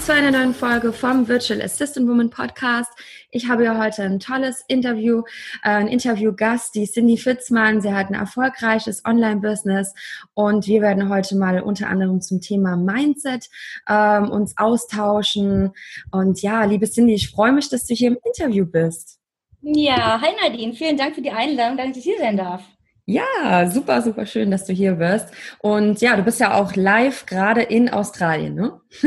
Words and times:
Zu 0.00 0.14
einer 0.14 0.30
neuen 0.30 0.54
Folge 0.54 0.92
vom 0.94 1.28
Virtual 1.28 1.60
Assistant 1.60 2.08
Woman 2.08 2.30
Podcast. 2.30 2.90
Ich 3.30 3.48
habe 3.48 3.64
ja 3.64 3.78
heute 3.78 4.02
ein 4.02 4.18
tolles 4.18 4.64
Interview, 4.66 5.22
äh, 5.62 5.68
ein 5.68 5.88
Interviewgast, 5.88 6.74
die 6.74 6.86
Cindy 6.86 7.18
Fitzmann. 7.18 7.82
Sie 7.82 7.92
hat 7.92 8.08
ein 8.08 8.14
erfolgreiches 8.14 9.04
Online-Business 9.04 9.94
und 10.34 10.66
wir 10.66 10.80
werden 10.80 11.10
heute 11.10 11.36
mal 11.36 11.60
unter 11.60 11.88
anderem 11.88 12.22
zum 12.22 12.40
Thema 12.40 12.76
Mindset 12.76 13.50
ähm, 13.88 14.30
uns 14.30 14.56
austauschen. 14.56 15.72
Und 16.10 16.40
ja, 16.40 16.64
liebe 16.64 16.90
Cindy, 16.90 17.14
ich 17.14 17.30
freue 17.30 17.52
mich, 17.52 17.68
dass 17.68 17.86
du 17.86 17.94
hier 17.94 18.08
im 18.08 18.18
Interview 18.24 18.64
bist. 18.64 19.20
Ja, 19.60 20.20
hi 20.20 20.30
Nadine, 20.42 20.72
vielen 20.72 20.96
Dank 20.96 21.14
für 21.14 21.22
die 21.22 21.30
Einladung, 21.30 21.76
dass 21.76 21.96
ich 21.96 22.04
hier 22.04 22.18
sein 22.18 22.38
darf. 22.38 22.62
Ja, 23.06 23.68
super, 23.70 24.02
super 24.02 24.26
schön, 24.26 24.50
dass 24.50 24.66
du 24.66 24.72
hier 24.72 24.98
wirst. 24.98 25.28
Und 25.60 26.00
ja, 26.00 26.16
du 26.16 26.22
bist 26.22 26.40
ja 26.40 26.54
auch 26.54 26.76
live 26.76 27.26
gerade 27.26 27.62
in 27.62 27.88
Australien, 27.88 28.54
ne? 28.54 28.80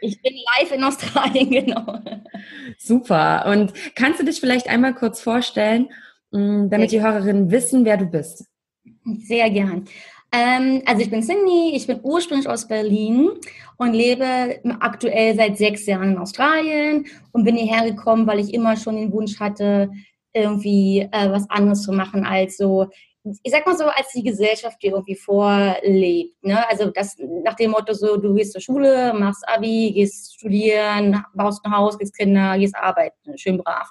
ich 0.00 0.22
bin 0.22 0.34
live 0.58 0.72
in 0.72 0.84
Australien, 0.84 1.50
genau. 1.66 1.98
Super. 2.78 3.46
Und 3.46 3.72
kannst 3.94 4.20
du 4.20 4.24
dich 4.24 4.40
vielleicht 4.40 4.68
einmal 4.68 4.94
kurz 4.94 5.20
vorstellen, 5.20 5.88
mm, 6.30 6.68
damit 6.68 6.92
die 6.92 7.02
Hörerinnen 7.02 7.50
wissen, 7.50 7.84
wer 7.84 7.96
du 7.96 8.06
bist? 8.06 8.46
Sehr 9.04 9.50
gern. 9.50 9.86
Ähm, 10.30 10.82
also 10.84 11.00
ich 11.00 11.10
bin 11.10 11.22
Cindy, 11.22 11.72
ich 11.74 11.86
bin 11.86 12.00
ursprünglich 12.02 12.48
aus 12.48 12.68
Berlin 12.68 13.30
und 13.78 13.94
lebe 13.94 14.60
aktuell 14.80 15.34
seit 15.34 15.56
sechs 15.56 15.86
Jahren 15.86 16.12
in 16.12 16.18
Australien 16.18 17.06
und 17.32 17.44
bin 17.44 17.56
hierher 17.56 17.90
gekommen, 17.90 18.26
weil 18.26 18.38
ich 18.38 18.52
immer 18.52 18.76
schon 18.76 18.96
den 18.96 19.12
Wunsch 19.12 19.40
hatte, 19.40 19.90
irgendwie 20.34 21.08
äh, 21.10 21.30
was 21.30 21.48
anderes 21.48 21.82
zu 21.82 21.92
machen 21.92 22.26
als 22.26 22.58
so 22.58 22.88
ich 23.24 23.52
sag 23.52 23.66
mal 23.66 23.76
so, 23.76 23.84
als 23.84 24.12
die 24.14 24.22
Gesellschaft 24.22 24.82
dir 24.82 24.92
irgendwie 24.92 25.16
vorlebt. 25.16 26.42
Ne? 26.42 26.68
Also 26.68 26.90
das 26.90 27.16
nach 27.18 27.54
dem 27.54 27.72
Motto 27.72 27.92
so, 27.92 28.16
du 28.16 28.34
gehst 28.34 28.52
zur 28.52 28.60
Schule, 28.60 29.12
machst 29.14 29.46
Abi, 29.48 29.92
gehst 29.92 30.34
studieren, 30.34 31.22
baust 31.34 31.64
ein 31.64 31.76
Haus, 31.76 31.98
gehst 31.98 32.16
Kinder, 32.16 32.56
gehst 32.58 32.76
arbeiten, 32.76 33.36
schön 33.36 33.58
brav. 33.58 33.88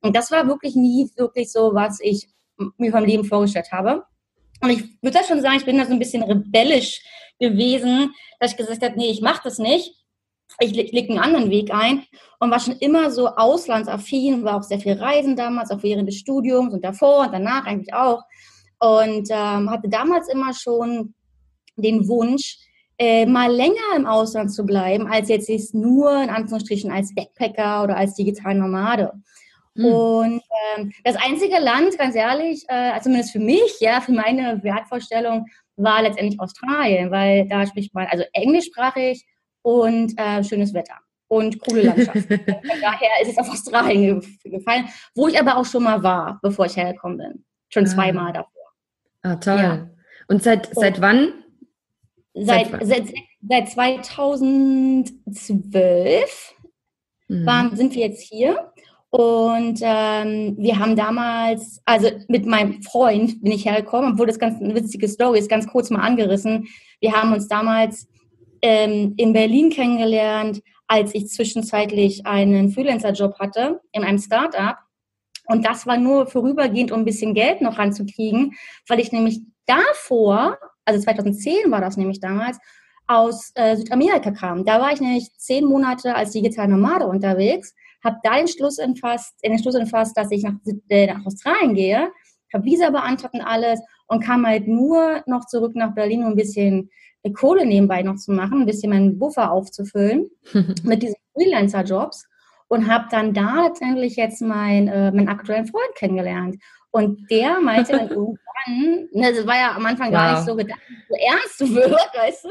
Und 0.00 0.14
das 0.14 0.30
war 0.30 0.46
wirklich 0.46 0.74
nie 0.76 1.10
wirklich 1.16 1.50
so, 1.50 1.74
was 1.74 1.98
ich 2.00 2.28
mir 2.76 2.92
vom 2.92 3.04
Leben 3.04 3.24
vorgestellt 3.24 3.72
habe. 3.72 4.04
Und 4.60 4.70
ich 4.70 4.84
würde 5.02 5.18
schon 5.26 5.40
sagen, 5.40 5.56
ich 5.56 5.64
bin 5.64 5.78
da 5.78 5.84
so 5.84 5.92
ein 5.92 5.98
bisschen 5.98 6.22
rebellisch 6.22 7.02
gewesen, 7.38 8.12
dass 8.40 8.52
ich 8.52 8.56
gesagt 8.56 8.82
habe, 8.82 8.96
nee, 8.96 9.10
ich 9.10 9.20
mache 9.20 9.42
das 9.44 9.58
nicht. 9.58 9.94
Ich 10.60 10.72
lege 10.72 11.10
einen 11.10 11.20
anderen 11.20 11.50
Weg 11.50 11.72
ein 11.72 12.04
und 12.40 12.50
war 12.50 12.58
schon 12.58 12.76
immer 12.78 13.10
so 13.10 13.28
auslandsaffin, 13.28 14.44
war 14.44 14.56
auch 14.56 14.62
sehr 14.62 14.80
viel 14.80 14.94
Reisen 14.94 15.36
damals, 15.36 15.70
auch 15.70 15.82
während 15.82 16.08
des 16.08 16.16
Studiums 16.16 16.72
und 16.72 16.84
davor 16.84 17.26
und 17.26 17.32
danach 17.32 17.66
eigentlich 17.66 17.94
auch 17.94 18.22
und 18.80 19.28
ähm, 19.30 19.70
hatte 19.70 19.88
damals 19.88 20.28
immer 20.28 20.52
schon 20.54 21.14
den 21.76 22.08
Wunsch, 22.08 22.58
äh, 22.98 23.26
mal 23.26 23.52
länger 23.52 23.96
im 23.96 24.06
Ausland 24.06 24.52
zu 24.52 24.66
bleiben, 24.66 25.06
als 25.06 25.28
jetzt 25.28 25.48
ist 25.48 25.74
nur 25.74 26.20
in 26.20 26.30
Anführungsstrichen 26.30 26.90
als 26.90 27.14
Backpacker 27.14 27.84
oder 27.84 27.96
als 27.96 28.14
digital 28.14 28.54
Nomade. 28.56 29.12
Hm. 29.76 29.84
Und 29.84 30.42
ähm, 30.76 30.92
das 31.04 31.14
einzige 31.16 31.60
Land, 31.60 31.96
ganz 31.96 32.16
ehrlich, 32.16 32.64
äh, 32.68 33.00
zumindest 33.00 33.30
für 33.30 33.38
mich, 33.38 33.78
ja, 33.80 34.00
für 34.00 34.12
meine 34.12 34.62
Wertvorstellung, 34.64 35.46
war 35.76 36.02
letztendlich 36.02 36.40
Australien, 36.40 37.12
weil 37.12 37.46
da 37.46 37.64
spricht 37.64 37.94
man 37.94 38.08
also 38.08 38.24
englischsprachig 38.32 39.24
und 39.62 40.18
äh, 40.18 40.42
schönes 40.42 40.74
Wetter 40.74 40.96
und 41.28 41.60
coole 41.60 41.82
Landschaft. 41.82 42.18
Von 42.28 42.80
daher 42.80 43.10
ist 43.22 43.30
es 43.30 43.38
auf 43.38 43.48
Australien 43.48 44.20
gefallen, 44.42 44.88
wo 45.14 45.28
ich 45.28 45.38
aber 45.38 45.56
auch 45.56 45.64
schon 45.64 45.84
mal 45.84 46.02
war, 46.02 46.40
bevor 46.42 46.66
ich 46.66 46.76
hergekommen 46.76 47.18
bin. 47.18 47.44
Schon 47.68 47.84
ah. 47.84 47.88
zweimal 47.88 48.32
davor. 48.32 48.57
Ah, 49.28 49.36
toll. 49.36 49.58
Ja. 49.58 49.88
Und 50.28 50.42
seit, 50.42 50.70
oh. 50.74 50.80
seit 50.80 51.02
wann? 51.02 51.34
Seit, 52.34 52.70
seit, 52.82 53.12
seit, 53.46 53.68
2012 53.68 56.54
mhm. 57.28 57.46
waren, 57.46 57.76
sind 57.76 57.94
wir 57.94 58.06
jetzt 58.06 58.22
hier. 58.22 58.72
Und 59.10 59.80
ähm, 59.82 60.56
wir 60.58 60.78
haben 60.78 60.96
damals, 60.96 61.82
also 61.84 62.08
mit 62.28 62.46
meinem 62.46 62.82
Freund 62.82 63.42
bin 63.42 63.52
ich 63.52 63.66
hergekommen, 63.66 64.12
obwohl 64.12 64.26
das 64.26 64.38
ganz 64.38 64.60
eine 64.60 64.74
witzige 64.74 65.08
Story 65.08 65.38
ist, 65.38 65.50
ganz 65.50 65.66
kurz 65.66 65.90
mal 65.90 66.00
angerissen. 66.00 66.68
Wir 67.00 67.12
haben 67.12 67.32
uns 67.32 67.48
damals 67.48 68.06
ähm, 68.62 69.14
in 69.16 69.32
Berlin 69.32 69.70
kennengelernt, 69.70 70.62
als 70.86 71.14
ich 71.14 71.28
zwischenzeitlich 71.28 72.26
einen 72.26 72.70
Freelancer-Job 72.70 73.38
hatte 73.38 73.80
in 73.92 74.04
einem 74.04 74.18
Startup. 74.18 74.76
Und 75.48 75.66
das 75.66 75.86
war 75.86 75.96
nur 75.96 76.26
vorübergehend, 76.26 76.92
um 76.92 77.00
ein 77.00 77.04
bisschen 77.04 77.34
Geld 77.34 77.62
noch 77.62 77.78
ranzukriegen, 77.78 78.54
weil 78.86 79.00
ich 79.00 79.12
nämlich 79.12 79.40
davor, 79.66 80.58
also 80.84 81.00
2010 81.00 81.70
war 81.70 81.80
das 81.80 81.96
nämlich 81.96 82.20
damals, 82.20 82.58
aus 83.06 83.52
äh, 83.54 83.76
Südamerika 83.76 84.30
kam. 84.30 84.64
Da 84.66 84.80
war 84.80 84.92
ich 84.92 85.00
nämlich 85.00 85.30
zehn 85.38 85.64
Monate 85.64 86.14
als 86.14 86.32
digitale 86.32 86.68
Nomade 86.68 87.06
unterwegs, 87.06 87.74
habe 88.04 88.18
da 88.22 88.36
den 88.36 88.48
Schluss 88.48 88.78
entfasst, 88.78 89.34
in 89.42 89.50
den 89.50 89.60
Schluss 89.60 89.74
entfasst, 89.74 90.16
dass 90.16 90.30
ich 90.30 90.42
nach, 90.42 90.54
äh, 90.90 91.06
nach 91.06 91.24
Australien 91.24 91.74
gehe, 91.74 92.10
habe 92.52 92.64
Visa 92.64 92.90
beantragt 92.90 93.34
und 93.34 93.40
alles 93.40 93.80
und 94.06 94.22
kam 94.22 94.46
halt 94.46 94.68
nur 94.68 95.22
noch 95.26 95.46
zurück 95.46 95.74
nach 95.74 95.94
Berlin, 95.94 96.24
um 96.24 96.30
ein 96.30 96.36
bisschen 96.36 96.90
äh, 97.22 97.30
Kohle 97.30 97.64
nebenbei 97.64 98.02
noch 98.02 98.16
zu 98.16 98.32
machen, 98.32 98.60
ein 98.60 98.66
bisschen 98.66 98.90
meinen 98.90 99.18
Buffer 99.18 99.50
aufzufüllen 99.50 100.28
mit 100.82 101.02
diesen 101.02 101.16
Freelancer-Jobs 101.32 102.27
und 102.68 102.90
habe 102.90 103.06
dann 103.10 103.34
da 103.34 103.64
letztendlich 103.66 104.16
jetzt 104.16 104.40
mein, 104.42 104.88
äh, 104.88 105.10
meinen 105.10 105.28
aktuellen 105.28 105.66
Freund 105.66 105.94
kennengelernt. 105.96 106.56
Und 106.90 107.30
der 107.30 107.60
meinte 107.60 107.92
dann 107.92 108.08
irgendwann, 108.10 109.08
ne, 109.12 109.32
das 109.34 109.46
war 109.46 109.56
ja 109.56 109.74
am 109.74 109.84
Anfang 109.84 110.08
wow. 110.08 110.14
gar 110.14 110.34
nicht 110.34 110.46
so 110.46 110.54
gedacht, 110.54 110.80
so 111.08 111.14
ernst 111.14 111.74
wird, 111.74 112.14
weißt 112.14 112.44
du? 112.44 112.48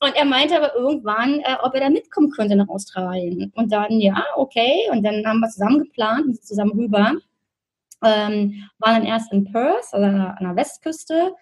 Und 0.00 0.14
er 0.14 0.24
meinte 0.24 0.56
aber 0.56 0.74
irgendwann, 0.74 1.40
äh, 1.40 1.56
ob 1.62 1.74
er 1.74 1.80
da 1.80 1.90
mitkommen 1.90 2.30
könnte 2.30 2.56
nach 2.56 2.68
Australien. 2.68 3.52
Und 3.56 3.72
dann, 3.72 3.98
ja, 4.00 4.24
okay. 4.36 4.88
Und 4.92 5.02
dann 5.02 5.26
haben 5.26 5.40
wir 5.40 5.48
zusammen 5.48 5.80
geplant 5.80 6.26
und 6.26 6.44
zusammen 6.44 6.72
rüber. 6.72 7.14
Ähm, 8.04 8.68
waren 8.78 8.94
dann 8.94 9.06
erst 9.06 9.32
in 9.32 9.50
Perth, 9.50 9.88
also 9.90 10.06
an 10.06 10.36
der, 10.40 10.56
Westküste, 10.56 11.34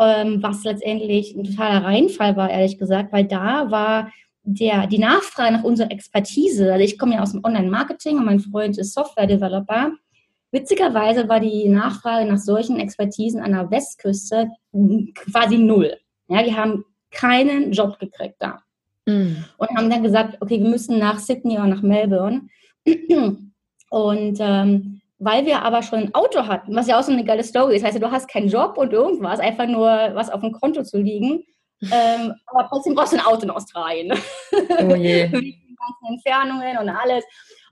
ähm, 0.00 0.42
was 0.42 0.64
letztendlich 0.64 1.36
ein 1.36 1.44
totaler 1.44 1.84
Reinfall 1.84 2.36
war, 2.36 2.50
ehrlich 2.50 2.78
gesagt, 2.78 3.12
weil 3.12 3.26
da 3.26 3.70
war 3.70 4.10
der, 4.42 4.86
die 4.86 4.98
Nachfrage 4.98 5.52
nach 5.52 5.64
unserer 5.64 5.90
Expertise, 5.90 6.72
also 6.72 6.84
ich 6.84 6.98
komme 6.98 7.14
ja 7.14 7.22
aus 7.22 7.32
dem 7.32 7.44
Online-Marketing 7.44 8.18
und 8.18 8.24
mein 8.24 8.40
Freund 8.40 8.78
ist 8.78 8.94
Software-Developer. 8.94 9.92
Witzigerweise 10.52 11.28
war 11.28 11.40
die 11.40 11.68
Nachfrage 11.68 12.28
nach 12.30 12.38
solchen 12.38 12.78
Expertisen 12.80 13.40
an 13.40 13.52
der 13.52 13.70
Westküste 13.70 14.48
quasi 15.14 15.58
null. 15.58 15.96
Ja, 16.28 16.42
die 16.42 16.56
haben 16.56 16.84
keinen 17.10 17.72
Job 17.72 17.98
gekriegt 17.98 18.36
da. 18.38 18.62
Mhm. 19.06 19.44
Und 19.58 19.70
haben 19.76 19.90
dann 19.90 20.02
gesagt, 20.02 20.38
okay, 20.40 20.60
wir 20.60 20.68
müssen 20.68 20.98
nach 20.98 21.18
Sydney 21.18 21.54
oder 21.54 21.66
nach 21.66 21.82
Melbourne. 21.82 22.48
Und 23.90 24.38
ähm, 24.40 25.00
weil 25.18 25.44
wir 25.44 25.62
aber 25.62 25.82
schon 25.82 25.98
ein 25.98 26.14
Auto 26.14 26.46
hatten, 26.46 26.74
was 26.74 26.86
ja 26.86 26.98
auch 26.98 27.02
so 27.02 27.12
eine 27.12 27.24
geile 27.24 27.44
Story 27.44 27.76
ist, 27.76 27.84
heißt, 27.84 28.00
du 28.00 28.10
hast 28.10 28.28
keinen 28.28 28.48
Job 28.48 28.78
und 28.78 28.92
irgendwas, 28.92 29.38
einfach 29.38 29.66
nur 29.66 29.86
was 30.14 30.30
auf 30.30 30.40
dem 30.40 30.52
Konto 30.52 30.82
zu 30.82 30.98
liegen, 30.98 31.44
ähm, 31.82 32.34
aber 32.46 32.68
trotzdem 32.68 32.94
brauchst 32.94 33.12
du 33.12 33.16
ein 33.16 33.24
Auto 33.24 33.42
in 33.42 33.50
Australien. 33.50 34.12
Oh 34.52 34.94
je. 34.94 35.28
Mit 35.32 35.42
den 35.42 35.76
ganzen 35.76 36.14
Entfernungen 36.14 36.78
und 36.78 36.88
alles. 36.88 37.24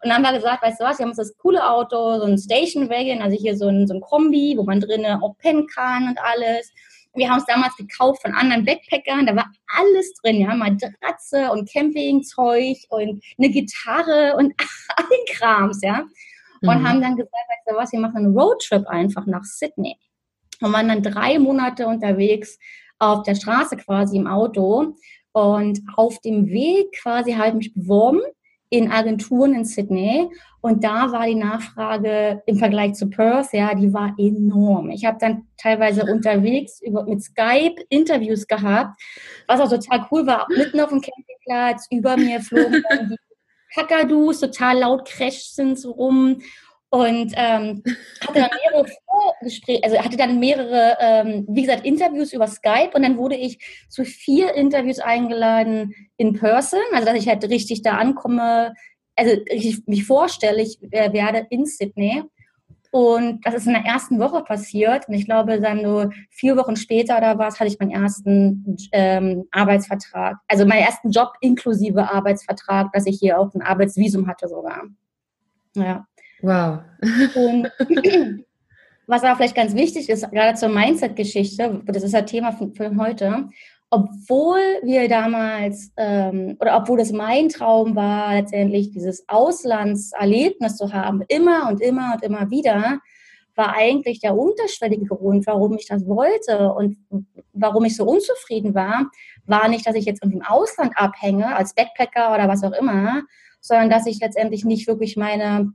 Und 0.03 0.11
dann 0.11 0.19
haben 0.19 0.23
wir 0.23 0.39
gesagt, 0.39 0.63
weißt 0.63 0.81
du 0.81 0.85
was, 0.85 0.99
wir 0.99 1.05
haben 1.05 1.11
uns 1.11 1.19
das 1.19 1.37
coole 1.39 1.69
Auto, 1.69 2.19
so 2.19 2.25
ein 2.25 2.39
Station 2.39 2.89
Wagon, 2.89 3.21
also 3.21 3.37
hier 3.37 3.57
so 3.57 3.69
ein, 3.69 3.87
so 3.87 3.95
ein 3.95 4.01
Kombi, 4.01 4.55
wo 4.57 4.63
man 4.63 4.81
drinnen 4.81 5.21
auch 5.21 5.37
pennen 5.39 5.67
kann 5.67 6.09
und 6.09 6.19
alles. 6.21 6.73
Wir 7.15 7.29
haben 7.29 7.39
es 7.39 7.47
damals 7.47 7.75
gekauft 7.77 8.23
von 8.23 8.33
anderen 8.33 8.65
Backpackern, 8.65 9.27
da 9.27 9.35
war 9.35 9.51
alles 9.77 10.13
drin, 10.23 10.41
ja, 10.41 10.55
Matratze 10.55 11.51
und 11.51 11.69
Campingzeug 11.71 12.77
und 12.91 13.25
eine 13.39 13.49
Gitarre 13.49 14.37
und 14.37 14.55
allen 14.97 15.25
Krams, 15.29 15.81
ja. 15.83 16.05
Und 16.63 16.81
mhm. 16.81 16.89
haben 16.89 17.01
dann 17.01 17.17
gesagt, 17.17 17.33
weißt 17.33 17.67
du 17.67 17.77
was, 17.77 17.93
wir 17.93 18.01
machen 18.01 18.19
einen 18.19 18.39
Roadtrip 18.39 18.87
einfach 18.87 19.27
nach 19.27 19.45
Sydney. 19.45 19.97
Und 20.61 20.73
waren 20.73 20.89
dann 20.89 21.03
drei 21.03 21.39
Monate 21.39 21.87
unterwegs 21.87 22.59
auf 22.99 23.23
der 23.23 23.35
Straße 23.35 23.77
quasi 23.77 24.17
im 24.17 24.27
Auto 24.27 24.95
und 25.33 25.81
auf 25.97 26.19
dem 26.21 26.49
Weg 26.49 26.93
quasi 27.01 27.33
habe 27.33 27.49
ich 27.49 27.55
mich 27.55 27.75
beworben 27.75 28.21
in 28.71 28.91
Agenturen 28.91 29.55
in 29.55 29.65
Sydney 29.65 30.29
und 30.61 30.85
da 30.85 31.13
war 31.13 31.27
die 31.27 31.35
Nachfrage 31.35 32.43
im 32.47 32.57
Vergleich 32.57 32.95
zu 32.95 33.09
Perth, 33.09 33.53
ja, 33.53 33.75
die 33.75 33.93
war 33.95 34.15
enorm. 34.19 34.91
Ich 34.91 35.05
habe 35.05 35.19
dann 35.21 35.47
teilweise 35.57 36.03
unterwegs 36.13 36.81
über, 36.83 37.05
mit 37.05 37.23
Skype 37.23 37.77
Interviews 37.89 38.47
gehabt, 38.47 39.01
was 39.47 39.61
auch 39.61 39.71
total 39.71 40.07
cool 40.11 40.27
war. 40.27 40.47
Mitten 40.49 40.81
auf 40.81 40.91
dem 40.91 41.01
Campingplatz, 41.01 41.87
über 41.91 42.17
mir 42.17 42.41
flogen 42.41 42.83
dann 42.91 43.09
die 43.11 43.17
Kakadus 43.75 44.41
total 44.41 44.79
laut 44.79 45.07
crashten 45.07 45.77
so 45.77 45.93
rum 45.93 46.41
und 46.91 47.33
ähm, 47.37 47.83
hatte 48.27 48.41
dann 48.41 48.51
mehrere 48.65 48.87
Vorgespräche, 49.07 49.85
also 49.85 49.99
hatte 49.99 50.17
dann 50.17 50.39
mehrere, 50.39 50.97
ähm, 51.01 51.47
wie 51.49 51.63
gesagt, 51.63 51.85
Interviews 51.85 52.33
über 52.33 52.47
Skype 52.47 52.91
und 52.95 53.03
dann 53.03 53.19
wurde 53.19 53.37
ich 53.37 53.59
zu 53.89 54.05
vier 54.05 54.55
Interviews 54.55 54.99
eingeladen 54.99 55.95
in 56.17 56.35
Person, 56.35 56.81
also 56.93 57.07
dass 57.07 57.17
ich 57.17 57.29
halt 57.29 57.45
richtig 57.45 57.83
da 57.83 57.97
ankomme, 57.99 58.75
also 59.17 59.37
ich 59.47 59.87
mich 59.87 60.07
vorstelle, 60.07 60.63
ich 60.63 60.79
äh, 60.91 61.13
werde 61.13 61.47
in 61.51 61.67
Sydney. 61.67 62.23
Und 62.91 63.45
das 63.45 63.55
ist 63.55 63.67
in 63.67 63.75
der 63.75 63.85
ersten 63.85 64.19
Woche 64.19 64.43
passiert. 64.43 65.09
Und 65.09 65.15
ich 65.15 65.27
glaube, 65.27 65.61
dann 65.61 65.83
so 65.85 66.11
vier 66.31 66.57
Wochen 66.57 66.75
später 66.75 67.19
oder 67.19 67.39
was, 67.39 67.61
hatte 67.61 67.69
ich 67.69 67.79
meinen 67.79 67.91
ersten 67.91 68.79
ähm, 68.93 69.45
Arbeitsvertrag. 69.51 70.39
Also 70.49 70.65
meinen 70.65 70.85
ersten 70.85 71.11
Job 71.11 71.35
inklusive 71.43 72.11
Arbeitsvertrag, 72.11 72.91
dass 72.95 73.05
ich 73.05 73.19
hier 73.19 73.39
auch 73.39 73.53
ein 73.55 73.61
Arbeitsvisum 73.61 74.27
hatte 74.27 74.49
sogar. 74.49 74.85
Ja. 75.75 76.08
Wow. 76.43 76.81
Und 77.35 77.71
was 79.09 79.25
aber 79.25 79.37
vielleicht 79.37 79.57
ganz 79.57 79.75
wichtig 79.75 80.09
ist, 80.09 80.31
gerade 80.31 80.57
zur 80.59 80.69
Mindset-Geschichte, 80.69 81.83
das 81.87 82.03
ist 82.03 82.13
ja 82.13 82.23
Thema 82.23 82.53
für, 82.53 82.97
heute, 82.97 83.49
obwohl 83.91 84.61
wir 84.83 85.09
damals, 85.09 85.93
ähm, 85.97 86.57
oder 86.61 86.77
obwohl 86.77 87.01
es 87.01 87.11
mein 87.11 87.49
Traum 87.49 87.97
war, 87.97 88.35
letztendlich 88.35 88.91
dieses 88.91 89.25
Auslandserlebnis 89.29 90.77
zu 90.77 90.93
haben, 90.93 91.23
immer 91.29 91.69
und 91.71 91.81
immer 91.81 92.13
und 92.15 92.23
immer 92.23 92.51
wieder, 92.51 93.01
war 93.55 93.75
eigentlich 93.75 94.21
der 94.21 94.37
unterschwellige 94.37 95.07
Grund, 95.07 95.47
warum 95.47 95.75
ich 95.77 95.87
das 95.87 96.07
wollte 96.07 96.73
und 96.73 96.97
warum 97.55 97.87
ich 97.87 97.97
so 97.97 98.05
unzufrieden 98.05 98.75
war, 98.75 99.11
war 99.47 99.69
nicht, 99.69 99.87
dass 99.87 99.97
ich 99.97 100.05
jetzt 100.05 100.23
im 100.23 100.43
Ausland 100.43 100.93
abhänge, 100.95 101.57
als 101.57 101.75
Backpacker 101.75 102.35
oder 102.35 102.47
was 102.47 102.63
auch 102.63 102.73
immer, 102.73 103.23
sondern 103.61 103.91
dass 103.91 104.07
ich 104.07 104.21
letztendlich 104.21 104.65
nicht 104.65 104.87
wirklich 104.87 105.17
meine 105.17 105.73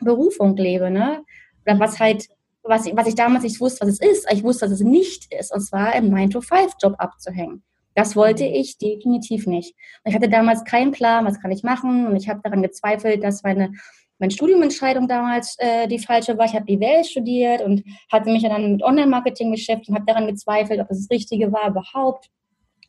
Berufung 0.00 0.56
lebe, 0.56 0.90
ne? 0.90 1.24
Oder 1.66 1.78
was 1.78 1.98
halt, 1.98 2.28
was, 2.62 2.86
was 2.94 3.06
ich 3.06 3.14
damals 3.14 3.44
nicht 3.44 3.60
wusste, 3.60 3.86
was 3.86 3.94
es 3.94 4.00
ist. 4.00 4.32
Ich 4.32 4.42
wusste, 4.42 4.66
dass 4.66 4.74
es 4.74 4.80
nicht 4.80 5.32
ist, 5.32 5.52
und 5.52 5.60
zwar 5.60 5.94
im 5.94 6.12
9-to-5-Job 6.14 6.94
abzuhängen. 6.98 7.62
Das 7.94 8.16
wollte 8.16 8.44
ich 8.44 8.78
definitiv 8.78 9.46
nicht. 9.46 9.74
Ich 10.04 10.14
hatte 10.14 10.28
damals 10.28 10.64
keinen 10.64 10.92
Plan, 10.92 11.26
was 11.26 11.40
kann 11.40 11.50
ich 11.50 11.62
machen, 11.62 12.06
und 12.06 12.16
ich 12.16 12.28
habe 12.28 12.40
daran 12.42 12.62
gezweifelt, 12.62 13.22
dass 13.24 13.42
meine 13.42 13.72
meine 14.20 14.32
Studiumentscheidung 14.32 15.08
damals 15.08 15.56
äh, 15.58 15.88
die 15.88 15.98
falsche 15.98 16.36
war. 16.36 16.44
Ich 16.44 16.54
habe 16.54 16.66
BWL 16.66 17.04
studiert 17.04 17.62
und 17.62 17.82
hatte 18.12 18.30
mich 18.30 18.42
dann 18.42 18.72
mit 18.72 18.82
Online-Marketing 18.82 19.50
beschäftigt 19.50 19.88
und 19.88 19.94
habe 19.94 20.04
daran 20.04 20.26
gezweifelt, 20.26 20.78
ob 20.78 20.90
es 20.90 21.00
das 21.00 21.10
Richtige 21.10 21.50
war 21.52 21.70
überhaupt 21.70 22.28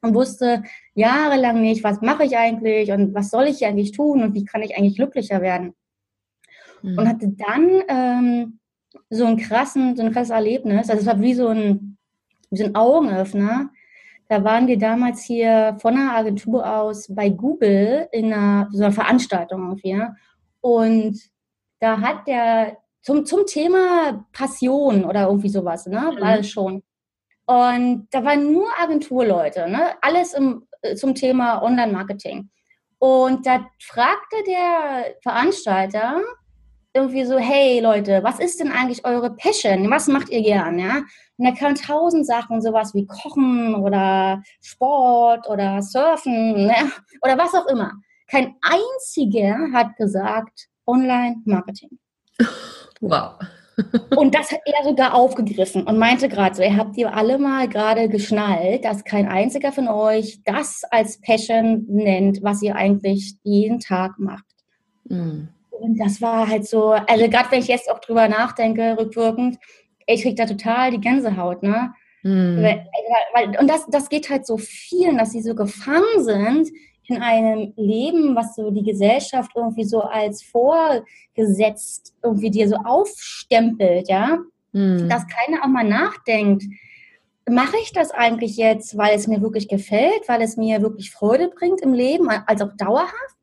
und 0.02 0.14
wusste 0.14 0.64
jahrelang 0.94 1.62
nicht, 1.62 1.84
was 1.84 2.02
mache 2.02 2.26
ich 2.26 2.36
eigentlich 2.38 2.92
und 2.92 3.14
was 3.14 3.30
soll 3.30 3.46
ich 3.46 3.66
eigentlich 3.66 3.94
tun 3.94 4.24
und 4.24 4.34
wie 4.34 4.44
kann 4.44 4.62
ich 4.62 4.78
eigentlich 4.78 4.98
glücklicher 4.98 5.42
werden 5.42 5.74
mhm. 6.82 6.98
und 6.98 7.08
hatte 7.08 7.30
dann 7.30 7.84
ähm, 7.88 8.60
so 9.10 9.26
einen 9.26 9.38
krassen, 9.38 9.96
so 9.96 10.04
ein 10.04 10.12
krasses 10.12 10.32
Erlebnis. 10.32 10.90
Also 10.90 11.02
es 11.02 11.08
war 11.08 11.22
wie 11.22 11.34
so 11.34 11.48
ein, 11.50 11.98
wie 12.50 12.58
so 12.58 12.66
ein 12.66 12.76
Augenöffner. 12.76 13.70
Da 14.28 14.44
waren 14.44 14.68
wir 14.68 14.78
damals 14.78 15.24
hier 15.24 15.78
von 15.82 15.96
einer 15.96 16.16
Agentur 16.16 16.66
aus 16.66 17.14
bei 17.14 17.30
Google 17.30 18.08
in 18.12 18.32
einer, 18.32 18.70
so 18.72 18.84
einer 18.84 18.94
Veranstaltung 18.94 19.62
irgendwie. 19.68 20.02
Und 20.62 21.20
da 21.80 22.00
hat 22.00 22.28
der 22.28 22.78
zum, 23.02 23.26
zum 23.26 23.46
Thema 23.46 24.26
Passion 24.32 25.04
oder 25.04 25.28
irgendwie 25.28 25.50
sowas, 25.50 25.88
ne? 25.88 26.16
War 26.20 26.38
das 26.38 26.50
schon. 26.50 26.84
Und 27.46 28.08
da 28.12 28.24
waren 28.24 28.54
nur 28.54 28.68
Agenturleute, 28.80 29.68
ne? 29.68 29.96
Alles 30.02 30.34
im, 30.34 30.68
äh, 30.82 30.96
zum 30.96 31.16
Thema 31.16 31.62
Online-Marketing. 31.64 32.50
Und 33.00 33.46
da 33.48 33.68
fragte 33.82 34.38
der 34.48 35.16
Veranstalter, 35.24 36.22
irgendwie 36.94 37.26
so, 37.26 37.38
hey 37.38 37.80
Leute, 37.80 38.22
was 38.24 38.40
ist 38.40 38.60
denn 38.60 38.72
eigentlich 38.72 39.06
eure 39.06 39.36
Passion? 39.36 39.90
Was 39.90 40.08
macht 40.08 40.30
ihr 40.30 40.42
gern? 40.42 40.78
Ja? 40.78 40.98
Und 41.38 41.46
da 41.46 41.52
kamen 41.52 41.76
tausend 41.76 42.26
Sachen, 42.26 42.62
sowas 42.62 42.94
wie 42.94 43.06
Kochen 43.06 43.76
oder 43.76 44.42
Sport 44.62 45.48
oder 45.50 45.82
Surfen 45.82 46.68
ne? 46.68 46.92
oder 47.22 47.38
was 47.38 47.54
auch 47.54 47.68
immer. 47.68 47.94
Kein 48.28 48.56
einziger 48.62 49.72
hat 49.74 49.96
gesagt 49.98 50.68
Online-Marketing. 50.86 51.98
Wow. 53.04 53.34
und 54.16 54.36
das 54.36 54.52
hat 54.52 54.60
er 54.64 54.84
sogar 54.84 55.16
aufgegriffen 55.16 55.88
und 55.88 55.98
meinte 55.98 56.30
gerade 56.30 56.56
so, 56.56 56.62
ihr 56.62 56.78
habt 56.78 56.96
ihr 56.98 57.12
alle 57.12 57.40
mal 57.40 57.68
gerade 57.68 58.10
geschnallt, 58.10 58.86
dass 58.86 59.04
kein 59.04 59.28
einziger 59.28 59.72
von 59.72 59.88
euch 59.88 60.42
das 60.46 60.84
als 60.92 61.20
Passion 61.20 61.86
nennt, 61.88 62.44
was 62.44 62.62
ihr 62.62 62.76
eigentlich 62.76 63.38
jeden 63.42 63.80
Tag 63.80 64.20
macht. 64.20 64.46
Mhm. 65.06 65.50
Und 65.82 66.00
das 66.00 66.22
war 66.22 66.48
halt 66.48 66.68
so, 66.68 66.92
also 66.92 67.30
gerade 67.30 67.52
wenn 67.52 67.60
ich 67.60 67.68
jetzt 67.68 67.90
auch 67.90 68.00
drüber 68.00 68.28
nachdenke, 68.28 68.96
rückwirkend, 69.00 69.58
ich 70.06 70.22
krieg 70.22 70.36
da 70.36 70.46
total 70.46 70.92
die 70.92 71.02
Gänsehaut, 71.02 71.64
ne? 71.64 71.94
Mhm. 72.24 72.64
Und 73.60 73.68
das, 73.68 73.88
das 73.88 74.10
geht 74.10 74.30
halt 74.30 74.46
so 74.46 74.58
vielen, 74.58 75.18
dass 75.18 75.32
sie 75.32 75.42
so 75.42 75.56
gefangen 75.56 76.24
sind 76.24 76.70
in 77.08 77.22
einem 77.22 77.74
Leben, 77.76 78.36
was 78.36 78.56
so 78.56 78.70
die 78.70 78.84
Gesellschaft 78.84 79.52
irgendwie 79.56 79.86
so 79.86 80.02
als 80.02 80.44
vorgesetzt 80.44 82.14
irgendwie 82.24 82.52
dir 82.52 82.70
so 82.70 82.76
aufstempelt, 82.76 84.08
ja? 84.08 84.38
Mhm. 84.72 85.10
Dass 85.10 85.26
keiner 85.28 85.64
auch 85.64 85.68
mal 85.68 85.84
nachdenkt, 85.84 86.64
mache 87.50 87.78
ich 87.82 87.92
das 87.92 88.12
eigentlich 88.12 88.56
jetzt, 88.56 88.98
weil 88.98 89.16
es 89.16 89.28
mir 89.28 89.42
wirklich 89.42 89.68
gefällt, 89.68 90.28
weil 90.28 90.42
es 90.42 90.58
mir 90.58 90.82
wirklich 90.84 91.12
Freude 91.12 91.50
bringt 91.50 91.82
im 91.82 91.94
Leben, 91.94 92.30
als 92.30 92.62
auch 92.62 92.72
dauerhaft? 92.78 93.41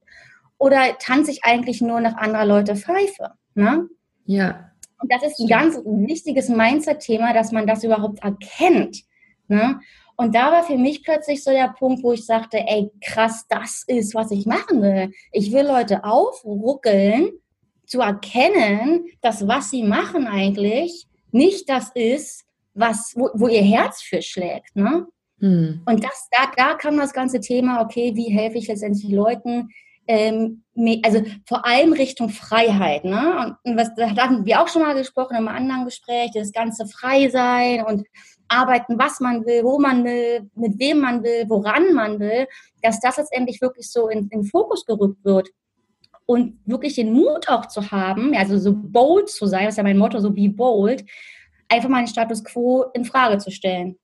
Oder 0.58 0.98
tanze 0.98 1.30
ich 1.30 1.44
eigentlich 1.44 1.80
nur 1.80 2.00
nach 2.00 2.16
anderer 2.16 2.44
Leute 2.44 2.76
Pfeife? 2.76 3.32
Ne? 3.54 3.88
Ja. 4.24 4.70
Und 5.00 5.12
das 5.12 5.22
ist 5.22 5.40
ein 5.40 5.46
ganz 5.46 5.76
wichtiges 5.84 6.48
Mindset-Thema, 6.48 7.32
dass 7.32 7.52
man 7.52 7.66
das 7.66 7.84
überhaupt 7.84 8.22
erkennt. 8.22 9.04
Ne? 9.46 9.80
Und 10.16 10.34
da 10.34 10.50
war 10.50 10.64
für 10.64 10.76
mich 10.76 11.04
plötzlich 11.04 11.44
so 11.44 11.52
der 11.52 11.68
Punkt, 11.68 12.02
wo 12.02 12.12
ich 12.12 12.26
sagte, 12.26 12.58
ey, 12.58 12.90
krass, 13.00 13.46
das 13.48 13.84
ist, 13.86 14.14
was 14.14 14.32
ich 14.32 14.46
machen 14.46 14.82
will. 14.82 15.12
Ich 15.30 15.52
will 15.52 15.64
Leute 15.64 16.02
aufruckeln, 16.02 17.30
zu 17.86 18.00
erkennen, 18.00 19.06
dass 19.22 19.46
was 19.48 19.70
sie 19.70 19.82
machen 19.82 20.26
eigentlich 20.26 21.06
nicht 21.30 21.68
das 21.68 21.90
ist, 21.94 22.44
was, 22.74 23.14
wo, 23.16 23.30
wo 23.34 23.48
ihr 23.48 23.62
Herz 23.62 24.02
für 24.02 24.22
schlägt. 24.22 24.74
Ne? 24.76 25.06
Hm. 25.40 25.82
Und 25.86 26.04
das, 26.04 26.28
da, 26.30 26.50
da 26.56 26.74
kam 26.74 26.96
das 26.96 27.12
ganze 27.12 27.40
Thema, 27.40 27.80
okay, 27.82 28.14
wie 28.14 28.30
helfe 28.30 28.58
ich 28.58 28.68
letztendlich 28.68 29.10
Leuten, 29.10 29.70
ähm, 30.08 30.64
also 31.04 31.22
vor 31.46 31.66
allem 31.66 31.92
Richtung 31.92 32.30
Freiheit. 32.30 33.04
Ne? 33.04 33.56
Und 33.62 33.76
was, 33.76 33.94
da 33.94 34.08
hatten 34.10 34.46
wir 34.46 34.60
auch 34.60 34.68
schon 34.68 34.82
mal 34.82 34.94
gesprochen 34.94 35.36
im 35.36 35.48
anderen 35.48 35.84
Gespräch, 35.84 36.30
das 36.34 36.50
ganze 36.50 36.86
Frei 36.86 37.28
sein 37.28 37.84
und 37.84 38.06
arbeiten, 38.48 38.98
was 38.98 39.20
man 39.20 39.44
will, 39.44 39.62
wo 39.64 39.78
man 39.78 40.04
will, 40.04 40.50
mit 40.54 40.78
wem 40.78 41.00
man 41.00 41.22
will, 41.22 41.44
woran 41.48 41.92
man 41.92 42.18
will, 42.18 42.46
dass 42.82 43.00
das 43.00 43.18
letztendlich 43.18 43.60
wirklich 43.60 43.90
so 43.92 44.08
in, 44.08 44.28
in 44.30 44.44
Fokus 44.44 44.86
gerückt 44.86 45.22
wird. 45.24 45.50
Und 46.24 46.58
wirklich 46.66 46.94
den 46.94 47.12
Mut 47.12 47.48
auch 47.48 47.66
zu 47.66 47.90
haben, 47.90 48.34
also 48.34 48.58
so 48.58 48.74
bold 48.74 49.30
zu 49.30 49.46
sein, 49.46 49.64
das 49.64 49.74
ist 49.74 49.78
ja 49.78 49.82
mein 49.82 49.96
Motto, 49.96 50.20
so 50.20 50.30
be 50.30 50.48
bold, 50.48 51.04
einfach 51.68 51.88
mal 51.88 52.00
den 52.00 52.08
Status 52.08 52.44
quo 52.44 52.84
in 52.92 53.06
Frage 53.06 53.38
zu 53.38 53.50
stellen 53.50 53.98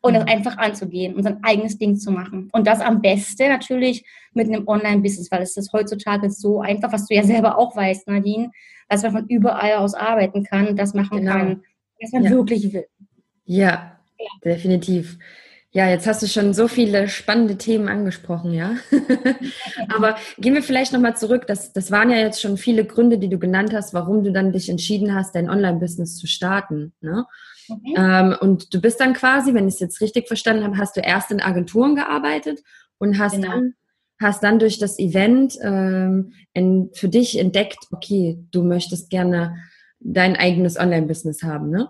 und 0.00 0.14
das 0.14 0.24
mhm. 0.24 0.30
einfach 0.30 0.58
anzugehen 0.58 1.14
und 1.14 1.22
sein 1.22 1.42
eigenes 1.42 1.78
Ding 1.78 1.96
zu 1.96 2.10
machen. 2.10 2.48
Und 2.52 2.66
das 2.66 2.80
am 2.80 3.00
besten 3.00 3.48
natürlich 3.48 4.04
mit 4.32 4.46
einem 4.46 4.66
Online-Business, 4.66 5.30
weil 5.30 5.42
es 5.42 5.56
ist 5.56 5.72
heutzutage 5.72 6.30
so 6.30 6.60
einfach, 6.60 6.92
was 6.92 7.06
du 7.06 7.14
ja 7.14 7.24
selber 7.24 7.58
auch 7.58 7.74
weißt, 7.74 8.08
Nadine, 8.08 8.50
dass 8.88 9.02
man 9.02 9.12
von 9.12 9.26
überall 9.26 9.74
aus 9.74 9.94
arbeiten 9.94 10.44
kann, 10.44 10.76
das 10.76 10.94
machen 10.94 11.18
genau. 11.18 11.32
kann, 11.32 11.62
was 12.00 12.12
man 12.12 12.24
ja. 12.24 12.30
wirklich 12.30 12.72
will. 12.72 12.86
Ja, 13.44 13.98
ja, 14.18 14.28
definitiv. 14.44 15.18
Ja, 15.70 15.88
jetzt 15.88 16.06
hast 16.06 16.22
du 16.22 16.26
schon 16.26 16.54
so 16.54 16.66
viele 16.66 17.08
spannende 17.08 17.58
Themen 17.58 17.88
angesprochen, 17.88 18.54
ja. 18.54 18.76
Aber 19.94 20.16
gehen 20.38 20.54
wir 20.54 20.62
vielleicht 20.62 20.94
nochmal 20.94 21.16
zurück. 21.16 21.46
Das, 21.46 21.74
das 21.74 21.90
waren 21.90 22.10
ja 22.10 22.16
jetzt 22.16 22.40
schon 22.40 22.56
viele 22.56 22.86
Gründe, 22.86 23.18
die 23.18 23.28
du 23.28 23.38
genannt 23.38 23.74
hast, 23.74 23.92
warum 23.92 24.24
du 24.24 24.32
dann 24.32 24.52
dich 24.52 24.70
entschieden 24.70 25.14
hast, 25.14 25.34
dein 25.34 25.50
Online-Business 25.50 26.16
zu 26.16 26.26
starten. 26.26 26.94
Ne? 27.02 27.26
Mhm. 27.68 27.94
Ähm, 27.96 28.36
und 28.40 28.74
du 28.74 28.80
bist 28.80 29.00
dann 29.00 29.14
quasi, 29.14 29.54
wenn 29.54 29.68
ich 29.68 29.74
es 29.74 29.80
jetzt 29.80 30.00
richtig 30.00 30.26
verstanden 30.26 30.64
habe, 30.64 30.78
hast 30.78 30.96
du 30.96 31.00
erst 31.00 31.30
in 31.30 31.40
Agenturen 31.40 31.94
gearbeitet 31.94 32.62
und 32.98 33.18
hast 33.18 33.36
genau. 33.36 33.48
dann 33.50 33.74
hast 34.20 34.42
dann 34.42 34.58
durch 34.58 34.78
das 34.78 34.98
Event 34.98 35.56
ähm, 35.62 36.32
in, 36.52 36.90
für 36.92 37.08
dich 37.08 37.38
entdeckt, 37.38 37.78
okay, 37.92 38.38
du 38.50 38.62
möchtest 38.62 39.10
gerne 39.10 39.56
dein 40.00 40.36
eigenes 40.36 40.78
Online-Business 40.78 41.42
haben, 41.42 41.70
ne? 41.70 41.88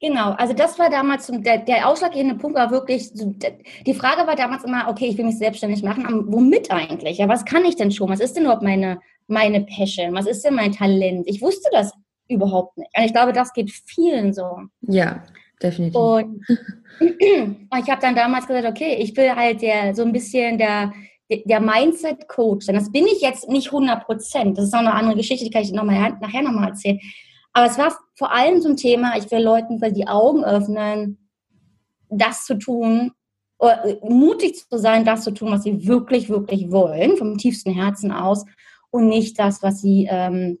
Genau, 0.00 0.30
also 0.30 0.52
das 0.52 0.78
war 0.78 0.90
damals 0.90 1.26
der, 1.26 1.58
der 1.58 1.88
ausschlaggebende 1.88 2.36
Punkt 2.36 2.56
war 2.56 2.70
wirklich, 2.70 3.10
die 3.12 3.94
Frage 3.94 4.28
war 4.28 4.36
damals 4.36 4.62
immer, 4.62 4.86
okay, 4.88 5.06
ich 5.06 5.18
will 5.18 5.24
mich 5.24 5.38
selbstständig 5.38 5.82
machen, 5.82 6.06
aber 6.06 6.24
womit 6.32 6.70
eigentlich? 6.70 7.18
Ja, 7.18 7.26
was 7.26 7.44
kann 7.44 7.64
ich 7.64 7.74
denn 7.74 7.90
schon? 7.90 8.08
Was 8.08 8.20
ist 8.20 8.34
denn 8.34 8.44
überhaupt 8.44 8.62
meine, 8.62 9.00
meine 9.26 9.62
Passion? 9.62 10.14
Was 10.14 10.26
ist 10.26 10.44
denn 10.44 10.54
mein 10.54 10.70
Talent? 10.70 11.24
Ich 11.26 11.42
wusste 11.42 11.68
das 11.72 11.92
überhaupt 12.28 12.76
nicht. 12.78 12.90
Und 12.96 13.04
ich 13.04 13.12
glaube, 13.12 13.32
das 13.32 13.52
geht 13.52 13.70
vielen 13.70 14.32
so. 14.32 14.58
Ja, 14.82 15.24
definitiv. 15.62 15.96
Und, 15.96 16.44
ich 17.00 17.90
habe 17.90 18.00
dann 18.00 18.14
damals 18.14 18.46
gesagt, 18.46 18.66
okay, 18.66 18.96
ich 19.00 19.16
will 19.16 19.34
halt 19.34 19.62
der, 19.62 19.94
so 19.94 20.02
ein 20.02 20.12
bisschen 20.12 20.58
der, 20.58 20.92
der 21.30 21.60
Mindset-Coach 21.60 22.66
sein. 22.66 22.74
Das 22.74 22.90
bin 22.90 23.06
ich 23.06 23.20
jetzt 23.20 23.48
nicht 23.48 23.68
100 23.68 24.04
Prozent. 24.04 24.58
Das 24.58 24.66
ist 24.66 24.72
noch 24.72 24.80
eine 24.80 24.94
andere 24.94 25.16
Geschichte, 25.16 25.44
die 25.44 25.50
kann 25.50 25.62
ich 25.62 25.72
noch 25.72 25.84
mal, 25.84 26.16
nachher 26.20 26.42
nochmal 26.42 26.68
erzählen. 26.68 27.00
Aber 27.52 27.66
es 27.66 27.78
war 27.78 27.96
vor 28.16 28.32
allem 28.32 28.60
so 28.60 28.68
ein 28.68 28.76
Thema, 28.76 29.16
ich 29.16 29.30
will 29.30 29.42
Leuten 29.42 29.80
die 29.94 30.06
Augen 30.06 30.44
öffnen, 30.44 31.28
das 32.08 32.44
zu 32.44 32.54
tun, 32.56 33.12
mutig 34.02 34.68
zu 34.68 34.78
sein, 34.78 35.04
das 35.04 35.24
zu 35.24 35.32
tun, 35.32 35.50
was 35.50 35.64
sie 35.64 35.86
wirklich, 35.86 36.28
wirklich 36.28 36.70
wollen, 36.70 37.16
vom 37.16 37.38
tiefsten 37.38 37.72
Herzen 37.72 38.12
aus 38.12 38.44
und 38.90 39.08
nicht 39.08 39.38
das, 39.38 39.62
was 39.62 39.80
sie 39.80 40.06
ähm, 40.10 40.58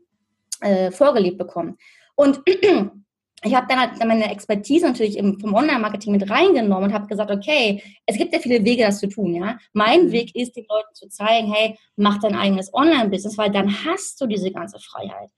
äh, 0.60 0.90
vorgelebt 0.90 1.38
bekommen. 1.38 1.76
Und 2.14 2.40
ich 3.44 3.54
habe 3.54 3.66
dann 3.68 3.80
halt 3.80 4.04
meine 4.04 4.30
Expertise 4.30 4.86
natürlich 4.86 5.16
im, 5.16 5.38
vom 5.38 5.54
Online-Marketing 5.54 6.12
mit 6.12 6.28
reingenommen 6.28 6.84
und 6.84 6.92
habe 6.92 7.06
gesagt, 7.06 7.30
okay, 7.30 7.82
es 8.06 8.16
gibt 8.16 8.32
ja 8.32 8.40
viele 8.40 8.64
Wege, 8.64 8.84
das 8.84 8.98
zu 8.98 9.08
tun. 9.08 9.34
Ja, 9.34 9.58
mein 9.72 10.06
mhm. 10.06 10.12
Weg 10.12 10.34
ist, 10.34 10.56
den 10.56 10.66
Leuten 10.68 10.94
zu 10.94 11.08
zeigen, 11.08 11.52
hey, 11.52 11.78
mach 11.96 12.18
dein 12.18 12.34
eigenes 12.34 12.72
Online-Business, 12.74 13.38
weil 13.38 13.50
dann 13.50 13.72
hast 13.84 14.20
du 14.20 14.26
diese 14.26 14.50
ganze 14.50 14.78
Freiheit. 14.80 15.30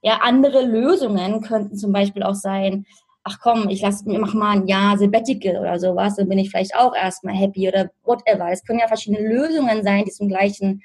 Ja, 0.00 0.18
andere 0.22 0.64
Lösungen 0.64 1.42
könnten 1.42 1.76
zum 1.76 1.92
Beispiel 1.92 2.22
auch 2.22 2.34
sein, 2.34 2.86
ach 3.24 3.38
komm, 3.40 3.68
ich 3.68 3.82
lass, 3.82 4.04
mach 4.04 4.34
mal 4.34 4.56
ein 4.56 4.66
Jahr 4.66 4.98
Sabbatical 4.98 5.58
oder 5.58 5.78
sowas, 5.78 6.16
dann 6.16 6.28
bin 6.28 6.38
ich 6.38 6.50
vielleicht 6.50 6.74
auch 6.74 6.94
erstmal 6.94 7.34
happy 7.34 7.68
oder 7.68 7.90
whatever. 8.02 8.50
Es 8.50 8.64
können 8.64 8.80
ja 8.80 8.88
verschiedene 8.88 9.26
Lösungen 9.28 9.84
sein, 9.84 10.04
die 10.04 10.10
zum 10.10 10.28
gleichen, 10.28 10.82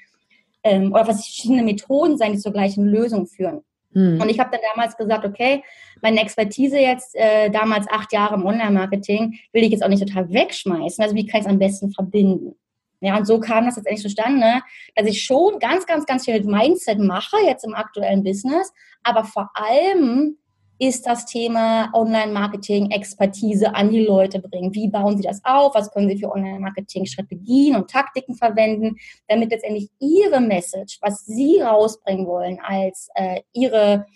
ähm, 0.62 0.92
oder 0.92 1.06
verschiedene 1.06 1.62
Methoden 1.62 2.16
sein, 2.16 2.32
die 2.32 2.38
zur 2.38 2.52
gleichen 2.52 2.84
Lösung 2.84 3.26
führen. 3.26 3.62
Hm. 3.92 4.20
Und 4.20 4.28
ich 4.28 4.38
habe 4.38 4.50
dann 4.50 4.60
damals 4.74 4.96
gesagt, 4.96 5.24
okay, 5.24 5.62
meine 6.02 6.20
Expertise 6.20 6.78
jetzt, 6.78 7.14
äh, 7.14 7.50
damals 7.50 7.88
acht 7.88 8.12
Jahre 8.12 8.34
im 8.34 8.44
Online-Marketing, 8.44 9.38
will 9.52 9.64
ich 9.64 9.70
jetzt 9.70 9.82
auch 9.82 9.88
nicht 9.88 10.06
total 10.06 10.30
wegschmeißen. 10.32 11.02
Also 11.02 11.16
wie 11.16 11.26
kann 11.26 11.40
ich 11.40 11.46
es 11.46 11.50
am 11.50 11.58
besten 11.58 11.90
verbinden? 11.90 12.54
Ja, 13.00 13.16
und 13.16 13.26
so 13.26 13.38
kam 13.38 13.64
das 13.64 13.76
jetzt 13.76 13.86
endlich 13.86 14.02
zustande, 14.02 14.60
dass 14.96 15.06
ich 15.06 15.22
schon 15.22 15.58
ganz, 15.60 15.86
ganz, 15.86 16.04
ganz 16.04 16.24
viel 16.24 16.34
mit 16.34 16.46
Mindset 16.46 16.98
mache, 16.98 17.36
jetzt 17.46 17.64
im 17.64 17.74
aktuellen 17.74 18.24
Business, 18.24 18.72
aber 19.04 19.24
vor 19.24 19.50
allem 19.54 20.36
ist 20.78 21.06
das 21.06 21.26
Thema 21.26 21.90
Online-Marketing-Expertise 21.92 23.74
an 23.74 23.90
die 23.90 24.04
Leute 24.04 24.38
bringen. 24.38 24.74
Wie 24.74 24.88
bauen 24.88 25.16
sie 25.16 25.24
das 25.24 25.44
auf? 25.44 25.74
Was 25.74 25.90
können 25.90 26.08
sie 26.08 26.18
für 26.18 26.30
Online-Marketing-Strategien 26.30 27.74
und 27.76 27.90
Taktiken 27.90 28.36
verwenden, 28.36 28.96
damit 29.26 29.50
letztendlich 29.50 29.90
ihre 29.98 30.40
Message, 30.40 30.98
was 31.00 31.26
sie 31.26 31.60
rausbringen 31.60 32.26
wollen 32.26 32.58
als 32.62 33.08
äh, 33.14 33.40
ihre, 33.52 34.06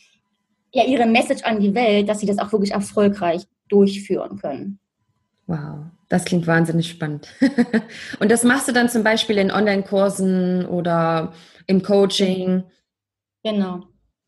ja, 0.73 0.85
ihre 0.85 1.07
Message 1.07 1.43
an 1.43 1.61
die 1.61 1.75
Welt, 1.75 2.09
dass 2.09 2.21
sie 2.21 2.27
das 2.27 2.39
auch 2.39 2.53
wirklich 2.53 2.73
erfolgreich 2.73 3.43
durchführen 3.69 4.39
können. 4.39 4.79
Wow, 5.47 5.87
das 6.09 6.25
klingt 6.25 6.47
wahnsinnig 6.47 6.89
spannend. 6.89 7.35
und 8.21 8.31
das 8.31 8.45
machst 8.45 8.69
du 8.69 8.73
dann 8.73 8.89
zum 8.89 9.03
Beispiel 9.03 9.39
in 9.39 9.51
Online-Kursen 9.51 10.67
oder 10.67 11.33
im 11.67 11.83
Coaching? 11.83 12.63
Genau. 13.43 13.81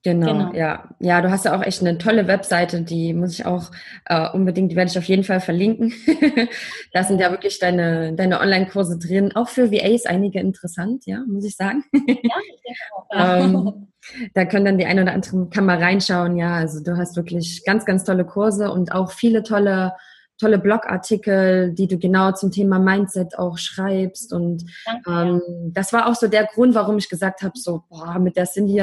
Genau, 0.04 0.26
genau, 0.26 0.52
ja. 0.52 0.90
Ja, 1.00 1.22
du 1.22 1.30
hast 1.30 1.46
ja 1.46 1.56
auch 1.56 1.62
echt 1.62 1.80
eine 1.80 1.96
tolle 1.96 2.28
Webseite, 2.28 2.82
die 2.82 3.14
muss 3.14 3.32
ich 3.32 3.46
auch 3.46 3.70
äh, 4.04 4.28
unbedingt, 4.32 4.70
die 4.70 4.76
werde 4.76 4.90
ich 4.90 4.98
auf 4.98 5.04
jeden 5.04 5.24
Fall 5.24 5.40
verlinken. 5.40 5.94
da 6.92 7.04
sind 7.04 7.20
ja 7.20 7.30
wirklich 7.30 7.58
deine, 7.58 8.12
deine 8.12 8.40
Online-Kurse 8.40 8.98
drin, 8.98 9.34
auch 9.34 9.48
für 9.48 9.72
VAs 9.72 10.04
einige 10.04 10.40
interessant, 10.40 11.06
ja, 11.06 11.22
muss 11.26 11.46
ich 11.46 11.56
sagen. 11.56 11.84
ja, 11.92 12.02
ich 12.06 12.12
denke 12.20 12.80
auch. 12.94 13.06
ähm, 13.14 13.88
da 14.34 14.44
können 14.44 14.66
dann 14.66 14.78
die 14.78 14.84
eine 14.84 15.02
oder 15.02 15.14
andere 15.14 15.48
kann 15.48 15.64
mal 15.64 15.78
reinschauen, 15.78 16.36
ja. 16.36 16.54
Also 16.54 16.84
du 16.84 16.98
hast 16.98 17.16
wirklich 17.16 17.64
ganz, 17.64 17.86
ganz 17.86 18.04
tolle 18.04 18.26
Kurse 18.26 18.70
und 18.70 18.92
auch 18.92 19.10
viele 19.10 19.42
tolle 19.42 19.94
tolle 20.38 20.58
Blogartikel, 20.58 21.72
die 21.72 21.86
du 21.86 21.98
genau 21.98 22.32
zum 22.32 22.50
Thema 22.50 22.78
Mindset 22.78 23.38
auch 23.38 23.58
schreibst. 23.58 24.32
Und 24.32 24.64
ähm, 25.08 25.40
das 25.72 25.92
war 25.92 26.08
auch 26.08 26.14
so 26.14 26.26
der 26.26 26.46
Grund, 26.46 26.74
warum 26.74 26.98
ich 26.98 27.08
gesagt 27.08 27.42
habe, 27.42 27.56
so, 27.56 27.84
boah, 27.88 28.18
mit 28.18 28.36
der 28.36 28.46
Cindy, 28.46 28.82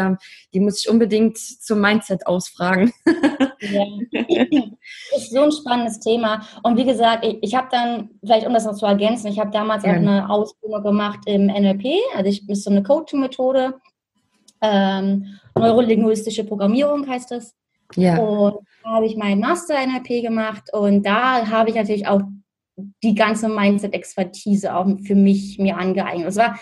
die 0.54 0.60
muss 0.60 0.80
ich 0.80 0.90
unbedingt 0.90 1.38
zum 1.38 1.82
Mindset 1.82 2.26
ausfragen. 2.26 2.94
ja. 3.60 3.86
ist 5.16 5.32
so 5.32 5.42
ein 5.42 5.52
spannendes 5.52 6.00
Thema. 6.00 6.42
Und 6.64 6.78
wie 6.78 6.86
gesagt, 6.86 7.26
ich, 7.26 7.38
ich 7.42 7.56
habe 7.56 7.68
dann, 7.72 8.10
vielleicht 8.22 8.48
um 8.48 8.54
das 8.54 8.66
noch 8.66 8.76
zu 8.76 8.86
ergänzen, 8.86 9.28
ich 9.28 9.40
habe 9.40 9.52
damals 9.52 9.84
ja. 9.84 9.92
auch 9.92 9.96
eine 9.96 10.30
Ausbildung 10.30 10.84
gemacht 10.84 11.20
im 11.26 11.48
NLP, 11.48 11.86
also 12.16 12.30
ich 12.30 12.48
ist 12.50 12.64
so 12.64 12.72
eine 12.72 12.84
Coaching-Methode. 12.84 13.76
Ähm, 14.64 15.40
neurolinguistische 15.56 16.44
Programmierung 16.44 17.08
heißt 17.08 17.32
das. 17.32 17.56
Ja. 17.96 18.18
Und 18.18 18.66
habe 18.84 19.06
ich 19.06 19.16
meinen 19.16 19.42
Master 19.42 19.76
NLP 19.86 20.24
gemacht 20.24 20.74
und 20.74 21.06
da 21.06 21.48
habe 21.50 21.70
ich 21.70 21.76
natürlich 21.76 22.08
auch 22.08 22.22
die 23.04 23.16
ganze 23.16 23.50
Mindset-Expertise 23.50 24.74
auch 24.74 24.88
für 25.06 25.16
mich 25.16 25.60
mir 25.60 25.78
angeeignet. 25.78 26.28
Es 26.28 26.38
war 26.38 26.60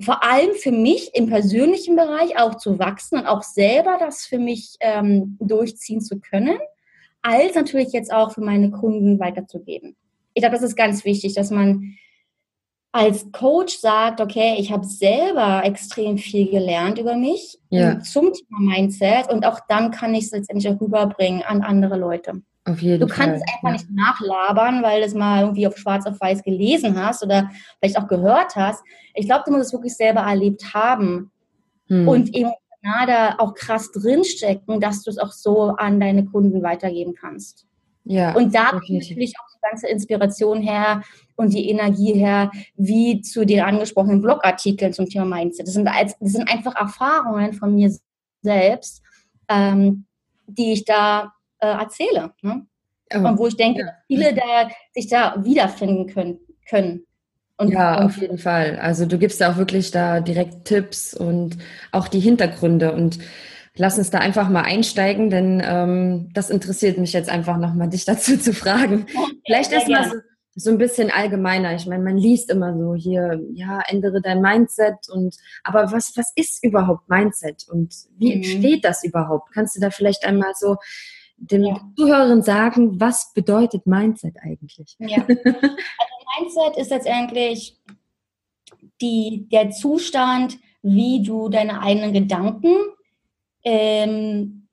vor 0.00 0.24
allem 0.24 0.54
für 0.54 0.72
mich 0.72 1.10
im 1.14 1.28
persönlichen 1.28 1.96
Bereich 1.96 2.38
auch 2.38 2.56
zu 2.56 2.78
wachsen 2.78 3.18
und 3.18 3.26
auch 3.26 3.42
selber 3.42 3.96
das 3.98 4.24
für 4.24 4.38
mich 4.38 4.76
ähm, 4.80 5.36
durchziehen 5.40 6.00
zu 6.00 6.18
können, 6.18 6.58
als 7.20 7.54
natürlich 7.54 7.92
jetzt 7.92 8.12
auch 8.12 8.32
für 8.32 8.40
meine 8.40 8.70
Kunden 8.70 9.20
weiterzugeben. 9.20 9.94
Ich 10.34 10.42
glaube, 10.42 10.56
das 10.56 10.64
ist 10.64 10.76
ganz 10.76 11.04
wichtig, 11.04 11.34
dass 11.34 11.50
man 11.50 11.96
als 12.92 13.32
Coach 13.32 13.78
sagt, 13.78 14.20
okay, 14.20 14.56
ich 14.58 14.70
habe 14.70 14.84
selber 14.84 15.62
extrem 15.64 16.18
viel 16.18 16.50
gelernt 16.50 16.98
über 16.98 17.16
mich 17.16 17.58
ja. 17.70 17.98
zum 18.00 18.32
Thema 18.32 18.60
Mindset 18.60 19.32
und 19.32 19.46
auch 19.46 19.60
dann 19.66 19.90
kann 19.90 20.14
ich 20.14 20.26
es 20.26 20.30
letztendlich 20.30 20.68
auch 20.68 20.80
rüberbringen 20.80 21.42
an 21.42 21.62
andere 21.62 21.96
Leute. 21.96 22.42
Auf 22.64 22.80
jeden 22.80 23.00
du 23.00 23.12
kannst 23.12 23.36
es 23.36 23.54
einfach 23.54 23.68
ja. 23.68 23.72
nicht 23.72 23.86
nachlabern, 23.90 24.82
weil 24.82 25.00
du 25.00 25.06
es 25.06 25.14
mal 25.14 25.40
irgendwie 25.40 25.66
auf 25.66 25.76
schwarz 25.76 26.06
auf 26.06 26.20
weiß 26.20 26.42
gelesen 26.42 27.02
hast 27.02 27.24
oder 27.24 27.50
vielleicht 27.78 27.98
auch 27.98 28.06
gehört 28.06 28.54
hast. 28.56 28.84
Ich 29.14 29.26
glaube, 29.26 29.44
du 29.46 29.52
musst 29.52 29.66
es 29.66 29.72
wirklich 29.72 29.96
selber 29.96 30.20
erlebt 30.20 30.74
haben 30.74 31.32
hm. 31.88 32.06
und 32.06 32.28
emotional 32.36 33.06
da 33.06 33.34
auch 33.38 33.54
krass 33.54 33.90
drinstecken, 33.90 34.80
dass 34.80 35.02
du 35.02 35.10
es 35.10 35.18
auch 35.18 35.32
so 35.32 35.70
an 35.76 35.98
deine 35.98 36.26
Kunden 36.26 36.62
weitergeben 36.62 37.14
kannst. 37.14 37.66
Ja, 38.04 38.34
und 38.34 38.54
da 38.54 38.72
natürlich 38.72 39.34
auch 39.38 39.46
die 39.54 39.60
ganze 39.62 39.86
Inspiration 39.88 40.60
her 40.60 41.02
und 41.36 41.52
die 41.52 41.68
Energie 41.68 42.14
her, 42.14 42.50
wie 42.76 43.20
zu 43.20 43.44
den 43.44 43.60
angesprochenen 43.60 44.20
Blogartikeln 44.20 44.92
zum 44.92 45.08
Thema 45.08 45.24
Mindset. 45.24 45.66
Das 45.66 45.74
sind, 45.74 45.86
das 45.86 46.32
sind 46.32 46.48
einfach 46.48 46.74
Erfahrungen 46.76 47.52
von 47.52 47.74
mir 47.74 47.94
selbst, 48.42 49.02
ähm, 49.48 50.06
die 50.46 50.72
ich 50.72 50.84
da 50.84 51.32
äh, 51.60 51.66
erzähle. 51.66 52.32
Ne? 52.42 52.66
Oh, 53.14 53.18
und 53.18 53.38
wo 53.38 53.46
ich 53.46 53.56
denke, 53.56 53.82
ja. 53.82 53.92
viele 54.06 54.34
da, 54.34 54.68
sich 54.92 55.08
da 55.08 55.36
wiederfinden 55.44 56.06
können. 56.06 56.38
können. 56.68 57.04
Und, 57.56 57.70
ja, 57.70 58.04
auf 58.04 58.16
jeden 58.16 58.38
Fall. 58.38 58.78
Also 58.80 59.06
du 59.06 59.18
gibst 59.18 59.40
ja 59.40 59.52
auch 59.52 59.56
wirklich 59.56 59.90
da 59.90 60.20
direkt 60.20 60.64
Tipps 60.64 61.14
und 61.14 61.58
auch 61.92 62.08
die 62.08 62.20
Hintergründe 62.20 62.92
und 62.92 63.18
lass 63.76 63.98
uns 63.98 64.10
da 64.10 64.18
einfach 64.18 64.48
mal 64.48 64.62
einsteigen, 64.62 65.30
denn 65.30 65.62
ähm, 65.64 66.30
das 66.34 66.50
interessiert 66.50 66.98
mich 66.98 67.12
jetzt 67.12 67.30
einfach 67.30 67.58
nochmal, 67.58 67.88
dich 67.88 68.04
dazu 68.04 68.36
zu 68.36 68.52
fragen. 68.52 69.06
Okay, 69.14 69.36
Vielleicht 69.46 69.72
erstmal 69.72 70.08
so, 70.08 70.16
so 70.54 70.70
ein 70.70 70.78
bisschen 70.78 71.10
allgemeiner. 71.10 71.74
Ich 71.74 71.86
meine, 71.86 72.04
man 72.04 72.16
liest 72.16 72.50
immer 72.50 72.76
so 72.76 72.94
hier, 72.94 73.40
ja, 73.54 73.80
ändere 73.86 74.20
dein 74.20 74.42
Mindset 74.42 75.08
und 75.10 75.36
aber 75.64 75.92
was, 75.92 76.16
was 76.16 76.32
ist 76.36 76.62
überhaupt 76.62 77.08
Mindset 77.08 77.66
und 77.70 77.94
wie 78.16 78.28
mhm. 78.28 78.32
entsteht 78.42 78.84
das 78.84 79.02
überhaupt? 79.04 79.52
Kannst 79.52 79.76
du 79.76 79.80
da 79.80 79.90
vielleicht 79.90 80.24
einmal 80.24 80.52
so 80.54 80.76
den 81.36 81.64
ja. 81.64 81.80
Zuhörern 81.96 82.42
sagen, 82.42 83.00
was 83.00 83.32
bedeutet 83.32 83.86
Mindset 83.86 84.36
eigentlich? 84.42 84.96
Ja. 84.98 85.26
Also 85.26 86.54
Mindset 86.56 86.80
ist 86.80 86.90
letztendlich 86.90 87.78
die, 89.00 89.48
der 89.50 89.70
Zustand, 89.70 90.58
wie 90.82 91.22
du 91.22 91.48
deine 91.48 91.82
eigenen 91.82 92.12
Gedanken 92.12 92.74
ähm, 93.64 94.68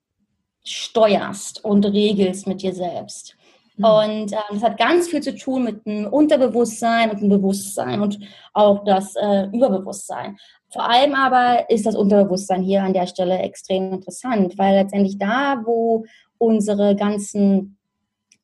steuerst 0.64 1.64
und 1.64 1.84
regelst 1.84 2.46
mit 2.46 2.62
dir 2.62 2.74
selbst. 2.74 3.36
Mhm. 3.80 3.84
Und 3.84 4.32
ähm, 4.32 4.38
das 4.52 4.62
hat 4.62 4.78
ganz 4.78 5.08
viel 5.08 5.22
zu 5.22 5.34
tun 5.34 5.64
mit 5.64 5.86
dem 5.86 6.06
Unterbewusstsein 6.06 7.10
und 7.10 7.20
dem 7.20 7.28
Bewusstsein 7.28 8.00
und 8.00 8.18
auch 8.52 8.84
das 8.84 9.14
äh, 9.16 9.46
Überbewusstsein. 9.52 10.36
Vor 10.70 10.88
allem 10.88 11.14
aber 11.14 11.68
ist 11.70 11.86
das 11.86 11.96
Unterbewusstsein 11.96 12.62
hier 12.62 12.82
an 12.82 12.92
der 12.92 13.06
Stelle 13.06 13.38
extrem 13.38 13.92
interessant, 13.94 14.56
weil 14.58 14.74
letztendlich 14.74 15.18
da, 15.18 15.62
wo 15.64 16.04
unsere 16.38 16.94
ganzen 16.94 17.78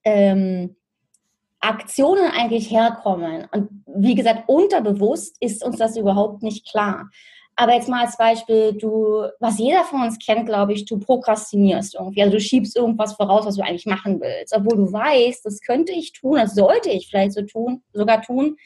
ähm, 0.04 0.76
Aktionen 1.60 2.30
eigentlich 2.30 2.70
herkommen. 2.70 3.46
Und 3.52 3.68
wie 3.86 4.14
gesagt, 4.14 4.44
unterbewusst 4.48 5.36
ist 5.40 5.64
uns 5.64 5.76
das 5.76 5.96
überhaupt 5.96 6.42
nicht 6.42 6.68
klar. 6.68 7.10
Aber 7.56 7.72
jetzt 7.72 7.88
mal 7.88 8.04
als 8.04 8.18
Beispiel, 8.18 8.74
du, 8.74 9.24
was 9.40 9.58
jeder 9.58 9.82
von 9.84 10.02
uns 10.02 10.18
kennt, 10.18 10.44
glaube 10.46 10.74
ich, 10.74 10.84
du 10.84 10.98
prokrastinierst 10.98 11.94
irgendwie. 11.94 12.22
Also 12.22 12.34
du 12.34 12.40
schiebst 12.40 12.76
irgendwas 12.76 13.14
voraus, 13.14 13.46
was 13.46 13.56
du 13.56 13.62
eigentlich 13.62 13.86
machen 13.86 14.20
willst. 14.20 14.54
Obwohl 14.54 14.76
du 14.76 14.92
weißt, 14.92 15.44
das 15.44 15.62
könnte 15.62 15.92
ich 15.92 16.12
tun, 16.12 16.36
das 16.36 16.54
sollte 16.54 16.90
ich 16.90 17.08
vielleicht 17.08 17.32
so 17.32 17.42
tun, 17.42 17.82
sogar 17.94 18.20
tun, 18.20 18.56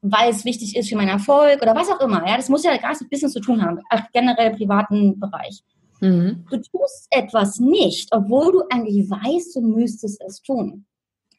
weil 0.00 0.30
es 0.30 0.44
wichtig 0.44 0.76
ist 0.76 0.88
für 0.88 0.96
meinen 0.96 1.08
Erfolg 1.08 1.60
oder 1.60 1.74
was 1.74 1.90
auch 1.90 2.00
immer. 2.00 2.24
Ja, 2.26 2.36
das 2.36 2.48
muss 2.48 2.64
ja 2.64 2.76
gar 2.76 2.90
nichts 2.90 3.02
mit 3.02 3.10
Business 3.10 3.32
zu 3.32 3.40
tun 3.40 3.62
haben, 3.62 3.80
generell 4.12 4.54
privaten 4.54 5.18
Bereich. 5.18 5.60
Mhm. 6.00 6.46
Du 6.48 6.56
tust 6.56 7.08
etwas 7.10 7.58
nicht, 7.58 8.10
obwohl 8.12 8.52
du 8.52 8.62
eigentlich 8.70 9.10
weißt, 9.10 9.56
du 9.56 9.60
müsstest 9.60 10.22
es 10.22 10.40
tun. 10.40 10.86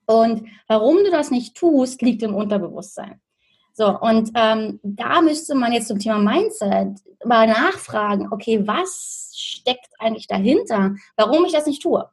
Und 0.07 0.43
warum 0.67 0.97
du 0.97 1.09
das 1.09 1.31
nicht 1.31 1.55
tust, 1.55 2.01
liegt 2.01 2.21
im 2.21 2.35
Unterbewusstsein. 2.35 3.21
So, 3.73 3.97
und 3.99 4.31
ähm, 4.35 4.79
da 4.83 5.21
müsste 5.21 5.55
man 5.55 5.71
jetzt 5.71 5.87
zum 5.87 5.99
Thema 5.99 6.19
Mindset 6.19 6.99
mal 7.25 7.47
nachfragen, 7.47 8.27
okay, 8.31 8.67
was 8.67 9.31
steckt 9.33 9.89
eigentlich 9.99 10.27
dahinter, 10.27 10.95
warum 11.15 11.45
ich 11.45 11.53
das 11.53 11.65
nicht 11.65 11.81
tue? 11.81 12.07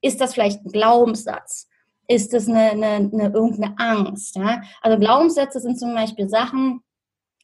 Ist 0.00 0.20
das 0.20 0.34
vielleicht 0.34 0.64
ein 0.64 0.72
Glaubenssatz? 0.72 1.68
Ist 2.06 2.32
das 2.32 2.48
eine, 2.48 2.70
eine, 2.70 3.10
eine 3.12 3.32
irgendeine 3.32 3.74
Angst? 3.78 4.36
Ja? 4.36 4.62
Also 4.80 4.98
Glaubenssätze 4.98 5.60
sind 5.60 5.78
zum 5.78 5.94
Beispiel 5.94 6.28
Sachen, 6.28 6.82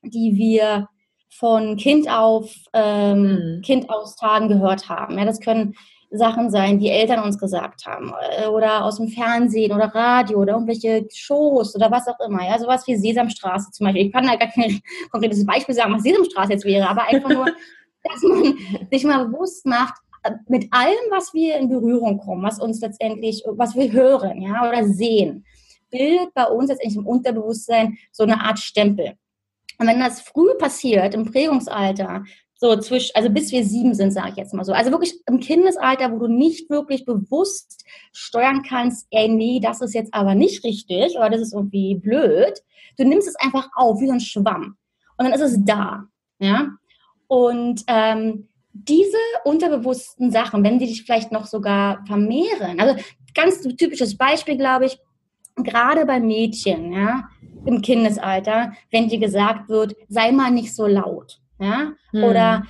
die 0.02 0.36
wir 0.36 0.88
von 1.30 1.76
Kind 1.76 2.08
auf 2.08 2.54
ähm, 2.72 3.56
mhm. 3.56 3.60
Kind 3.62 3.90
aus 3.90 4.16
Tagen 4.16 4.48
gehört 4.48 4.88
haben. 4.88 5.18
Ja, 5.18 5.24
das 5.24 5.40
können 5.40 5.74
Sachen 6.16 6.50
sein, 6.50 6.78
die 6.78 6.90
Eltern 6.90 7.24
uns 7.24 7.38
gesagt 7.38 7.86
haben 7.86 8.12
äh, 8.38 8.46
oder 8.46 8.84
aus 8.84 8.96
dem 8.96 9.08
Fernsehen 9.08 9.72
oder 9.72 9.86
Radio 9.94 10.38
oder 10.38 10.54
irgendwelche 10.54 11.06
Shows 11.12 11.74
oder 11.74 11.90
was 11.90 12.06
auch 12.08 12.20
immer. 12.20 12.46
Ja, 12.46 12.58
sowas 12.58 12.86
wie 12.86 12.96
Sesamstraße 12.96 13.70
zum 13.72 13.84
Beispiel. 13.84 14.06
Ich 14.06 14.12
kann 14.12 14.26
da 14.26 14.36
gar 14.36 14.48
kein 14.48 14.80
konkretes 15.10 15.44
Beispiel 15.44 15.74
sagen, 15.74 15.94
was 15.94 16.02
Sesamstraße 16.02 16.52
jetzt 16.52 16.64
wäre, 16.64 16.88
aber 16.88 17.08
einfach 17.08 17.30
nur, 17.30 17.46
dass 18.04 18.22
man 18.22 18.56
sich 18.90 19.04
mal 19.04 19.26
bewusst 19.26 19.66
macht, 19.66 19.94
mit 20.48 20.72
allem, 20.72 21.10
was 21.10 21.34
wir 21.34 21.56
in 21.58 21.68
Berührung 21.68 22.18
kommen, 22.18 22.42
was 22.42 22.58
uns 22.58 22.80
letztendlich, 22.80 23.42
was 23.46 23.74
wir 23.74 23.92
hören, 23.92 24.40
ja, 24.40 24.66
oder 24.66 24.84
sehen, 24.84 25.44
bildet 25.90 26.32
bei 26.34 26.44
uns 26.46 26.70
letztendlich 26.70 26.96
im 26.96 27.06
Unterbewusstsein 27.06 27.98
so 28.10 28.22
eine 28.22 28.40
Art 28.40 28.58
Stempel. 28.58 29.12
Und 29.78 29.86
wenn 29.86 30.00
das 30.00 30.20
früh 30.20 30.54
passiert, 30.58 31.14
im 31.14 31.30
Prägungsalter, 31.30 32.24
so 32.64 32.76
zwischen, 32.76 33.10
also 33.14 33.28
bis 33.28 33.52
wir 33.52 33.62
sieben 33.62 33.94
sind, 33.94 34.10
sage 34.10 34.30
ich 34.30 34.36
jetzt 34.36 34.54
mal 34.54 34.64
so. 34.64 34.72
Also 34.72 34.90
wirklich 34.90 35.20
im 35.26 35.38
Kindesalter, 35.38 36.10
wo 36.10 36.18
du 36.18 36.28
nicht 36.28 36.70
wirklich 36.70 37.04
bewusst 37.04 37.84
steuern 38.12 38.62
kannst, 38.66 39.06
ey, 39.10 39.28
nee, 39.28 39.60
das 39.60 39.82
ist 39.82 39.92
jetzt 39.92 40.14
aber 40.14 40.34
nicht 40.34 40.64
richtig 40.64 41.14
oder 41.18 41.28
das 41.28 41.42
ist 41.42 41.52
irgendwie 41.52 41.96
blöd. 41.96 42.62
Du 42.96 43.04
nimmst 43.04 43.28
es 43.28 43.36
einfach 43.36 43.68
auf, 43.74 44.00
wie 44.00 44.06
so 44.06 44.14
ein 44.14 44.20
Schwamm. 44.20 44.78
Und 45.18 45.26
dann 45.26 45.34
ist 45.34 45.42
es 45.42 45.62
da. 45.62 46.04
Ja. 46.38 46.68
Und 47.26 47.82
ähm, 47.86 48.48
diese 48.72 49.18
unterbewussten 49.44 50.30
Sachen, 50.30 50.64
wenn 50.64 50.78
die 50.78 50.86
dich 50.86 51.02
vielleicht 51.02 51.32
noch 51.32 51.44
sogar 51.44 52.02
vermehren, 52.06 52.80
also 52.80 52.96
ganz 53.34 53.60
typisches 53.76 54.16
Beispiel, 54.16 54.56
glaube 54.56 54.86
ich, 54.86 54.98
gerade 55.56 56.06
bei 56.06 56.18
Mädchen, 56.18 56.94
ja, 56.94 57.28
im 57.66 57.82
Kindesalter, 57.82 58.72
wenn 58.90 59.08
dir 59.08 59.18
gesagt 59.18 59.68
wird, 59.68 59.94
sei 60.08 60.32
mal 60.32 60.50
nicht 60.50 60.74
so 60.74 60.86
laut, 60.86 61.40
ja, 61.58 61.92
hm. 62.10 62.24
oder 62.24 62.62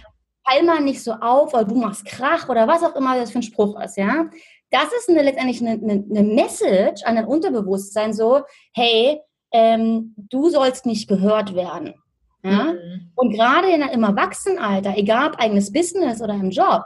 fall 0.46 0.62
mal 0.62 0.80
nicht 0.80 1.02
so 1.02 1.12
auf, 1.12 1.54
oder 1.54 1.64
du 1.64 1.74
machst 1.74 2.04
Krach 2.04 2.48
oder 2.48 2.68
was 2.68 2.82
auch 2.82 2.94
immer 2.96 3.16
das 3.16 3.30
für 3.30 3.38
ein 3.38 3.42
Spruch 3.42 3.80
ist, 3.80 3.96
ja. 3.96 4.26
Das 4.70 4.92
ist 4.98 5.08
eine, 5.08 5.22
letztendlich 5.22 5.60
eine, 5.60 5.72
eine, 5.72 6.04
eine 6.10 6.22
Message 6.22 7.04
an 7.04 7.16
dein 7.16 7.26
Unterbewusstsein 7.26 8.12
so, 8.12 8.42
hey, 8.72 9.20
ähm, 9.52 10.14
du 10.16 10.48
sollst 10.50 10.84
nicht 10.84 11.08
gehört 11.08 11.54
werden. 11.54 11.94
Ja? 12.42 12.72
Mhm. 12.72 13.12
Und 13.14 13.32
gerade 13.32 13.70
in, 13.70 13.82
im 13.82 14.02
Erwachsenenalter, 14.02 14.96
egal 14.96 15.30
ob 15.30 15.40
eigenes 15.40 15.72
Business 15.72 16.20
oder 16.20 16.34
im 16.34 16.50
Job, 16.50 16.82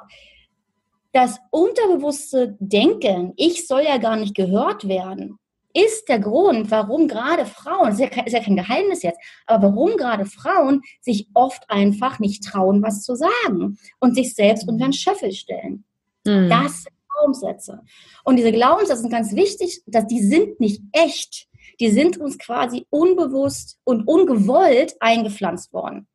das 1.12 1.38
unterbewusste 1.50 2.56
Denken, 2.60 3.32
ich 3.36 3.66
soll 3.66 3.82
ja 3.82 3.96
gar 3.96 4.16
nicht 4.16 4.36
gehört 4.36 4.86
werden, 4.86 5.38
ist 5.84 6.08
der 6.08 6.18
Grund, 6.18 6.70
warum 6.70 7.08
gerade 7.08 7.46
Frauen, 7.46 7.92
ist 7.92 8.00
ja, 8.00 8.08
kein, 8.08 8.26
ist 8.26 8.32
ja 8.32 8.42
kein 8.42 8.56
Geheimnis 8.56 9.02
jetzt, 9.02 9.18
aber 9.46 9.68
warum 9.68 9.96
gerade 9.96 10.24
Frauen 10.26 10.82
sich 11.00 11.28
oft 11.34 11.62
einfach 11.68 12.18
nicht 12.18 12.44
trauen, 12.44 12.82
was 12.82 13.02
zu 13.02 13.14
sagen 13.14 13.78
und 14.00 14.14
sich 14.14 14.34
selbst 14.34 14.68
unter 14.68 14.86
den 14.86 14.92
Schöffel 14.92 15.32
stellen. 15.32 15.84
Mhm. 16.24 16.48
Das 16.48 16.82
sind 16.82 16.94
Glaubenssätze. 17.18 17.82
Und 18.24 18.36
diese 18.36 18.52
Glaubenssätze 18.52 19.02
sind 19.02 19.10
ganz 19.10 19.34
wichtig, 19.34 19.82
dass 19.86 20.06
die 20.06 20.22
sind 20.22 20.60
nicht 20.60 20.82
echt. 20.92 21.46
Die 21.80 21.90
sind 21.90 22.18
uns 22.18 22.38
quasi 22.38 22.86
unbewusst 22.90 23.78
und 23.84 24.06
ungewollt 24.06 24.94
eingepflanzt 25.00 25.72
worden. 25.72 26.08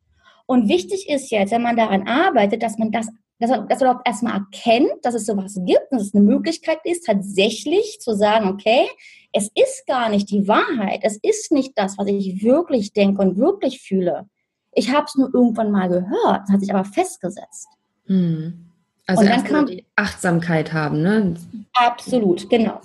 Und 0.46 0.68
wichtig 0.68 1.10
ist 1.10 1.32
jetzt, 1.32 1.52
wenn 1.52 1.62
man 1.62 1.78
daran 1.78 2.08
arbeitet, 2.08 2.64
dass 2.64 2.78
man 2.78 2.92
das 2.92 3.08
dass 3.44 3.50
man, 3.50 3.68
dass 3.68 3.82
man 3.82 3.90
überhaupt 3.90 4.08
erstmal 4.08 4.36
erkennt, 4.36 4.94
dass 5.04 5.16
es 5.16 5.26
sowas 5.26 5.60
gibt, 5.66 5.88
dass 5.92 6.04
es 6.04 6.16
eine 6.16 6.24
Möglichkeit 6.24 6.80
ist, 6.86 7.06
tatsächlich 7.06 8.00
zu 8.00 8.16
sagen, 8.16 8.48
okay, 8.48 8.88
es 9.34 9.52
ist 9.54 9.86
gar 9.86 10.08
nicht 10.08 10.32
die 10.32 10.48
Wahrheit, 10.48 11.02
es 11.04 11.20
ist 11.22 11.52
nicht 11.52 11.74
das, 11.76 11.98
was 11.98 12.08
ich 12.08 12.42
wirklich 12.42 12.94
denke 12.94 13.22
und 13.22 13.38
wirklich 13.38 13.82
fühle. 13.82 14.30
Ich 14.72 14.94
habe 14.94 15.08
es 15.08 15.16
nur 15.16 15.30
irgendwann 15.34 15.72
mal 15.72 15.90
gehört, 15.90 16.48
hat 16.50 16.62
sich 16.62 16.74
aber 16.74 16.86
festgesetzt. 16.86 17.68
Hm. 18.06 18.70
Also 19.08 19.26
dann 19.26 19.44
kann 19.44 19.56
man 19.58 19.66
die 19.66 19.86
Achtsamkeit 19.98 20.72
haben, 20.72 21.02
ne? 21.02 21.34
Absolut, 21.74 22.50
genau. 22.50 22.80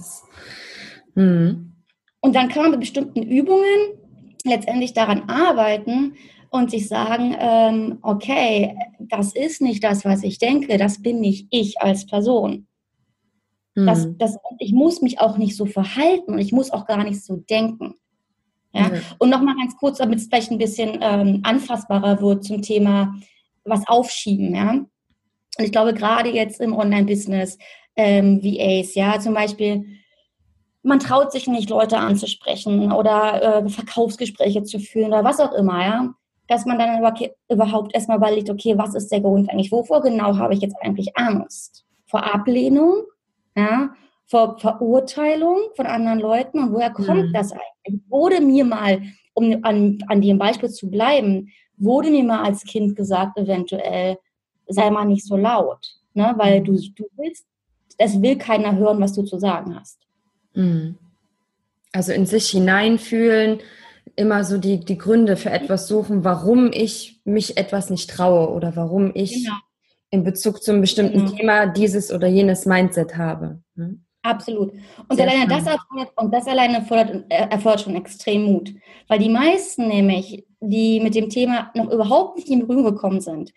Hm. 1.14 1.72
Und 2.18 2.34
dann 2.34 2.48
kann 2.48 2.62
man 2.62 2.72
mit 2.72 2.80
bestimmten 2.80 3.22
Übungen 3.22 3.92
letztendlich 4.44 4.92
daran 4.92 5.28
arbeiten, 5.28 6.16
und 6.50 6.70
sich 6.70 6.88
sagen, 6.88 7.36
ähm, 7.38 7.98
okay, 8.02 8.76
das 8.98 9.34
ist 9.34 9.60
nicht 9.60 9.84
das, 9.84 10.04
was 10.04 10.22
ich 10.22 10.38
denke, 10.38 10.78
das 10.78 11.02
bin 11.02 11.20
nicht 11.20 11.46
ich 11.50 11.80
als 11.80 12.06
Person. 12.06 12.66
Mhm. 13.74 13.86
Das, 13.86 14.08
das, 14.16 14.36
ich 14.58 14.72
muss 14.72 15.02
mich 15.02 15.20
auch 15.20 15.36
nicht 15.36 15.56
so 15.56 15.66
verhalten 15.66 16.32
und 16.32 16.38
ich 16.38 16.52
muss 16.52 16.70
auch 16.70 16.86
gar 16.86 17.04
nicht 17.04 17.22
so 17.22 17.36
denken. 17.36 17.94
Ja? 18.72 18.88
Mhm. 18.88 19.00
Und 19.18 19.30
nochmal 19.30 19.56
ganz 19.56 19.76
kurz, 19.76 19.98
damit 19.98 20.18
es 20.18 20.26
vielleicht 20.26 20.50
ein 20.50 20.58
bisschen 20.58 20.98
ähm, 21.00 21.40
anfassbarer 21.42 22.20
wird 22.20 22.44
zum 22.44 22.62
Thema 22.62 23.14
was 23.64 23.86
aufschieben. 23.86 24.54
Ja? 24.54 24.70
Und 24.70 25.64
ich 25.64 25.72
glaube, 25.72 25.92
gerade 25.92 26.30
jetzt 26.30 26.60
im 26.60 26.72
Online-Business, 26.72 27.58
ähm, 27.96 28.42
VAs, 28.42 28.94
ja, 28.94 29.18
zum 29.18 29.34
Beispiel, 29.34 29.84
man 30.82 31.00
traut 31.00 31.32
sich 31.32 31.48
nicht, 31.48 31.68
Leute 31.68 31.98
anzusprechen 31.98 32.92
oder 32.92 33.64
äh, 33.64 33.68
Verkaufsgespräche 33.68 34.62
zu 34.62 34.78
führen 34.78 35.08
oder 35.08 35.24
was 35.24 35.40
auch 35.40 35.52
immer, 35.52 35.84
ja 35.84 36.14
dass 36.48 36.64
man 36.64 36.78
dann 36.78 36.98
überhaupt 37.48 37.94
erstmal 37.94 38.16
überlegt, 38.16 38.50
okay, 38.50 38.76
was 38.76 38.94
ist 38.94 39.12
der 39.12 39.20
Grund 39.20 39.50
eigentlich? 39.50 39.70
Wovor 39.70 40.02
genau 40.02 40.36
habe 40.36 40.54
ich 40.54 40.60
jetzt 40.60 40.76
eigentlich 40.80 41.16
Angst? 41.16 41.84
Vor 42.06 42.24
Ablehnung, 42.24 43.04
ja, 43.54 43.90
vor 44.26 44.58
Verurteilung 44.58 45.58
von 45.76 45.86
anderen 45.86 46.18
Leuten 46.18 46.58
und 46.58 46.72
woher 46.72 46.90
kommt 46.90 47.28
mhm. 47.28 47.32
das 47.32 47.52
eigentlich? 47.52 48.00
Wurde 48.08 48.40
mir 48.40 48.64
mal, 48.64 49.02
um 49.34 49.58
an, 49.62 49.98
an 50.08 50.22
dem 50.22 50.38
Beispiel 50.38 50.70
zu 50.70 50.90
bleiben, 50.90 51.50
wurde 51.76 52.10
mir 52.10 52.24
mal 52.24 52.42
als 52.42 52.64
Kind 52.64 52.96
gesagt, 52.96 53.38
eventuell, 53.38 54.18
sei 54.66 54.90
mal 54.90 55.04
nicht 55.04 55.26
so 55.26 55.36
laut, 55.36 55.86
ne? 56.14 56.34
weil 56.36 56.62
du, 56.62 56.72
du 56.72 57.04
willst, 57.16 57.46
es 57.98 58.20
will 58.20 58.36
keiner 58.36 58.76
hören, 58.76 59.00
was 59.00 59.12
du 59.12 59.22
zu 59.22 59.38
sagen 59.38 59.78
hast. 59.78 59.98
Mhm. 60.54 60.96
Also 61.92 62.12
in 62.12 62.26
sich 62.26 62.48
hineinfühlen, 62.50 63.60
immer 64.18 64.44
so 64.44 64.58
die, 64.58 64.84
die 64.84 64.98
Gründe 64.98 65.36
für 65.36 65.50
etwas 65.50 65.88
suchen, 65.88 66.24
warum 66.24 66.70
ich 66.72 67.20
mich 67.24 67.56
etwas 67.56 67.88
nicht 67.88 68.10
traue 68.10 68.50
oder 68.50 68.74
warum 68.76 69.12
ich 69.14 69.44
genau. 69.44 69.56
in 70.10 70.24
Bezug 70.24 70.62
zu 70.62 70.72
einem 70.72 70.80
bestimmten 70.80 71.26
genau. 71.26 71.36
Thema 71.36 71.66
dieses 71.66 72.12
oder 72.12 72.26
jenes 72.26 72.66
Mindset 72.66 73.16
habe. 73.16 73.62
Hm? 73.76 74.04
Absolut. 74.22 74.72
Und 75.08 75.16
Sehr 75.16 75.28
alleine 75.28 75.46
das 75.46 75.66
erfordert, 75.66 76.12
und 76.16 76.34
das 76.34 76.46
alleine 76.46 76.78
erfordert, 76.78 77.24
äh, 77.28 77.48
erfordert 77.48 77.82
schon 77.82 77.96
extrem 77.96 78.42
Mut. 78.42 78.74
Weil 79.06 79.20
die 79.20 79.28
meisten 79.28 79.88
nämlich, 79.88 80.44
die 80.60 81.00
mit 81.00 81.14
dem 81.14 81.30
Thema 81.30 81.70
noch 81.74 81.90
überhaupt 81.90 82.36
nicht 82.36 82.48
in 82.48 82.66
Berührung 82.66 82.84
gekommen 82.84 83.20
sind, 83.20 83.52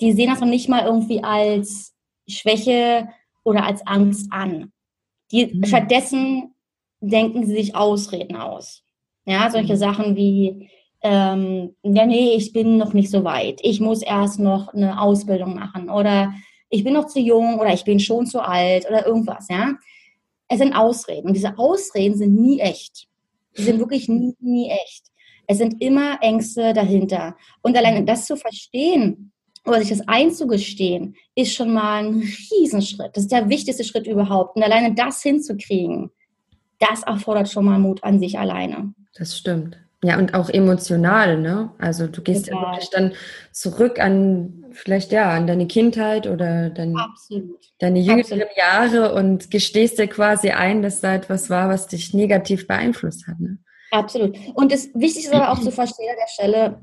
die 0.00 0.12
sehen 0.12 0.30
das 0.30 0.40
noch 0.40 0.48
nicht 0.48 0.68
mal 0.68 0.84
irgendwie 0.84 1.22
als 1.22 1.94
Schwäche 2.26 3.08
oder 3.44 3.64
als 3.64 3.86
Angst 3.86 4.32
an. 4.32 4.72
Die, 5.30 5.46
mhm. 5.46 5.64
Stattdessen 5.64 6.54
denken 7.00 7.46
sie 7.46 7.54
sich 7.54 7.76
Ausreden 7.76 8.36
aus. 8.36 8.85
Ja, 9.26 9.50
solche 9.50 9.74
mhm. 9.74 9.78
Sachen 9.78 10.16
wie, 10.16 10.70
ähm, 11.02 11.74
ja, 11.82 12.06
nee, 12.06 12.34
ich 12.36 12.52
bin 12.52 12.78
noch 12.78 12.94
nicht 12.94 13.10
so 13.10 13.24
weit. 13.24 13.60
Ich 13.62 13.80
muss 13.80 14.02
erst 14.02 14.38
noch 14.38 14.72
eine 14.72 15.00
Ausbildung 15.00 15.54
machen 15.54 15.90
oder 15.90 16.32
ich 16.70 16.84
bin 16.84 16.94
noch 16.94 17.06
zu 17.06 17.20
jung 17.20 17.58
oder 17.58 17.74
ich 17.74 17.84
bin 17.84 18.00
schon 18.00 18.26
zu 18.26 18.40
alt 18.40 18.86
oder 18.88 19.06
irgendwas, 19.06 19.48
ja. 19.48 19.74
Es 20.48 20.58
sind 20.58 20.74
Ausreden 20.74 21.28
und 21.28 21.34
diese 21.34 21.58
Ausreden 21.58 22.16
sind 22.16 22.34
nie 22.34 22.60
echt. 22.60 23.08
Die 23.58 23.62
sind 23.62 23.78
wirklich 23.80 24.08
nie, 24.08 24.34
nie 24.40 24.70
echt. 24.70 25.06
Es 25.48 25.58
sind 25.58 25.80
immer 25.80 26.18
Ängste 26.22 26.72
dahinter. 26.72 27.36
Und 27.62 27.76
alleine 27.76 28.04
das 28.04 28.26
zu 28.26 28.36
verstehen 28.36 29.32
oder 29.64 29.80
sich 29.80 29.90
das 29.90 30.06
einzugestehen, 30.06 31.16
ist 31.34 31.54
schon 31.54 31.72
mal 31.72 32.04
ein 32.04 32.22
Riesenschritt. 32.50 33.16
Das 33.16 33.24
ist 33.24 33.32
der 33.32 33.48
wichtigste 33.48 33.84
Schritt 33.84 34.06
überhaupt. 34.06 34.56
Und 34.56 34.62
alleine 34.62 34.94
das 34.94 35.22
hinzukriegen, 35.22 36.10
das 36.78 37.02
erfordert 37.02 37.48
schon 37.48 37.64
mal 37.64 37.78
Mut 37.78 38.04
an 38.04 38.20
sich 38.20 38.38
alleine. 38.38 38.94
Das 39.18 39.36
stimmt. 39.36 39.78
Ja, 40.04 40.18
und 40.18 40.34
auch 40.34 40.50
emotional, 40.50 41.38
ne? 41.38 41.70
Also 41.78 42.06
du 42.06 42.22
gehst 42.22 42.46
Total. 42.46 42.62
ja 42.62 42.70
wirklich 42.70 42.90
dann 42.90 43.12
zurück 43.50 43.98
an 43.98 44.66
vielleicht 44.72 45.10
ja 45.10 45.30
an 45.30 45.46
deine 45.46 45.66
Kindheit 45.66 46.26
oder 46.26 46.68
dein, 46.70 46.94
deine 47.78 47.98
jüngeren 47.98 48.42
Absolut. 48.42 48.56
Jahre 48.56 49.14
und 49.14 49.50
gestehst 49.50 49.98
dir 49.98 50.06
quasi 50.06 50.50
ein, 50.50 50.82
dass 50.82 51.00
da 51.00 51.14
etwas 51.14 51.48
war, 51.48 51.68
was 51.70 51.86
dich 51.86 52.12
negativ 52.12 52.66
beeinflusst 52.66 53.26
hat. 53.26 53.40
Ne? 53.40 53.58
Absolut. 53.90 54.36
Und 54.54 54.72
das 54.72 54.90
Wichtigste 54.94 55.30
ist 55.30 55.34
aber 55.34 55.50
auch 55.50 55.60
zu 55.60 55.70
verstehen 55.70 56.10
an 56.10 56.16
der 56.20 56.28
Stelle, 56.28 56.80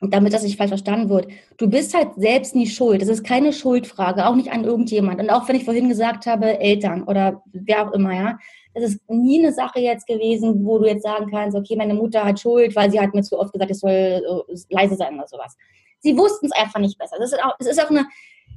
damit 0.00 0.32
das 0.32 0.42
nicht 0.42 0.56
falsch 0.56 0.70
verstanden 0.70 1.08
wird. 1.08 1.28
Du 1.58 1.68
bist 1.68 1.94
halt 1.94 2.10
selbst 2.16 2.54
nie 2.54 2.66
schuld. 2.66 3.02
Das 3.02 3.08
ist 3.08 3.24
keine 3.24 3.52
Schuldfrage, 3.52 4.26
auch 4.26 4.34
nicht 4.34 4.52
an 4.52 4.64
irgendjemand. 4.64 5.20
Und 5.20 5.30
auch 5.30 5.48
wenn 5.48 5.56
ich 5.56 5.64
vorhin 5.64 5.88
gesagt 5.88 6.26
habe, 6.26 6.58
Eltern 6.60 7.02
oder 7.04 7.42
wer 7.52 7.88
auch 7.88 7.92
immer, 7.92 8.14
ja. 8.14 8.38
Das 8.74 8.84
ist 8.84 9.10
nie 9.10 9.38
eine 9.38 9.52
Sache 9.52 9.80
jetzt 9.80 10.06
gewesen, 10.06 10.64
wo 10.64 10.78
du 10.78 10.86
jetzt 10.86 11.02
sagen 11.02 11.30
kannst, 11.30 11.56
okay, 11.56 11.76
meine 11.76 11.94
Mutter 11.94 12.24
hat 12.24 12.40
Schuld, 12.40 12.74
weil 12.74 12.90
sie 12.90 13.00
hat 13.00 13.14
mir 13.14 13.22
zu 13.22 13.38
oft 13.38 13.52
gesagt, 13.52 13.70
ich 13.70 13.78
soll 13.78 13.90
äh, 13.90 14.54
leise 14.70 14.96
sein 14.96 15.14
oder 15.14 15.28
sowas. 15.28 15.56
Sie 16.00 16.16
wussten 16.16 16.46
es 16.46 16.52
einfach 16.52 16.80
nicht 16.80 16.98
besser. 16.98 17.16
Das 17.18 17.32
ist 17.32 17.42
auch, 17.42 17.54
es 17.58 17.66
ist 17.66 17.82
auch 17.82 17.90
eine, 17.90 18.06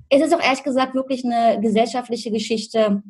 es 0.10 0.22
ist 0.22 0.34
auch 0.34 0.42
ehrlich 0.42 0.64
gesagt 0.64 0.96
wirklich 0.96 1.26
eine 1.26 1.60
gesellschaftliche 1.62 2.32
Geschichte, 2.32 3.04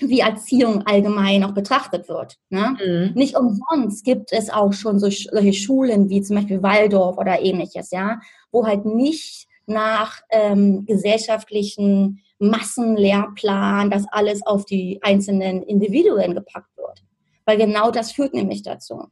wie 0.00 0.20
Erziehung 0.20 0.82
allgemein 0.86 1.44
auch 1.44 1.54
betrachtet 1.54 2.08
wird. 2.08 2.38
Ne? 2.50 2.76
Mhm. 2.84 3.12
Nicht 3.14 3.36
umsonst 3.36 4.04
gibt 4.04 4.32
es 4.32 4.50
auch 4.50 4.72
schon 4.72 4.98
so, 4.98 5.08
solche 5.08 5.52
Schulen 5.52 6.08
wie 6.08 6.22
zum 6.22 6.36
Beispiel 6.36 6.62
Waldorf 6.62 7.18
oder 7.18 7.40
ähnliches, 7.40 7.90
ja, 7.90 8.20
wo 8.50 8.66
halt 8.66 8.84
nicht 8.84 9.46
nach 9.66 10.20
ähm, 10.30 10.84
gesellschaftlichen 10.86 12.20
Massenlehrplan 12.48 13.90
das 13.90 14.04
alles 14.10 14.46
auf 14.46 14.64
die 14.64 15.00
einzelnen 15.02 15.62
Individuen 15.62 16.34
gepackt 16.34 16.76
wird. 16.76 17.02
Weil 17.44 17.58
genau 17.58 17.90
das 17.90 18.12
führt 18.12 18.34
nämlich 18.34 18.62
dazu, 18.62 19.08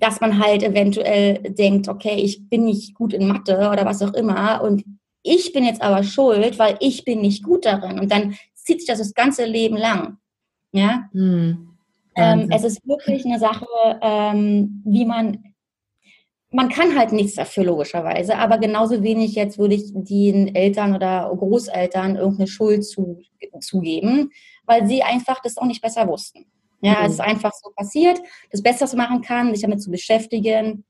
dass 0.00 0.20
man 0.20 0.38
halt 0.38 0.62
eventuell 0.62 1.38
denkt, 1.42 1.88
okay, 1.88 2.16
ich 2.16 2.48
bin 2.48 2.64
nicht 2.64 2.94
gut 2.94 3.12
in 3.12 3.28
Mathe 3.28 3.70
oder 3.70 3.84
was 3.84 4.02
auch 4.02 4.14
immer 4.14 4.62
und 4.62 4.84
ich 5.22 5.52
bin 5.52 5.64
jetzt 5.64 5.82
aber 5.82 6.02
schuld, 6.02 6.58
weil 6.58 6.76
ich 6.80 7.04
bin 7.04 7.20
nicht 7.20 7.44
gut 7.44 7.64
darin. 7.64 8.00
Und 8.00 8.10
dann 8.10 8.34
zieht 8.54 8.80
sich 8.80 8.88
das 8.88 8.98
das 8.98 9.14
ganze 9.14 9.44
Leben 9.44 9.76
lang. 9.76 10.18
Ja. 10.72 11.08
Hm. 11.12 11.68
Ähm, 12.14 12.48
es 12.50 12.64
ist 12.64 12.86
wirklich 12.86 13.24
eine 13.24 13.38
Sache, 13.38 13.66
ähm, 14.02 14.82
wie 14.84 15.04
man, 15.04 15.51
man 16.52 16.68
kann 16.68 16.96
halt 16.96 17.12
nichts 17.12 17.34
dafür 17.34 17.64
logischerweise, 17.64 18.36
aber 18.36 18.58
genauso 18.58 19.02
wenig 19.02 19.34
jetzt 19.34 19.58
würde 19.58 19.74
ich 19.74 19.92
den 19.94 20.54
Eltern 20.54 20.94
oder 20.94 21.32
Großeltern 21.36 22.16
irgendeine 22.16 22.46
Schuld 22.46 22.84
zu, 22.84 23.20
zugeben, 23.60 24.30
weil 24.66 24.86
sie 24.86 25.02
einfach 25.02 25.40
das 25.42 25.56
auch 25.56 25.64
nicht 25.64 25.82
besser 25.82 26.06
wussten. 26.06 26.46
Ja, 26.82 27.00
mhm. 27.00 27.06
es 27.06 27.12
ist 27.12 27.20
einfach 27.20 27.52
so 27.52 27.70
passiert. 27.74 28.20
Das 28.50 28.62
Beste, 28.62 28.84
was 28.84 28.94
man 28.94 29.08
machen 29.08 29.22
kann, 29.22 29.52
sich 29.52 29.62
damit 29.62 29.80
zu 29.80 29.90
beschäftigen, 29.90 30.84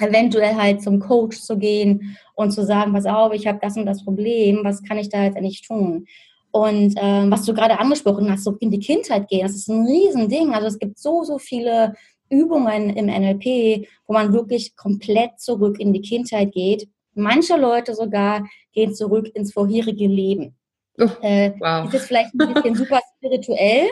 eventuell 0.00 0.54
halt 0.54 0.82
zum 0.82 1.00
Coach 1.00 1.40
zu 1.40 1.58
gehen 1.58 2.16
und 2.34 2.52
zu 2.52 2.64
sagen, 2.64 2.92
pass 2.92 3.06
auf, 3.06 3.32
ich 3.32 3.46
habe 3.46 3.58
das 3.60 3.76
und 3.76 3.86
das 3.86 4.04
Problem, 4.04 4.60
was 4.62 4.82
kann 4.82 4.98
ich 4.98 5.08
da 5.08 5.24
jetzt 5.24 5.36
eigentlich 5.36 5.66
tun? 5.66 6.06
Und 6.52 6.94
ähm, 6.96 7.30
was 7.30 7.44
du 7.44 7.54
gerade 7.54 7.78
angesprochen 7.78 8.30
hast, 8.30 8.44
so 8.44 8.56
in 8.60 8.70
die 8.70 8.80
Kindheit 8.80 9.28
gehen, 9.28 9.42
das 9.42 9.54
ist 9.54 9.68
ein 9.68 9.86
Riesending. 9.86 10.52
Also 10.52 10.66
es 10.66 10.78
gibt 10.78 10.98
so, 10.98 11.22
so 11.22 11.38
viele 11.38 11.94
Übungen 12.30 12.90
im 12.90 13.06
NLP, 13.06 13.86
wo 14.06 14.14
man 14.14 14.32
wirklich 14.32 14.76
komplett 14.76 15.38
zurück 15.38 15.78
in 15.78 15.92
die 15.92 16.00
Kindheit 16.00 16.52
geht. 16.52 16.88
Manche 17.14 17.56
Leute 17.56 17.94
sogar 17.94 18.46
gehen 18.72 18.94
zurück 18.94 19.30
ins 19.34 19.52
vorherige 19.52 20.06
Leben. 20.06 20.56
Oh, 20.98 21.08
äh, 21.22 21.52
wow. 21.58 21.86
Ist 21.86 21.94
jetzt 21.94 22.06
vielleicht 22.06 22.34
ein 22.40 22.54
bisschen 22.54 22.74
super 22.76 23.00
spirituell. 23.16 23.88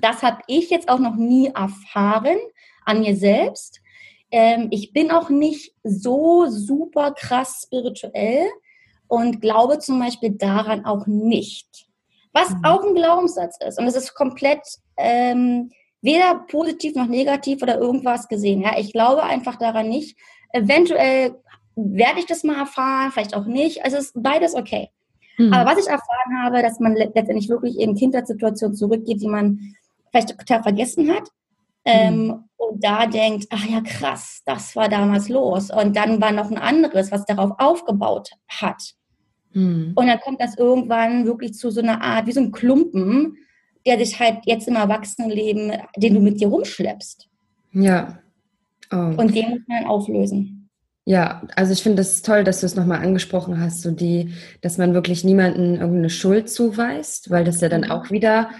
Das 0.00 0.22
habe 0.22 0.42
ich 0.46 0.70
jetzt 0.70 0.88
auch 0.88 0.98
noch 0.98 1.16
nie 1.16 1.48
erfahren 1.48 2.38
an 2.84 3.00
mir 3.00 3.16
selbst. 3.16 3.80
Ähm, 4.30 4.68
ich 4.70 4.92
bin 4.92 5.10
auch 5.10 5.30
nicht 5.30 5.74
so 5.82 6.46
super 6.48 7.12
krass 7.12 7.62
spirituell 7.64 8.46
und 9.08 9.40
glaube 9.40 9.78
zum 9.78 9.98
Beispiel 9.98 10.30
daran 10.30 10.84
auch 10.84 11.06
nicht. 11.06 11.86
Was 12.32 12.50
mhm. 12.50 12.64
auch 12.64 12.84
ein 12.84 12.94
Glaubenssatz 12.94 13.56
ist. 13.66 13.78
Und 13.78 13.86
es 13.86 13.96
ist 13.96 14.14
komplett 14.14 14.62
ähm, 14.96 15.70
weder 16.02 16.46
positiv 16.48 16.94
noch 16.94 17.06
negativ 17.06 17.62
oder 17.62 17.78
irgendwas 17.78 18.28
gesehen. 18.28 18.62
Ja, 18.62 18.78
ich 18.78 18.92
glaube 18.92 19.22
einfach 19.22 19.56
daran 19.56 19.88
nicht. 19.88 20.16
Eventuell 20.52 21.36
werde 21.76 22.20
ich 22.20 22.26
das 22.26 22.44
mal 22.44 22.58
erfahren, 22.58 23.12
vielleicht 23.12 23.34
auch 23.34 23.46
nicht. 23.46 23.84
Also 23.84 23.96
es 23.96 24.06
ist 24.06 24.22
beides 24.22 24.54
okay. 24.54 24.90
Mhm. 25.38 25.52
Aber 25.52 25.70
was 25.70 25.78
ich 25.78 25.90
erfahren 25.90 26.42
habe, 26.42 26.62
dass 26.62 26.80
man 26.80 26.94
letztendlich 26.94 27.48
wirklich 27.48 27.78
in 27.78 27.94
Kindheitssituationen 27.94 28.76
zurückgeht, 28.76 29.22
die 29.22 29.28
man 29.28 29.74
vielleicht 30.10 30.38
total 30.38 30.62
vergessen 30.62 31.12
hat. 31.12 31.28
Ähm, 31.86 32.26
mhm. 32.26 32.44
und 32.58 32.84
da 32.84 33.06
denkt, 33.06 33.46
ach 33.48 33.64
ja, 33.64 33.80
krass, 33.80 34.42
das 34.44 34.76
war 34.76 34.90
damals 34.90 35.30
los. 35.30 35.70
Und 35.70 35.96
dann 35.96 36.20
war 36.20 36.30
noch 36.30 36.50
ein 36.50 36.58
anderes, 36.58 37.10
was 37.10 37.24
darauf 37.24 37.52
aufgebaut 37.58 38.30
hat. 38.48 38.94
Mhm. 39.52 39.92
Und 39.94 40.06
dann 40.06 40.20
kommt 40.20 40.42
das 40.42 40.58
irgendwann 40.58 41.24
wirklich 41.24 41.54
zu 41.54 41.70
so 41.70 41.80
einer 41.80 42.02
Art, 42.02 42.26
wie 42.26 42.32
so 42.32 42.40
ein 42.40 42.52
Klumpen, 42.52 43.38
der 43.86 43.96
dich 43.96 44.18
halt 44.18 44.38
jetzt 44.44 44.68
im 44.68 44.76
Erwachsenenleben, 44.76 45.72
den 45.96 46.14
du 46.14 46.20
mit 46.20 46.40
dir 46.40 46.48
rumschleppst. 46.48 47.28
Ja. 47.72 48.18
Oh. 48.92 48.96
Und 48.96 49.34
den 49.34 49.50
muss 49.50 49.60
man 49.68 49.84
auflösen. 49.84 50.68
Ja, 51.06 51.42
also 51.56 51.72
ich 51.72 51.82
finde 51.82 52.02
es 52.02 52.12
das 52.12 52.22
toll, 52.22 52.44
dass 52.44 52.60
du 52.60 52.66
es 52.66 52.76
nochmal 52.76 53.02
angesprochen 53.02 53.60
hast, 53.60 53.82
so 53.82 53.90
die, 53.90 54.32
dass 54.60 54.78
man 54.78 54.94
wirklich 54.94 55.24
niemanden 55.24 55.76
irgendeine 55.76 56.10
Schuld 56.10 56.50
zuweist, 56.50 57.30
weil 57.30 57.44
das 57.44 57.60
ja 57.60 57.68
dann 57.68 57.82
mhm. 57.82 57.90
auch 57.90 58.10
wieder 58.10 58.50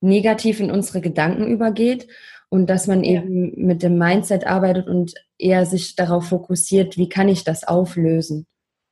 negativ 0.00 0.60
in 0.60 0.70
unsere 0.70 1.00
Gedanken 1.00 1.46
übergeht 1.48 2.06
und 2.48 2.70
dass 2.70 2.86
man 2.86 3.02
ja. 3.04 3.22
eben 3.22 3.52
mit 3.56 3.82
dem 3.82 3.98
Mindset 3.98 4.46
arbeitet 4.46 4.86
und 4.86 5.14
eher 5.38 5.66
sich 5.66 5.96
darauf 5.96 6.28
fokussiert, 6.28 6.96
wie 6.96 7.08
kann 7.08 7.28
ich 7.28 7.44
das 7.44 7.64
auflösen. 7.64 8.46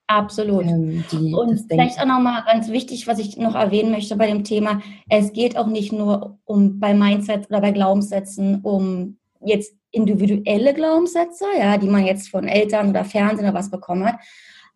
Absolut. 0.08 0.64
Ähm, 0.64 1.04
die, 1.10 1.34
und 1.34 1.64
vielleicht 1.68 2.00
auch 2.00 2.06
nochmal 2.06 2.44
ganz 2.46 2.68
wichtig, 2.68 3.06
was 3.06 3.18
ich 3.18 3.36
noch 3.36 3.54
erwähnen 3.54 3.90
möchte 3.90 4.16
bei 4.16 4.28
dem 4.28 4.44
Thema, 4.44 4.80
es 5.08 5.32
geht 5.32 5.56
auch 5.56 5.66
nicht 5.66 5.92
nur 5.92 6.38
um 6.44 6.78
bei 6.78 6.94
Mindset 6.94 7.48
oder 7.48 7.60
bei 7.60 7.72
Glaubenssätzen 7.72 8.60
um 8.62 9.18
jetzt 9.44 9.74
individuelle 9.90 10.74
Glaubenssätze, 10.74 11.44
ja, 11.58 11.76
die 11.78 11.88
man 11.88 12.04
jetzt 12.04 12.28
von 12.28 12.46
Eltern 12.46 12.90
oder 12.90 13.04
Fernsehen 13.04 13.48
oder 13.48 13.54
was 13.54 13.70
bekommen 13.70 14.06
hat. 14.06 14.16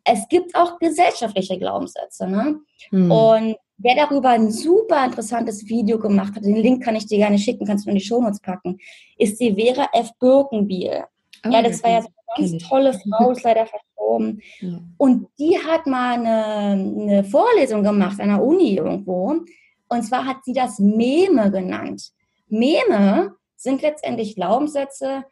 Es 0.04 0.26
gibt 0.28 0.54
auch 0.54 0.78
gesellschaftliche 0.78 1.58
Glaubenssätze. 1.58 2.26
Ne? 2.26 2.60
Hm. 2.88 3.10
Und 3.10 3.56
wer 3.78 3.94
darüber 3.96 4.30
ein 4.30 4.50
super 4.50 5.04
interessantes 5.04 5.68
Video 5.68 5.98
gemacht 5.98 6.34
hat, 6.34 6.44
den 6.44 6.56
Link 6.56 6.82
kann 6.82 6.96
ich 6.96 7.06
dir 7.06 7.18
gerne 7.18 7.38
schicken, 7.38 7.66
kannst 7.66 7.86
du 7.86 7.90
in 7.90 7.96
die 7.96 8.04
Shownotes 8.04 8.40
packen, 8.40 8.78
ist 9.18 9.38
die 9.40 9.54
Vera 9.54 9.88
F. 9.92 10.10
Birkenbiel. 10.18 11.04
Oh, 11.46 11.50
ja, 11.50 11.62
das 11.62 11.82
war 11.82 11.90
ja 11.90 12.02
so 12.02 12.08
ganz 12.36 12.58
tolle 12.68 12.92
Frau, 12.92 13.30
ist 13.30 13.42
leider 13.42 13.66
verstorben. 13.66 14.40
Ja. 14.60 14.80
Und 14.96 15.28
die 15.38 15.58
hat 15.58 15.86
mal 15.86 16.14
eine, 16.14 16.72
eine 16.72 17.24
Vorlesung 17.24 17.82
gemacht 17.82 18.20
an 18.20 18.28
der 18.28 18.42
Uni 18.42 18.76
irgendwo. 18.76 19.34
Und 19.88 20.02
zwar 20.02 20.26
hat 20.26 20.44
sie 20.44 20.52
das 20.52 20.78
Meme 20.78 21.50
genannt. 21.50 22.10
Meme 22.48 23.34
sind 23.56 23.82
letztendlich 23.82 24.34
Glaubenssätze, 24.36 25.24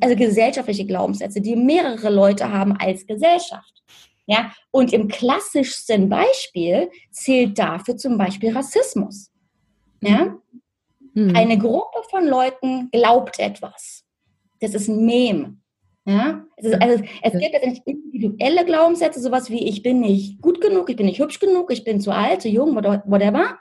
also 0.00 0.16
gesellschaftliche 0.16 0.86
Glaubenssätze, 0.86 1.40
die 1.40 1.56
mehrere 1.56 2.10
Leute 2.10 2.52
haben 2.52 2.76
als 2.76 3.06
Gesellschaft. 3.06 3.82
Ja, 4.26 4.52
und 4.70 4.92
im 4.92 5.08
klassischsten 5.08 6.08
Beispiel 6.08 6.90
zählt 7.10 7.58
dafür 7.58 7.96
zum 7.96 8.16
Beispiel 8.16 8.56
Rassismus. 8.56 9.30
Ja, 10.00 10.36
mhm. 11.14 11.36
eine 11.36 11.58
Gruppe 11.58 12.02
von 12.08 12.26
Leuten 12.26 12.90
glaubt 12.90 13.38
etwas. 13.38 14.04
Das 14.60 14.74
ist 14.74 14.88
ein 14.88 15.04
Mem. 15.04 15.60
Ja, 16.06 16.44
es, 16.56 16.66
ist, 16.66 16.82
also, 16.82 17.02
es 17.22 17.32
gibt 17.32 17.52
letztendlich 17.52 17.82
individuelle 17.86 18.64
Glaubenssätze, 18.66 19.20
sowas 19.20 19.48
wie 19.48 19.66
ich 19.66 19.82
bin 19.82 20.00
nicht 20.00 20.42
gut 20.42 20.60
genug, 20.60 20.90
ich 20.90 20.96
bin 20.96 21.06
nicht 21.06 21.18
hübsch 21.18 21.40
genug, 21.40 21.72
ich 21.72 21.82
bin 21.82 22.00
zu 22.00 22.10
alt, 22.10 22.42
zu 22.42 22.48
jung, 22.48 22.76
whatever. 22.76 23.58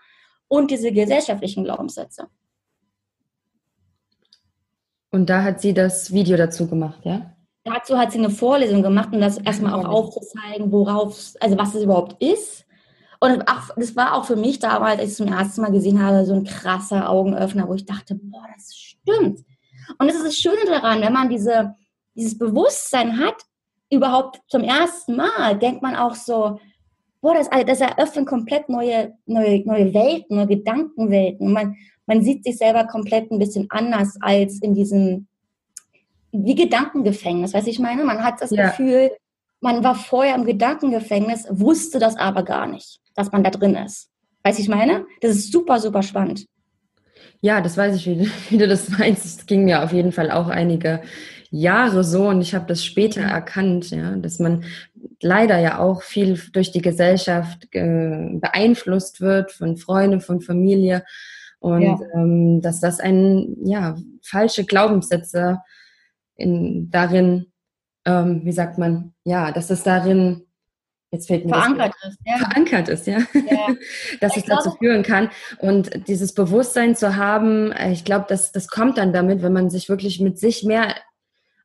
Und 0.49 0.69
diese 0.69 0.91
gesellschaftlichen 0.91 1.63
Glaubenssätze. 1.63 2.27
Und 5.09 5.29
da 5.29 5.43
hat 5.43 5.61
sie 5.61 5.73
das 5.73 6.11
Video 6.11 6.35
dazu 6.37 6.67
gemacht, 6.67 6.99
ja? 7.05 7.33
Dazu 7.63 7.97
hat 7.97 8.11
sie 8.11 8.17
eine 8.17 8.29
Vorlesung 8.29 8.83
gemacht, 8.83 9.09
um 9.13 9.21
das 9.21 9.37
erstmal 9.37 9.73
auch 9.73 9.85
aufzuzeigen, 9.85 10.71
worauf, 10.71 11.33
also 11.39 11.57
was 11.57 11.75
es 11.75 11.83
überhaupt 11.83 12.21
ist. 12.21 12.65
Und 13.21 13.47
auch, 13.47 13.69
das 13.77 13.95
war 13.95 14.15
auch 14.15 14.25
für 14.25 14.35
mich 14.35 14.59
damals, 14.59 14.99
als 14.99 15.03
ich 15.03 15.11
es 15.11 15.17
zum 15.17 15.31
ersten 15.31 15.61
Mal 15.61 15.71
gesehen 15.71 16.03
habe, 16.03 16.25
so 16.25 16.33
ein 16.33 16.43
krasser 16.43 17.09
Augenöffner, 17.09 17.69
wo 17.69 17.73
ich 17.73 17.85
dachte, 17.85 18.15
boah, 18.15 18.45
das 18.53 18.75
stimmt. 18.75 19.45
Und 19.97 20.07
das 20.07 20.17
ist 20.17 20.25
das 20.25 20.35
Schöne 20.35 20.65
daran, 20.65 20.99
wenn 20.99 21.13
man 21.13 21.29
diese, 21.29 21.73
dieses 22.15 22.37
Bewusstsein 22.37 23.19
hat, 23.19 23.35
überhaupt 23.89 24.41
zum 24.47 24.63
ersten 24.63 25.15
Mal, 25.15 25.57
denkt 25.57 25.81
man 25.81 25.95
auch 25.95 26.15
so, 26.15 26.59
boah, 27.21 27.35
das, 27.35 27.49
das 27.65 27.81
eröffnet 27.81 28.27
komplett 28.27 28.69
neue, 28.69 29.13
neue, 29.25 29.65
neue 29.65 29.93
Welten, 29.93 30.35
neue 30.35 30.47
Gedankenwelten. 30.47 31.51
Man, 31.51 31.75
man 32.05 32.21
sieht 32.21 32.43
sich 32.43 32.57
selber 32.57 32.85
komplett 32.85 33.31
ein 33.31 33.39
bisschen 33.39 33.67
anders 33.69 34.17
als 34.19 34.59
in 34.61 34.73
diesem, 34.73 35.27
wie 36.31 36.55
Gedankengefängnis, 36.55 37.53
weiß 37.53 37.67
ich 37.67 37.79
meine? 37.79 38.03
Man 38.03 38.23
hat 38.23 38.41
das 38.41 38.51
ja. 38.51 38.67
Gefühl, 38.67 39.11
man 39.61 39.83
war 39.83 39.95
vorher 39.95 40.35
im 40.35 40.45
Gedankengefängnis, 40.45 41.45
wusste 41.49 41.99
das 41.99 42.17
aber 42.17 42.43
gar 42.43 42.67
nicht, 42.67 42.99
dass 43.15 43.31
man 43.31 43.43
da 43.43 43.49
drin 43.49 43.75
ist. 43.75 44.09
Weiß 44.43 44.59
ich 44.59 44.67
meine? 44.67 45.05
Das 45.21 45.31
ist 45.31 45.51
super, 45.51 45.79
super 45.79 46.03
spannend. 46.03 46.45
Ja, 47.39 47.61
das 47.61 47.77
weiß 47.77 47.95
ich, 47.95 48.05
wie, 48.07 48.29
wie 48.49 48.57
du 48.57 48.67
das 48.67 48.89
meinst. 48.89 49.25
Es 49.25 49.45
ging 49.45 49.63
mir 49.63 49.83
auf 49.83 49.93
jeden 49.93 50.11
Fall 50.11 50.31
auch 50.31 50.49
einige 50.49 51.01
Jahre 51.55 52.03
so 52.03 52.29
und 52.29 52.41
ich 52.41 52.55
habe 52.55 52.65
das 52.65 52.83
später 52.83 53.21
erkannt, 53.21 53.91
ja, 53.91 54.15
dass 54.15 54.39
man 54.39 54.63
leider 55.21 55.59
ja 55.59 55.77
auch 55.77 56.01
viel 56.01 56.41
durch 56.51 56.71
die 56.71 56.81
Gesellschaft 56.81 57.67
äh, 57.75 58.29
beeinflusst 58.33 59.21
wird 59.21 59.51
von 59.51 59.77
Freunden, 59.77 60.19
von 60.19 60.41
Familie 60.41 61.05
und 61.59 61.83
ja. 61.83 61.99
ähm, 62.15 62.59
dass 62.63 62.79
das 62.79 62.99
ein 62.99 63.55
ja 63.65 63.95
falsche 64.23 64.65
Glaubenssätze 64.65 65.59
in 66.37 66.89
darin, 66.89 67.51
ähm, 68.05 68.41
wie 68.43 68.51
sagt 68.51 68.79
man, 68.79 69.13
ja, 69.23 69.51
dass 69.51 69.69
es 69.69 69.83
darin 69.83 70.47
jetzt 71.11 71.27
fällt 71.27 71.45
mir 71.45 71.53
verankert 71.53 71.93
das, 72.01 72.13
ist, 72.13 72.19
ja. 72.25 72.37
verankert 72.37 72.89
ist, 72.89 73.05
ja, 73.05 73.19
ja. 73.35 73.67
dass 74.21 74.35
es 74.35 74.45
dazu 74.45 74.71
führen 74.71 75.03
kann 75.03 75.29
und 75.59 76.07
dieses 76.07 76.33
Bewusstsein 76.33 76.95
zu 76.95 77.15
haben, 77.15 77.71
äh, 77.73 77.91
ich 77.91 78.05
glaube, 78.05 78.25
das 78.27 78.51
das 78.51 78.67
kommt 78.67 78.97
dann 78.97 79.13
damit, 79.13 79.43
wenn 79.43 79.53
man 79.53 79.69
sich 79.69 79.87
wirklich 79.87 80.19
mit 80.19 80.39
sich 80.39 80.63
mehr 80.63 80.95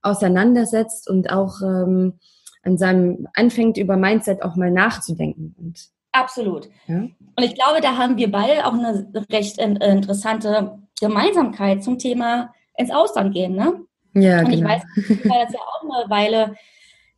auseinandersetzt 0.03 1.09
und 1.09 1.31
auch 1.31 1.61
ähm, 1.63 2.19
an 2.63 2.79
seinem 2.79 3.29
anfängt 3.35 3.77
über 3.79 3.97
Mindset 3.97 4.43
auch 4.43 4.57
mal 4.57 4.71
nachzudenken 4.71 5.55
und 5.59 5.91
Absolut. 6.13 6.69
Ja? 6.87 6.97
Und 6.97 7.45
ich 7.45 7.55
glaube, 7.55 7.81
da 7.81 7.97
haben 7.97 8.17
wir 8.17 8.31
beide 8.31 8.67
auch 8.67 8.73
eine 8.73 9.11
recht 9.31 9.59
interessante 9.59 10.79
Gemeinsamkeit 11.01 11.85
zum 11.85 11.99
Thema 11.99 12.53
ins 12.77 12.91
Ausland 12.91 13.35
gehen, 13.35 13.55
ne? 13.55 13.85
Ja, 14.15 14.41
Und 14.41 14.51
genau. 14.51 14.57
ich 14.57 14.65
weiß, 14.65 14.83
war 15.29 15.45
das 15.45 15.53
ja 15.53 15.61
auch 15.61 15.83
eine 15.83 16.11
Weile, 16.11 16.57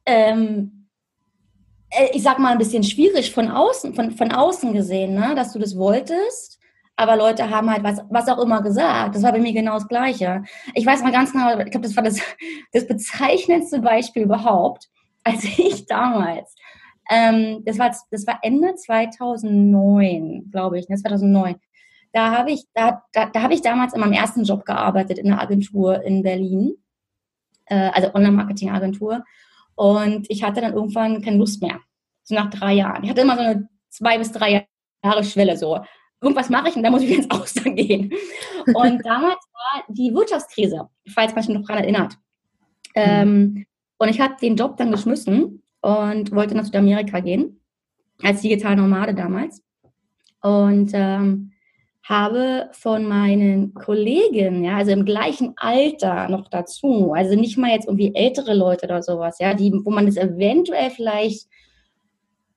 ähm, 0.05 0.89
äh, 1.91 2.09
ich 2.13 2.23
sag 2.23 2.39
mal, 2.39 2.53
ein 2.53 2.59
bisschen 2.59 2.83
schwierig 2.83 3.33
von 3.33 3.49
außen, 3.49 3.95
von, 3.95 4.11
von 4.11 4.33
außen 4.33 4.73
gesehen, 4.73 5.15
ne? 5.15 5.35
dass 5.35 5.53
du 5.53 5.59
das 5.59 5.77
wolltest. 5.77 6.60
Aber 7.01 7.17
Leute 7.17 7.49
haben 7.49 7.71
halt 7.71 7.83
was, 7.83 8.01
was 8.11 8.29
auch 8.29 8.39
immer 8.39 8.63
gesagt. 8.63 9.15
Das 9.15 9.23
war 9.23 9.33
bei 9.33 9.41
mir 9.41 9.53
genau 9.53 9.75
das 9.75 9.89
Gleiche. 9.89 10.43
Ich 10.75 10.85
weiß 10.85 11.03
mal 11.03 11.13
ganz 11.13 11.33
genau, 11.33 11.59
ich 11.59 11.71
glaube, 11.71 11.87
das 11.87 11.97
war 11.97 12.05
das, 12.05 12.21
das 12.73 12.87
bezeichnendste 12.87 13.81
Beispiel 13.81 14.25
überhaupt, 14.25 14.89
als 15.25 15.45
ich 15.45 15.87
damals, 15.87 16.55
ähm, 17.11 17.63
das, 17.65 17.79
war, 17.79 17.95
das 18.11 18.27
war 18.27 18.39
Ende 18.43 18.75
2009, 18.75 20.51
glaube 20.51 20.79
ich, 20.79 20.89
ne, 20.89 20.97
2009 20.97 21.57
da 22.13 22.37
habe 22.37 22.51
ich, 22.51 22.65
da, 22.75 23.03
da, 23.13 23.27
da 23.27 23.43
habe 23.43 23.55
ich 23.55 23.63
damals 23.63 23.95
in 23.95 24.01
meinem 24.01 24.13
ersten 24.13 24.45
Job 24.45 24.65
gearbeitet 24.65 25.19
in 25.19 25.31
einer 25.31 25.41
Agentur 25.41 26.03
in 26.03 26.23
Berlin, 26.23 26.75
äh, 27.67 27.91
also 27.93 28.15
Online-Marketing-Agentur. 28.15 29.25
Und 29.77 30.29
ich 30.29 30.43
hatte 30.43 30.61
dann 30.61 30.75
irgendwann 30.75 31.23
keine 31.23 31.37
Lust 31.37 31.63
mehr. 31.63 31.81
So 32.25 32.35
nach 32.35 32.51
drei 32.51 32.75
Jahren. 32.75 33.05
Ich 33.05 33.11
hatte 33.11 33.23
immer 33.23 33.37
so 33.37 33.43
eine 33.43 33.69
zwei 33.89 34.19
bis 34.19 34.33
drei 34.33 34.67
Jahre 35.03 35.25
Schwelle 35.25 35.57
so. 35.57 35.81
Irgendwas 36.21 36.51
mache 36.51 36.69
ich 36.69 36.77
und 36.77 36.83
dann 36.83 36.93
muss 36.93 37.03
ich 37.03 37.09
wieder 37.09 37.23
ins 37.23 37.31
Ausland 37.31 37.77
gehen. 37.77 38.13
Und 38.67 39.01
damals 39.05 39.39
war 39.53 39.85
die 39.89 40.13
Wirtschaftskrise, 40.13 40.89
falls 41.09 41.35
man 41.35 41.45
sich 41.45 41.55
noch 41.55 41.67
daran 41.67 41.83
erinnert. 41.83 42.15
Ähm, 42.95 43.65
und 43.99 44.09
ich 44.09 44.21
habe 44.21 44.35
den 44.41 44.57
Job 44.57 44.77
dann 44.77 44.91
geschmissen 44.91 45.63
und 45.81 46.33
wollte 46.33 46.55
nach 46.55 46.65
Südamerika 46.65 47.21
gehen, 47.21 47.61
als 48.23 48.43
digitale 48.43 48.77
Nomade 48.77 49.15
damals. 49.15 49.63
Und 50.43 50.91
ähm, 50.95 51.53
habe 52.03 52.71
von 52.73 53.07
meinen 53.07 53.75
Kollegen, 53.75 54.65
ja, 54.65 54.79
also 54.79 54.91
im 54.91 55.05
gleichen 55.05 55.53
Alter 55.57 56.29
noch 56.29 56.49
dazu, 56.49 57.13
also 57.13 57.37
nicht 57.37 57.57
mal 57.57 57.71
jetzt 57.71 57.87
irgendwie 57.87 58.15
ältere 58.15 58.55
Leute 58.55 58.87
oder 58.87 59.03
sowas, 59.03 59.39
ja, 59.39 59.55
die, 59.55 59.73
wo 59.85 59.91
man 59.91 60.07
das 60.07 60.17
eventuell 60.17 60.91
vielleicht 60.91 61.47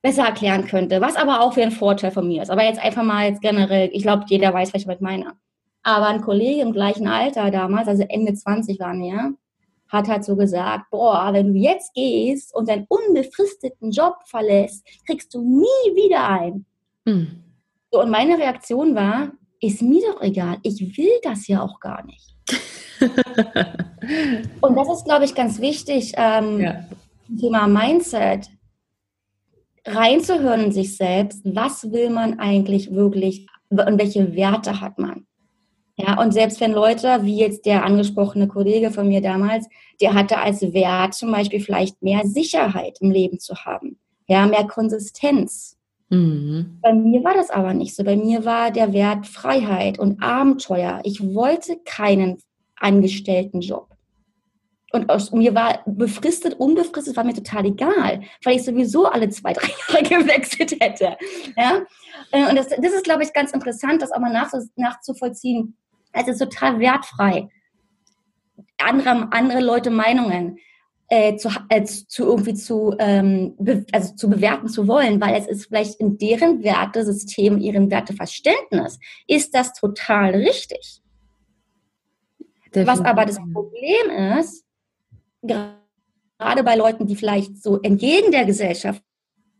besser 0.04 0.26
erklären 0.26 0.68
könnte, 0.68 1.02
was 1.02 1.16
aber 1.16 1.42
auch 1.42 1.54
für 1.54 1.64
ein 1.64 1.72
Vorteil 1.72 2.12
von 2.12 2.28
mir 2.28 2.44
ist. 2.44 2.52
Aber 2.52 2.64
jetzt 2.64 2.84
einfach 2.84 3.04
mal 3.04 3.26
jetzt 3.26 3.42
generell, 3.42 3.90
ich 3.94 4.04
glaube, 4.04 4.26
jeder 4.28 4.54
weiß, 4.54 4.74
was 4.74 4.82
ich 4.82 4.86
damit 4.86 5.02
meine. 5.02 5.34
Aber 5.82 6.08
ein 6.08 6.22
Kollege 6.22 6.62
im 6.62 6.74
gleichen 6.74 7.08
Alter 7.08 7.50
damals, 7.50 7.88
also 7.88 8.04
Ende 8.08 8.34
20 8.34 8.80
waren 8.80 9.02
wir, 9.02 9.34
hat 9.88 10.08
halt 10.10 10.26
so 10.26 10.36
gesagt, 10.36 10.90
boah, 10.92 11.30
wenn 11.32 11.54
du 11.54 11.60
jetzt 11.60 11.94
gehst 11.94 12.54
und 12.54 12.68
deinen 12.68 12.86
unbefristeten 12.90 13.92
Job 13.92 14.16
verlässt, 14.26 14.86
kriegst 15.08 15.34
du 15.34 15.42
nie 15.42 15.96
wieder 15.96 16.28
ein. 16.28 16.66
Mhm. 17.06 17.44
So, 17.90 18.02
und 18.02 18.10
meine 18.10 18.38
Reaktion 18.38 18.96
war, 18.96 19.32
ist 19.62 19.82
mir 19.82 20.02
doch 20.12 20.22
egal. 20.22 20.58
Ich 20.64 20.82
will 20.98 21.14
das 21.22 21.48
ja 21.48 21.62
auch 21.62 21.80
gar 21.80 22.06
nicht. 22.06 22.36
und 24.62 24.76
das 24.76 24.90
ist, 24.90 25.06
glaube 25.06 25.24
ich, 25.24 25.34
ganz 25.34 25.62
wichtig, 25.62 26.14
ähm, 26.18 26.60
ja. 26.60 26.84
Thema 27.40 27.68
Mindset, 27.68 28.50
reinzuhören 29.86 30.66
in 30.66 30.72
sich 30.72 30.96
selbst. 30.98 31.42
Was 31.44 31.92
will 31.92 32.10
man 32.10 32.40
eigentlich 32.40 32.94
wirklich 32.94 33.48
und 33.70 34.00
welche 34.00 34.36
Werte 34.36 34.82
hat 34.82 35.00
man? 35.00 35.26
Ja, 35.96 36.20
und 36.20 36.32
selbst 36.32 36.60
wenn 36.60 36.72
Leute, 36.72 37.20
wie 37.22 37.38
jetzt 37.38 37.66
der 37.66 37.86
angesprochene 37.86 38.48
Kollege 38.48 38.90
von 38.90 39.08
mir 39.08 39.22
damals, 39.22 39.68
der 40.02 40.14
hatte 40.14 40.40
als 40.40 40.62
Wert 40.74 41.14
zum 41.14 41.32
Beispiel 41.32 41.60
vielleicht 41.60 42.02
mehr 42.02 42.26
Sicherheit 42.26 42.98
im 43.00 43.12
Leben 43.12 43.40
zu 43.40 43.54
haben, 43.56 44.00
ja, 44.28 44.48
mehr 44.48 44.66
Konsistenz, 44.66 45.78
Mhm. 46.14 46.78
Bei 46.82 46.94
mir 46.94 47.24
war 47.24 47.34
das 47.34 47.50
aber 47.50 47.74
nicht 47.74 47.96
so. 47.96 48.04
Bei 48.04 48.16
mir 48.16 48.46
war 48.46 48.72
der 48.72 48.94
Wert 48.94 49.26
Freiheit 49.26 49.98
und 49.98 50.22
Abenteuer. 50.22 51.02
Ich 51.04 51.34
wollte 51.34 51.78
keinen 51.86 52.38
angestellten 52.76 53.62
Job. 53.62 53.93
Und 54.96 55.10
aus, 55.10 55.32
mir 55.32 55.56
war 55.56 55.80
befristet, 55.88 56.54
unbefristet, 56.60 57.18
war 57.18 57.24
mir 57.24 57.34
total 57.34 57.66
egal, 57.66 58.22
weil 58.44 58.58
ich 58.58 58.64
sowieso 58.64 59.08
alle 59.08 59.28
zwei, 59.30 59.52
drei 59.54 59.68
Jahre 59.90 60.04
gewechselt 60.04 60.76
hätte. 60.80 61.18
Ja? 61.58 61.82
Äh, 62.32 62.48
und 62.48 62.56
das, 62.56 62.70
das 62.70 62.94
ist, 62.94 63.04
glaube 63.04 63.24
ich, 63.24 63.34
ganz 63.34 63.52
interessant, 63.52 64.04
das 64.04 64.12
auch 64.12 64.20
mal 64.20 64.32
nach, 64.32 64.52
nachzuvollziehen. 64.76 65.76
Es 66.12 66.28
ist 66.28 66.38
total 66.38 66.80
wertfrei. 66.80 67.50
Andere, 68.78 69.30
andere 69.32 69.62
Leute 69.62 69.90
Meinungen 69.90 70.60
äh, 71.10 71.38
zu, 71.38 71.50
äh, 71.70 71.84
zu 71.84 72.26
irgendwie 72.26 72.54
zu, 72.54 72.96
ähm, 73.00 73.56
also 73.92 74.14
zu 74.14 74.30
bewerten 74.30 74.68
zu 74.68 74.88
wollen, 74.88 75.20
weil 75.20 75.36
es 75.36 75.48
ist 75.48 75.66
vielleicht 75.66 76.00
in 76.00 76.20
deren 76.20 76.64
Wertesystem, 76.64 77.58
ihrem 77.58 77.90
Werteverständnis, 77.90 79.00
ist 79.28 79.56
das 79.56 79.74
total 79.74 80.36
richtig. 80.36 81.02
Definitiv. 82.68 82.88
Was 82.88 83.02
aber 83.02 83.26
das 83.26 83.40
Problem 83.54 84.38
ist, 84.40 84.63
gerade 85.44 86.64
bei 86.64 86.76
Leuten, 86.76 87.08
die 87.08 87.16
vielleicht 87.16 87.62
so 87.62 87.80
entgegen 87.82 88.32
der 88.32 88.46
Gesellschaft 88.46 89.04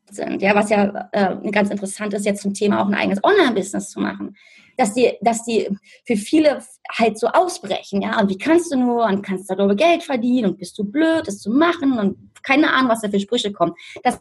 sind, 0.10 0.42
ja, 0.42 0.56
was 0.56 0.70
ja 0.70 1.10
äh, 1.12 1.52
ganz 1.52 1.70
interessant 1.70 2.14
ist, 2.14 2.26
jetzt 2.26 2.42
zum 2.42 2.54
Thema 2.54 2.82
auch 2.82 2.88
ein 2.88 2.94
eigenes 2.94 3.24
Online-Business 3.24 3.90
zu 3.90 4.00
machen, 4.00 4.36
dass 4.78 4.94
die, 4.94 5.14
dass 5.22 5.44
die 5.44 5.70
für 6.06 6.16
viele 6.16 6.60
halt 6.92 7.18
so 7.18 7.28
ausbrechen, 7.28 8.02
ja, 8.02 8.20
und 8.20 8.30
wie 8.30 8.38
kannst 8.38 8.72
du 8.72 8.78
nur 8.78 9.06
und 9.06 9.22
kannst 9.22 9.50
darüber 9.50 9.76
Geld 9.76 10.04
verdienen 10.04 10.52
und 10.52 10.58
bist 10.58 10.78
du 10.78 10.84
blöd, 10.84 11.28
das 11.28 11.40
zu 11.40 11.52
machen 11.52 12.00
und 12.00 12.18
keine 12.44 12.72
Ahnung, 12.74 12.92
was 12.92 13.02
da 13.02 13.10
für 13.10 13.20
Sprüche 13.20 13.52
kommen, 13.52 13.74
dass, 14.04 14.20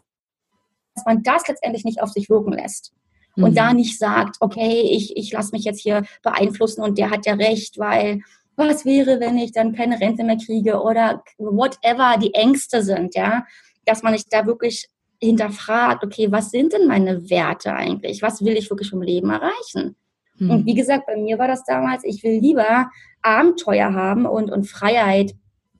dass 0.95 1.05
man 1.05 1.23
das 1.23 1.47
letztendlich 1.47 1.83
nicht 1.83 2.01
auf 2.01 2.09
sich 2.09 2.29
wirken 2.29 2.53
lässt. 2.53 2.93
Und 3.35 3.51
mhm. 3.51 3.55
da 3.55 3.73
nicht 3.73 3.97
sagt, 3.97 4.37
okay, 4.41 4.81
ich, 4.91 5.17
ich 5.17 5.31
lasse 5.31 5.53
mich 5.53 5.63
jetzt 5.63 5.81
hier 5.81 6.03
beeinflussen 6.21 6.83
und 6.83 6.99
der 6.99 7.09
hat 7.09 7.25
ja 7.25 7.33
recht, 7.33 7.79
weil 7.79 8.21
was 8.55 8.85
wäre, 8.85 9.19
wenn 9.19 9.37
ich 9.37 9.51
dann 9.51 9.73
keine 9.73 9.99
Rente 9.99 10.23
mehr 10.23 10.37
kriege 10.37 10.81
oder 10.81 11.23
whatever 11.37 12.17
die 12.17 12.33
Ängste 12.33 12.83
sind, 12.83 13.15
ja, 13.15 13.45
dass 13.85 14.03
man 14.03 14.13
sich 14.13 14.25
da 14.29 14.45
wirklich 14.45 14.87
hinterfragt, 15.21 16.03
okay, 16.03 16.31
was 16.31 16.51
sind 16.51 16.73
denn 16.73 16.87
meine 16.87 17.29
Werte 17.29 17.73
eigentlich? 17.73 18.21
Was 18.21 18.43
will 18.43 18.57
ich 18.57 18.69
wirklich 18.69 18.89
vom 18.89 19.01
Leben 19.01 19.29
erreichen? 19.29 19.95
Mhm. 20.37 20.49
Und 20.49 20.65
wie 20.65 20.73
gesagt, 20.73 21.05
bei 21.05 21.15
mir 21.15 21.39
war 21.39 21.47
das 21.47 21.63
damals, 21.63 22.03
ich 22.03 22.23
will 22.23 22.39
lieber 22.39 22.89
Abenteuer 23.21 23.93
haben 23.93 24.25
und, 24.25 24.51
und 24.51 24.65
Freiheit, 24.65 25.33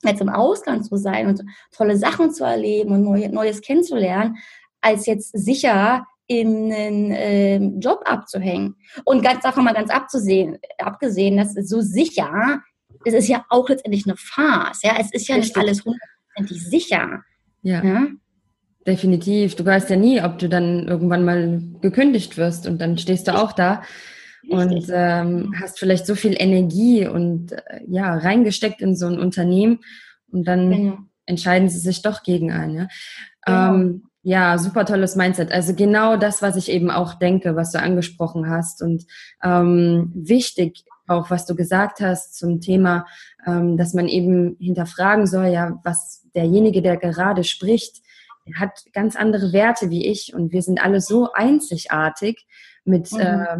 jetzt 0.03 0.21
im 0.21 0.29
Ausland 0.29 0.85
zu 0.85 0.97
sein 0.97 1.27
und 1.27 1.43
tolle 1.75 1.97
Sachen 1.97 2.31
zu 2.31 2.43
erleben 2.43 2.91
und 2.91 3.03
neu, 3.03 3.27
Neues 3.29 3.61
kennenzulernen, 3.61 4.37
als 4.81 5.05
jetzt 5.05 5.31
sicher 5.31 6.05
in 6.27 6.71
einen 6.71 7.11
äh, 7.11 7.57
Job 7.79 8.01
abzuhängen. 8.05 8.75
Und 9.03 9.23
ganz 9.23 9.43
davon 9.43 9.65
mal 9.65 9.73
ganz 9.73 9.89
abzusehen, 9.89 10.57
abgesehen, 10.77 11.37
dass 11.37 11.53
so 11.53 11.81
sicher, 11.81 12.61
es 13.05 13.13
ist 13.13 13.27
ja 13.27 13.45
auch 13.49 13.67
letztendlich 13.69 14.05
eine 14.05 14.15
Farce. 14.17 14.81
Ja, 14.83 14.95
es 14.99 15.11
ist 15.13 15.27
ja 15.27 15.35
Richtig. 15.35 15.55
nicht 15.55 15.57
alles 15.57 15.83
hundertprozentig 15.85 16.69
sicher. 16.69 17.23
Ja. 17.61 17.83
ja. 17.83 18.07
Definitiv. 18.85 19.55
Du 19.55 19.65
weißt 19.65 19.89
ja 19.89 19.95
nie, 19.95 20.21
ob 20.21 20.39
du 20.39 20.49
dann 20.49 20.87
irgendwann 20.87 21.23
mal 21.23 21.61
gekündigt 21.81 22.37
wirst 22.37 22.67
und 22.67 22.81
dann 22.81 22.97
stehst 22.97 23.27
du 23.27 23.35
auch 23.35 23.53
da 23.53 23.81
und 24.49 24.89
ähm, 24.91 25.53
hast 25.61 25.79
vielleicht 25.79 26.05
so 26.05 26.15
viel 26.15 26.35
Energie 26.37 27.07
und 27.07 27.53
äh, 27.53 27.81
ja 27.87 28.13
reingesteckt 28.13 28.81
in 28.81 28.95
so 28.95 29.07
ein 29.07 29.19
Unternehmen 29.19 29.79
und 30.31 30.45
dann 30.45 30.69
genau. 30.69 30.97
entscheiden 31.25 31.69
sie 31.69 31.79
sich 31.79 32.01
doch 32.01 32.23
gegen 32.23 32.51
einen. 32.51 32.75
Ja? 32.75 32.87
Genau. 33.45 33.75
Ähm, 33.75 34.03
ja, 34.23 34.57
super 34.57 34.85
tolles 34.85 35.15
Mindset. 35.17 35.51
Also 35.51 35.75
genau 35.75 36.15
das, 36.15 36.41
was 36.41 36.55
ich 36.55 36.71
eben 36.71 36.89
auch 36.89 37.15
denke, 37.15 37.55
was 37.57 37.71
du 37.71 37.79
angesprochen 37.79 38.49
hast 38.49 38.81
und 38.81 39.05
ähm, 39.43 40.11
wichtig 40.15 40.85
auch, 41.07 41.29
was 41.29 41.45
du 41.45 41.55
gesagt 41.55 41.99
hast 41.99 42.37
zum 42.37 42.61
Thema, 42.61 43.05
ähm, 43.45 43.75
dass 43.75 43.93
man 43.93 44.07
eben 44.07 44.55
hinterfragen 44.59 45.27
soll, 45.27 45.47
ja, 45.47 45.79
was 45.83 46.25
derjenige, 46.33 46.81
der 46.81 46.95
gerade 46.95 47.43
spricht, 47.43 48.01
der 48.47 48.59
hat 48.59 48.85
ganz 48.93 49.17
andere 49.17 49.51
Werte 49.51 49.89
wie 49.89 50.07
ich 50.07 50.33
und 50.33 50.53
wir 50.53 50.61
sind 50.61 50.81
alle 50.81 51.01
so 51.01 51.33
einzigartig 51.33 52.45
mit 52.85 53.11
mhm. 53.11 53.19
äh, 53.19 53.57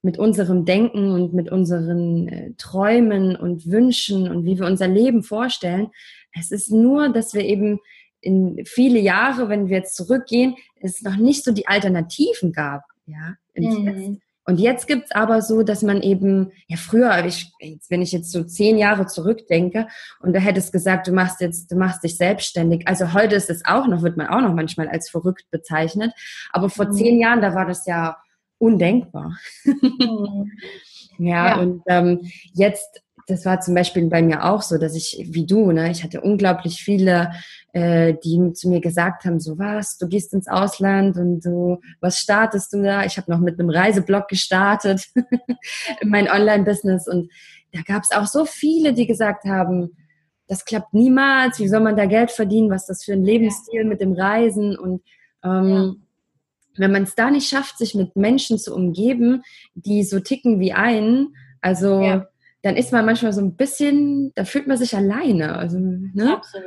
mit 0.00 0.16
unserem 0.16 0.64
Denken 0.64 1.10
und 1.10 1.34
mit 1.34 1.50
unseren 1.50 2.28
äh, 2.28 2.52
Träumen 2.56 3.34
und 3.34 3.66
Wünschen 3.66 4.30
und 4.30 4.44
wie 4.44 4.58
wir 4.58 4.66
unser 4.66 4.86
Leben 4.86 5.22
vorstellen. 5.22 5.88
Es 6.32 6.52
ist 6.52 6.70
nur, 6.70 7.08
dass 7.08 7.34
wir 7.34 7.44
eben 7.44 7.80
in 8.20 8.64
viele 8.64 8.98
Jahre, 8.98 9.48
wenn 9.48 9.68
wir 9.68 9.78
jetzt 9.78 9.96
zurückgehen, 9.96 10.56
es 10.80 11.02
noch 11.02 11.16
nicht 11.16 11.44
so 11.44 11.52
die 11.52 11.66
Alternativen 11.66 12.52
gab. 12.52 12.82
Ja, 13.06 13.36
mhm. 13.54 14.20
Und 14.48 14.60
jetzt 14.60 14.86
gibt's 14.86 15.12
aber 15.12 15.42
so, 15.42 15.62
dass 15.62 15.82
man 15.82 16.00
eben, 16.00 16.52
ja 16.68 16.78
früher, 16.78 17.22
ich, 17.26 17.52
wenn 17.90 18.00
ich 18.00 18.12
jetzt 18.12 18.32
so 18.32 18.44
zehn 18.44 18.78
Jahre 18.78 19.06
zurückdenke 19.06 19.88
und 20.20 20.32
da 20.32 20.40
hättest 20.40 20.72
gesagt, 20.72 21.06
du 21.06 21.12
machst 21.12 21.42
jetzt, 21.42 21.70
du 21.70 21.76
machst 21.76 22.02
dich 22.02 22.16
selbstständig. 22.16 22.88
Also 22.88 23.12
heute 23.12 23.36
ist 23.36 23.50
es 23.50 23.66
auch 23.66 23.86
noch, 23.86 24.00
wird 24.02 24.16
man 24.16 24.28
auch 24.28 24.40
noch 24.40 24.54
manchmal 24.54 24.88
als 24.88 25.10
verrückt 25.10 25.44
bezeichnet. 25.50 26.12
Aber 26.50 26.70
vor 26.70 26.86
mhm. 26.86 26.92
zehn 26.92 27.20
Jahren, 27.20 27.42
da 27.42 27.54
war 27.54 27.66
das 27.66 27.84
ja 27.84 28.16
undenkbar. 28.56 29.36
Mhm. 29.64 30.50
ja, 31.18 31.48
ja, 31.48 31.56
und 31.58 31.82
ähm, 31.86 32.20
jetzt 32.54 33.02
das 33.28 33.44
war 33.44 33.60
zum 33.60 33.74
Beispiel 33.74 34.06
bei 34.06 34.22
mir 34.22 34.44
auch 34.44 34.62
so, 34.62 34.78
dass 34.78 34.96
ich, 34.96 35.28
wie 35.28 35.44
du, 35.44 35.70
ne, 35.70 35.90
ich 35.90 36.02
hatte 36.02 36.22
unglaublich 36.22 36.82
viele, 36.82 37.32
äh, 37.74 38.14
die 38.24 38.54
zu 38.54 38.70
mir 38.70 38.80
gesagt 38.80 39.26
haben, 39.26 39.38
so 39.38 39.58
was, 39.58 39.98
du 39.98 40.08
gehst 40.08 40.32
ins 40.32 40.48
Ausland 40.48 41.18
und 41.18 41.44
du, 41.44 41.78
was 42.00 42.18
startest 42.18 42.72
du 42.72 42.82
da? 42.82 43.04
Ich 43.04 43.18
habe 43.18 43.30
noch 43.30 43.40
mit 43.40 43.60
einem 43.60 43.68
Reiseblog 43.68 44.28
gestartet, 44.28 45.08
mein 46.02 46.30
Online-Business 46.30 47.06
und 47.06 47.30
da 47.72 47.82
gab 47.82 48.02
es 48.02 48.12
auch 48.12 48.26
so 48.26 48.46
viele, 48.46 48.94
die 48.94 49.06
gesagt 49.06 49.44
haben, 49.44 49.90
das 50.46 50.64
klappt 50.64 50.94
niemals, 50.94 51.58
wie 51.58 51.68
soll 51.68 51.80
man 51.80 51.98
da 51.98 52.06
Geld 52.06 52.30
verdienen, 52.30 52.70
was 52.70 52.82
ist 52.82 52.88
das 52.88 53.04
für 53.04 53.12
ein 53.12 53.24
Lebensstil 53.24 53.84
mit 53.84 54.00
dem 54.00 54.14
Reisen? 54.14 54.78
Und 54.78 55.02
ähm, 55.44 56.06
wenn 56.78 56.92
man 56.92 57.02
es 57.02 57.14
da 57.14 57.30
nicht 57.30 57.50
schafft, 57.50 57.76
sich 57.76 57.94
mit 57.94 58.16
Menschen 58.16 58.58
zu 58.58 58.74
umgeben, 58.74 59.42
die 59.74 60.02
so 60.02 60.18
ticken 60.18 60.60
wie 60.60 60.72
einen, 60.72 61.36
also 61.60 62.00
ja 62.00 62.26
dann 62.62 62.76
ist 62.76 62.92
man 62.92 63.06
manchmal 63.06 63.32
so 63.32 63.40
ein 63.40 63.54
bisschen, 63.54 64.32
da 64.34 64.44
fühlt 64.44 64.66
man 64.66 64.76
sich 64.76 64.96
alleine. 64.96 65.56
Also, 65.56 65.78
ne? 65.78 66.36
Absolut. 66.36 66.66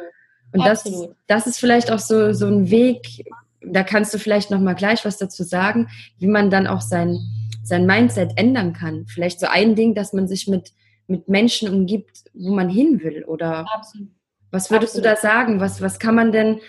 Und 0.54 0.66
das, 0.66 0.86
Absolut. 0.86 1.16
das 1.28 1.48
ist 1.48 1.60
vielleicht 1.60 1.92
auch 1.92 2.00
so, 2.00 2.34
so 2.34 2.48
ein 2.48 2.70
Weg, 2.70 3.26
da 3.62 3.84
kannst 3.84 4.14
du 4.14 4.20
vielleicht 4.20 4.52
noch 4.52 4.60
mal 4.60 4.74
gleich 4.74 5.06
was 5.06 5.18
dazu 5.18 5.44
sagen, 5.44 5.90
wie 6.18 6.28
man 6.28 6.50
dann 6.50 6.68
auch 6.68 6.82
sein, 6.82 7.20
sein 7.64 7.86
Mindset 7.86 8.34
ändern 8.36 8.74
kann. 8.74 9.06
Vielleicht 9.08 9.40
so 9.40 9.48
ein 9.48 9.76
Ding, 9.76 9.96
dass 9.96 10.14
man 10.14 10.28
sich 10.28 10.48
mit, 10.48 10.72
mit 11.08 11.30
Menschen 11.30 11.70
umgibt, 11.70 12.24
wo 12.34 12.54
man 12.54 12.70
hin 12.70 13.02
will. 13.02 13.24
Oder 13.26 13.66
Absolut. 13.74 14.10
was 14.50 14.72
würdest 14.72 14.96
Absolut. 14.96 15.06
du 15.06 15.10
da 15.10 15.16
sagen? 15.16 15.60
Was, 15.60 15.82
was 15.82 16.00
kann 16.00 16.16
man 16.16 16.32
denn, 16.32 16.60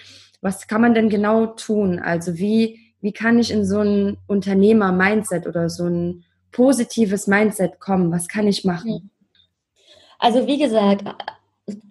was 0.41 0.69
kann 0.69 0.81
man 0.81 0.95
denn 0.95 1.09
genau 1.09 1.47
tun? 1.47 1.99
Also 1.99 2.39
wie, 2.39 2.79
wie 3.01 3.13
kann 3.13 3.39
ich 3.39 3.51
in 3.51 3.65
so 3.65 3.81
ein 3.81 4.19
Unternehmer-Mindset 4.27 5.47
oder 5.47 5.69
so 5.69 5.87
ein 5.87 6.25
positives 6.53 7.27
Mindset 7.27 7.81
kommen? 7.81 8.13
Was 8.13 8.29
kann 8.29 8.47
ich 8.47 8.65
machen? 8.65 9.12
Also 10.23 10.47
wie 10.47 10.57
gesagt, 10.57 11.03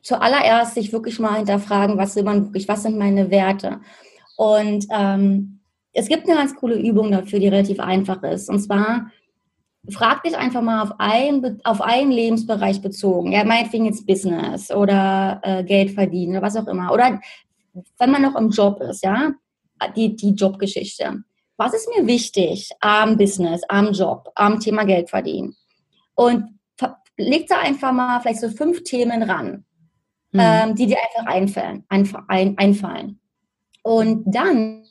zuallererst 0.01 0.75
sich 0.75 0.93
wirklich 0.93 1.19
mal 1.19 1.35
hinterfragen, 1.35 1.97
was 1.97 2.15
will 2.15 2.23
man 2.23 2.45
wirklich, 2.45 2.65
was 2.65 2.83
sind 2.83 2.97
meine 2.97 3.29
Werte? 3.29 3.81
Und 4.37 4.85
ähm, 4.89 5.59
es 5.91 6.07
gibt 6.07 6.29
eine 6.29 6.37
ganz 6.37 6.55
coole 6.55 6.79
Übung 6.79 7.11
dafür, 7.11 7.39
die 7.39 7.49
relativ 7.49 7.81
einfach 7.81 8.23
ist. 8.23 8.49
Und 8.49 8.59
zwar 8.59 9.11
frag 9.89 10.23
dich 10.23 10.37
einfach 10.37 10.61
mal 10.61 10.81
auf, 10.81 10.93
ein, 10.97 11.59
auf 11.65 11.81
einen 11.81 12.11
Lebensbereich 12.11 12.81
bezogen. 12.81 13.33
Ja, 13.33 13.43
meinetwegen 13.43 13.85
jetzt 13.85 14.07
Business 14.07 14.71
oder 14.71 15.41
äh, 15.43 15.65
Geld 15.65 15.91
verdienen 15.91 16.31
oder 16.31 16.43
was 16.43 16.55
auch 16.55 16.67
immer. 16.67 16.93
Oder 16.93 17.19
wenn 17.99 18.11
man 18.11 18.21
noch 18.21 18.37
im 18.37 18.49
Job 18.49 18.79
ist, 18.79 19.03
ja, 19.03 19.33
die, 19.97 20.15
die 20.15 20.31
Jobgeschichte. 20.31 21.21
Was 21.57 21.73
ist 21.73 21.89
mir 21.93 22.07
wichtig 22.07 22.69
am 22.79 23.17
Business, 23.17 23.61
am 23.67 23.91
Job, 23.91 24.31
am 24.35 24.61
Thema 24.61 24.85
Geld 24.85 25.09
verdienen? 25.09 25.57
Und 26.15 26.60
leg 27.21 27.47
da 27.47 27.59
einfach 27.59 27.91
mal 27.91 28.19
vielleicht 28.21 28.41
so 28.41 28.49
fünf 28.49 28.83
Themen 28.83 29.23
ran, 29.23 29.65
mhm. 30.31 30.39
ähm, 30.39 30.75
die 30.75 30.87
dir 30.87 30.97
einfach 30.97 31.31
einfallen, 31.31 31.85
einfach 31.89 32.23
ein, 32.27 32.57
einfallen. 32.57 33.19
Und 33.83 34.23
dann 34.25 34.83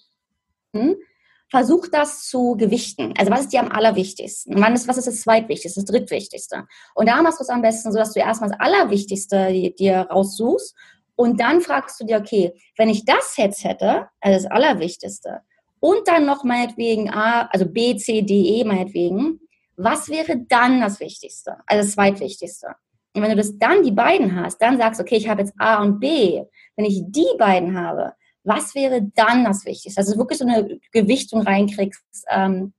versuch 1.51 1.89
das 1.89 2.29
zu 2.29 2.57
gewichten. 2.57 3.13
Also 3.19 3.31
was 3.33 3.41
ist 3.41 3.53
dir 3.53 3.61
am 3.61 3.73
allerwichtigsten? 3.73 4.61
Was 4.61 4.83
ist, 4.83 4.89
was 4.89 4.99
ist 4.99 5.09
das 5.09 5.21
zweitwichtigste, 5.23 5.81
das 5.81 5.91
drittwichtigste? 5.91 6.67
Und 6.95 7.09
da 7.09 7.21
machst 7.23 7.41
du 7.41 7.43
es 7.43 7.51
am 7.51 7.63
besten 7.63 7.93
so, 7.93 7.99
dass 7.99 8.13
du 8.13 8.21
erstmal 8.21 8.51
das 8.51 8.61
Allerwichtigste 8.61 9.73
dir 9.79 10.07
raussuchst 10.11 10.75
und 11.17 11.41
dann 11.41 11.61
fragst 11.61 12.01
du 12.01 12.07
dir, 12.07 12.19
okay, 12.19 12.53
wenn 12.79 12.89
ich 12.89 13.05
das 13.05 13.37
jetzt 13.37 13.65
hätte, 13.65 14.09
also 14.21 14.43
das 14.43 14.51
Allerwichtigste, 14.51 15.41
und 15.81 16.07
dann 16.07 16.27
noch 16.27 16.45
meinetwegen 16.45 17.11
A, 17.11 17.47
also 17.47 17.67
B, 17.67 17.97
C, 17.97 18.23
D, 18.23 18.61
E 18.61 18.65
meinetwegen, 18.65 19.41
was 19.83 20.09
wäre 20.09 20.39
dann 20.49 20.81
das 20.81 21.01
Wichtigste, 21.01 21.57
also 21.67 21.83
das 21.83 21.93
Zweitwichtigste? 21.93 22.69
Und 23.15 23.23
wenn 23.23 23.31
du 23.31 23.37
das 23.37 23.59
dann 23.59 23.83
die 23.83 23.91
beiden 23.91 24.37
hast, 24.37 24.59
dann 24.59 24.79
sagst, 24.79 25.01
okay, 25.01 25.17
ich 25.17 25.29
habe 25.29 25.41
jetzt 25.41 25.55
A 25.59 25.83
und 25.83 25.99
B. 25.99 26.43
Wenn 26.77 26.85
ich 26.85 27.03
die 27.07 27.27
beiden 27.39 27.79
habe, 27.79 28.13
was 28.45 28.75
wäre 28.75 29.03
dann 29.15 29.45
das 29.45 29.65
Wichtigste? 29.65 30.01
Also 30.01 30.17
wirklich 30.17 30.39
so 30.39 30.47
eine 30.47 30.79
Gewichtung 30.93 31.43
reinkriegst 31.43 32.25
ähm, 32.31 32.73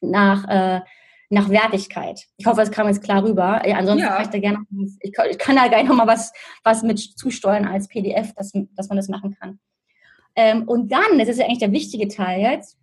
nach, 0.00 0.48
äh, 0.48 0.80
nach 1.30 1.48
Wertigkeit. 1.48 2.26
Ich 2.36 2.46
hoffe, 2.46 2.62
es 2.62 2.70
kam 2.70 2.88
jetzt 2.88 3.02
klar 3.02 3.22
rüber. 3.22 3.62
Ja, 3.66 3.76
ansonsten 3.76 4.06
ja. 4.06 4.14
kann 4.14 4.24
ich 4.24 4.30
da 4.30 4.38
gerne, 4.38 4.58
ich, 5.00 5.12
ich 5.30 5.38
kann 5.38 5.56
da 5.56 5.68
gerne 5.68 5.88
noch 5.88 5.96
mal 5.96 6.06
was, 6.06 6.32
was 6.64 6.82
mit 6.82 6.98
zusteuern 6.98 7.64
als 7.64 7.88
PDF, 7.88 8.34
dass, 8.34 8.52
dass 8.74 8.88
man 8.88 8.96
das 8.96 9.08
machen 9.08 9.36
kann. 9.38 9.60
Ähm, 10.34 10.64
und 10.64 10.90
dann, 10.92 11.18
das 11.18 11.28
ist 11.28 11.38
ja 11.38 11.46
eigentlich 11.46 11.58
der 11.58 11.72
wichtige 11.72 12.08
Teil 12.08 12.40
jetzt, 12.40 12.76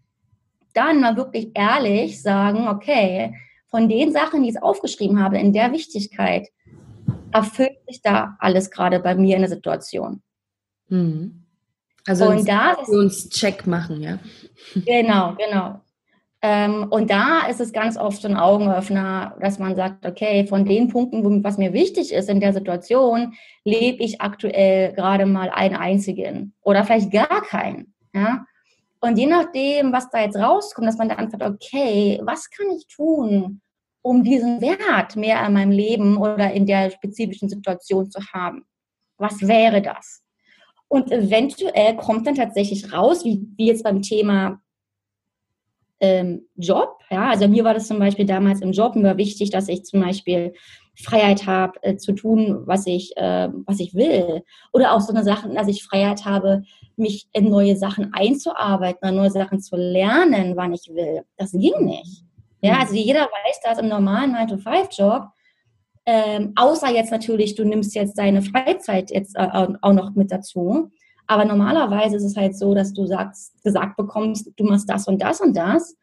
dann 0.73 1.01
mal 1.01 1.17
wirklich 1.17 1.51
ehrlich 1.53 2.21
sagen, 2.21 2.67
okay, 2.67 3.35
von 3.73 3.89
den 3.89 4.11
Sachen, 4.11 4.43
die 4.43 4.49
ich 4.51 4.61
aufgeschrieben 4.61 5.19
habe, 5.19 5.39
in 5.39 5.51
der 5.51 5.71
Wichtigkeit, 5.71 6.49
erfüllt 7.31 7.79
sich 7.87 8.03
da 8.03 8.37
alles 8.37 8.69
gerade 8.69 8.99
bei 8.99 9.15
mir 9.15 9.35
in 9.35 9.41
der 9.41 9.49
Situation. 9.49 10.21
Mhm. 10.89 11.43
Also 12.05 12.27
und 12.27 12.47
da 12.47 12.73
uns 12.73 13.29
Check 13.29 13.65
machen, 13.65 14.03
ja. 14.03 14.19
Genau, 14.75 15.33
genau. 15.35 15.81
Ähm, 16.43 16.85
und 16.91 17.09
da 17.09 17.47
ist 17.49 17.61
es 17.61 17.73
ganz 17.73 17.97
oft 17.97 18.23
ein 18.27 18.37
Augenöffner, 18.37 19.37
dass 19.41 19.57
man 19.57 19.75
sagt, 19.75 20.05
okay, 20.05 20.45
von 20.45 20.65
den 20.65 20.89
Punkten, 20.89 21.43
was 21.43 21.57
mir 21.57 21.73
wichtig 21.73 22.13
ist 22.13 22.29
in 22.29 22.41
der 22.41 22.53
Situation, 22.53 23.33
lebe 23.63 24.03
ich 24.03 24.21
aktuell 24.21 24.93
gerade 24.93 25.25
mal 25.25 25.49
einen 25.49 25.77
einzigen 25.77 26.53
oder 26.61 26.83
vielleicht 26.83 27.09
gar 27.09 27.41
keinen. 27.41 27.95
Ja? 28.13 28.45
Und 28.99 29.17
je 29.17 29.25
nachdem, 29.25 29.91
was 29.91 30.11
da 30.11 30.21
jetzt 30.21 30.37
rauskommt, 30.37 30.87
dass 30.87 30.97
man 30.97 31.09
dann 31.09 31.31
fragt, 31.31 31.43
okay, 31.43 32.21
was 32.23 32.51
kann 32.51 32.67
ich 32.77 32.85
tun, 32.87 33.61
um 34.03 34.23
diesen 34.23 34.61
Wert 34.61 35.15
mehr 35.15 35.43
in 35.47 35.53
meinem 35.53 35.71
Leben 35.71 36.17
oder 36.17 36.51
in 36.51 36.67
der 36.67 36.91
spezifischen 36.91 37.49
Situation 37.49 38.11
zu 38.11 38.19
haben? 38.33 38.65
Was 39.17 39.41
wäre 39.41 39.81
das? 39.81 40.21
Und 40.87 41.11
eventuell 41.11 41.95
kommt 41.95 42.27
dann 42.27 42.35
tatsächlich 42.35 42.93
raus, 42.93 43.25
wie, 43.25 43.47
wie 43.57 43.67
jetzt 43.67 43.83
beim 43.83 44.03
Thema 44.03 44.61
ähm, 45.99 46.47
Job. 46.55 46.99
Ja, 47.09 47.29
also 47.29 47.47
mir 47.47 47.63
war 47.63 47.73
das 47.73 47.87
zum 47.87 47.97
Beispiel 47.97 48.25
damals 48.25 48.61
im 48.61 48.73
Job 48.73 48.95
immer 48.95 49.17
wichtig, 49.17 49.49
dass 49.49 49.69
ich 49.69 49.85
zum 49.85 50.01
Beispiel 50.01 50.53
Freiheit 50.95 51.47
habe, 51.47 51.81
äh, 51.81 51.95
zu 51.95 52.13
tun, 52.13 52.63
was 52.65 52.85
ich, 52.85 53.15
äh, 53.17 53.49
was 53.65 53.79
ich 53.79 53.95
will. 53.95 54.43
Oder 54.73 54.93
auch 54.93 55.01
so 55.01 55.13
eine 55.13 55.23
Sache, 55.23 55.49
dass 55.49 55.67
ich 55.67 55.83
Freiheit 55.83 56.25
habe, 56.25 56.63
mich 56.97 57.27
in 57.31 57.49
neue 57.49 57.75
Sachen 57.77 58.13
einzuarbeiten, 58.13 59.15
neue 59.15 59.31
Sachen 59.31 59.61
zu 59.61 59.77
lernen, 59.77 60.55
wann 60.55 60.73
ich 60.73 60.89
will. 60.93 61.23
Das 61.37 61.53
ging 61.53 61.85
nicht. 61.85 62.23
Ja, 62.63 62.75
mhm. 62.75 62.81
also 62.81 62.95
jeder 62.95 63.21
weiß 63.21 63.59
das 63.63 63.77
im 63.77 63.89
normalen 63.89 64.35
9-to-5-Job. 64.35 65.27
Ähm, 66.05 66.53
außer 66.55 66.89
jetzt 66.89 67.11
natürlich, 67.11 67.55
du 67.55 67.63
nimmst 67.63 67.93
jetzt 67.93 68.17
deine 68.17 68.41
Freizeit 68.41 69.11
jetzt 69.11 69.35
äh, 69.35 69.47
auch 69.81 69.93
noch 69.93 70.15
mit 70.15 70.31
dazu. 70.31 70.89
Aber 71.27 71.45
normalerweise 71.45 72.17
ist 72.17 72.23
es 72.23 72.35
halt 72.35 72.57
so, 72.57 72.73
dass 72.73 72.93
du 72.93 73.05
sagst, 73.05 73.61
gesagt 73.63 73.95
bekommst, 73.95 74.51
du 74.55 74.63
machst 74.65 74.89
das 74.89 75.07
und 75.07 75.21
das 75.21 75.39
und 75.39 75.55
das, 75.55 75.95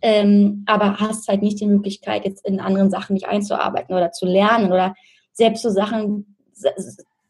ähm, 0.00 0.64
aber 0.66 0.98
hast 0.98 1.26
halt 1.26 1.42
nicht 1.42 1.60
die 1.60 1.66
Möglichkeit, 1.66 2.24
jetzt 2.24 2.46
in 2.46 2.60
anderen 2.60 2.90
Sachen 2.90 3.14
nicht 3.14 3.26
einzuarbeiten 3.26 3.94
oder 3.94 4.12
zu 4.12 4.26
lernen 4.26 4.72
oder 4.72 4.94
selbst 5.32 5.62
so 5.62 5.70
Sachen, 5.70 6.36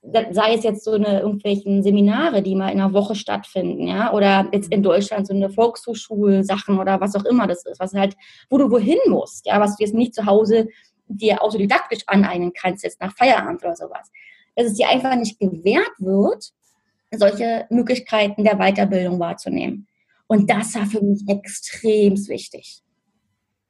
sei 0.02 0.54
es 0.54 0.62
jetzt 0.62 0.84
so 0.84 0.92
eine 0.92 1.20
irgendwelchen 1.20 1.82
Seminare, 1.82 2.42
die 2.42 2.54
mal 2.54 2.70
in 2.70 2.80
einer 2.80 2.92
Woche 2.92 3.14
stattfinden, 3.14 3.86
ja, 3.86 4.12
oder 4.12 4.48
jetzt 4.52 4.72
in 4.72 4.82
Deutschland 4.82 5.26
so 5.26 5.34
eine 5.34 5.50
Volkshochschulsachen 5.50 6.78
oder 6.78 7.00
was 7.00 7.16
auch 7.16 7.24
immer 7.24 7.46
das 7.46 7.66
ist, 7.66 7.80
was 7.80 7.94
halt, 7.94 8.16
wo 8.48 8.58
du 8.58 8.70
wohin 8.70 8.98
musst, 9.08 9.46
ja, 9.46 9.60
was 9.60 9.76
du 9.76 9.84
jetzt 9.84 9.94
nicht 9.94 10.14
zu 10.14 10.24
Hause 10.26 10.68
dir 11.08 11.42
autodidaktisch 11.42 12.02
aneignen 12.06 12.52
kannst, 12.52 12.84
jetzt 12.84 13.00
nach 13.00 13.14
Feierabend 13.16 13.62
oder 13.64 13.76
sowas. 13.76 14.10
Dass 14.54 14.66
es 14.66 14.74
dir 14.74 14.88
einfach 14.88 15.14
nicht 15.16 15.38
gewährt 15.40 15.92
wird, 15.98 16.52
solche 17.10 17.66
Möglichkeiten 17.70 18.44
der 18.44 18.56
Weiterbildung 18.56 19.18
wahrzunehmen. 19.18 19.86
Und 20.26 20.50
das 20.50 20.74
war 20.74 20.86
für 20.86 21.02
mich 21.02 21.22
extrem 21.26 22.14
wichtig. 22.28 22.82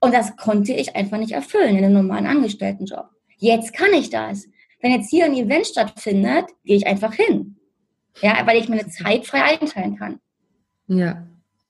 Und 0.00 0.12
das 0.12 0.36
konnte 0.36 0.72
ich 0.72 0.96
einfach 0.96 1.18
nicht 1.18 1.32
erfüllen 1.32 1.76
in 1.76 1.84
einem 1.84 1.94
normalen 1.94 2.26
Angestelltenjob. 2.26 3.08
Jetzt 3.36 3.72
kann 3.72 3.92
ich 3.92 4.10
das. 4.10 4.46
Wenn 4.80 4.92
jetzt 4.92 5.10
hier 5.10 5.24
ein 5.24 5.34
Event 5.34 5.66
stattfindet, 5.66 6.46
gehe 6.64 6.76
ich 6.76 6.86
einfach 6.86 7.14
hin. 7.14 7.56
Ja, 8.20 8.46
weil 8.46 8.58
ich 8.58 8.68
meine 8.68 8.88
Zeit 8.88 9.26
frei 9.26 9.42
einteilen 9.42 9.96
kann. 9.96 10.20
Ja, 10.86 11.26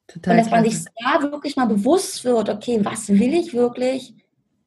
total. 0.06 0.32
Und 0.32 0.38
dass 0.38 0.50
man 0.50 0.64
sich 0.64 0.84
da 1.02 1.22
wirklich 1.22 1.56
mal 1.56 1.66
bewusst 1.66 2.24
wird, 2.24 2.48
okay, 2.48 2.80
was 2.82 3.08
will 3.08 3.34
ich 3.34 3.54
wirklich? 3.54 4.14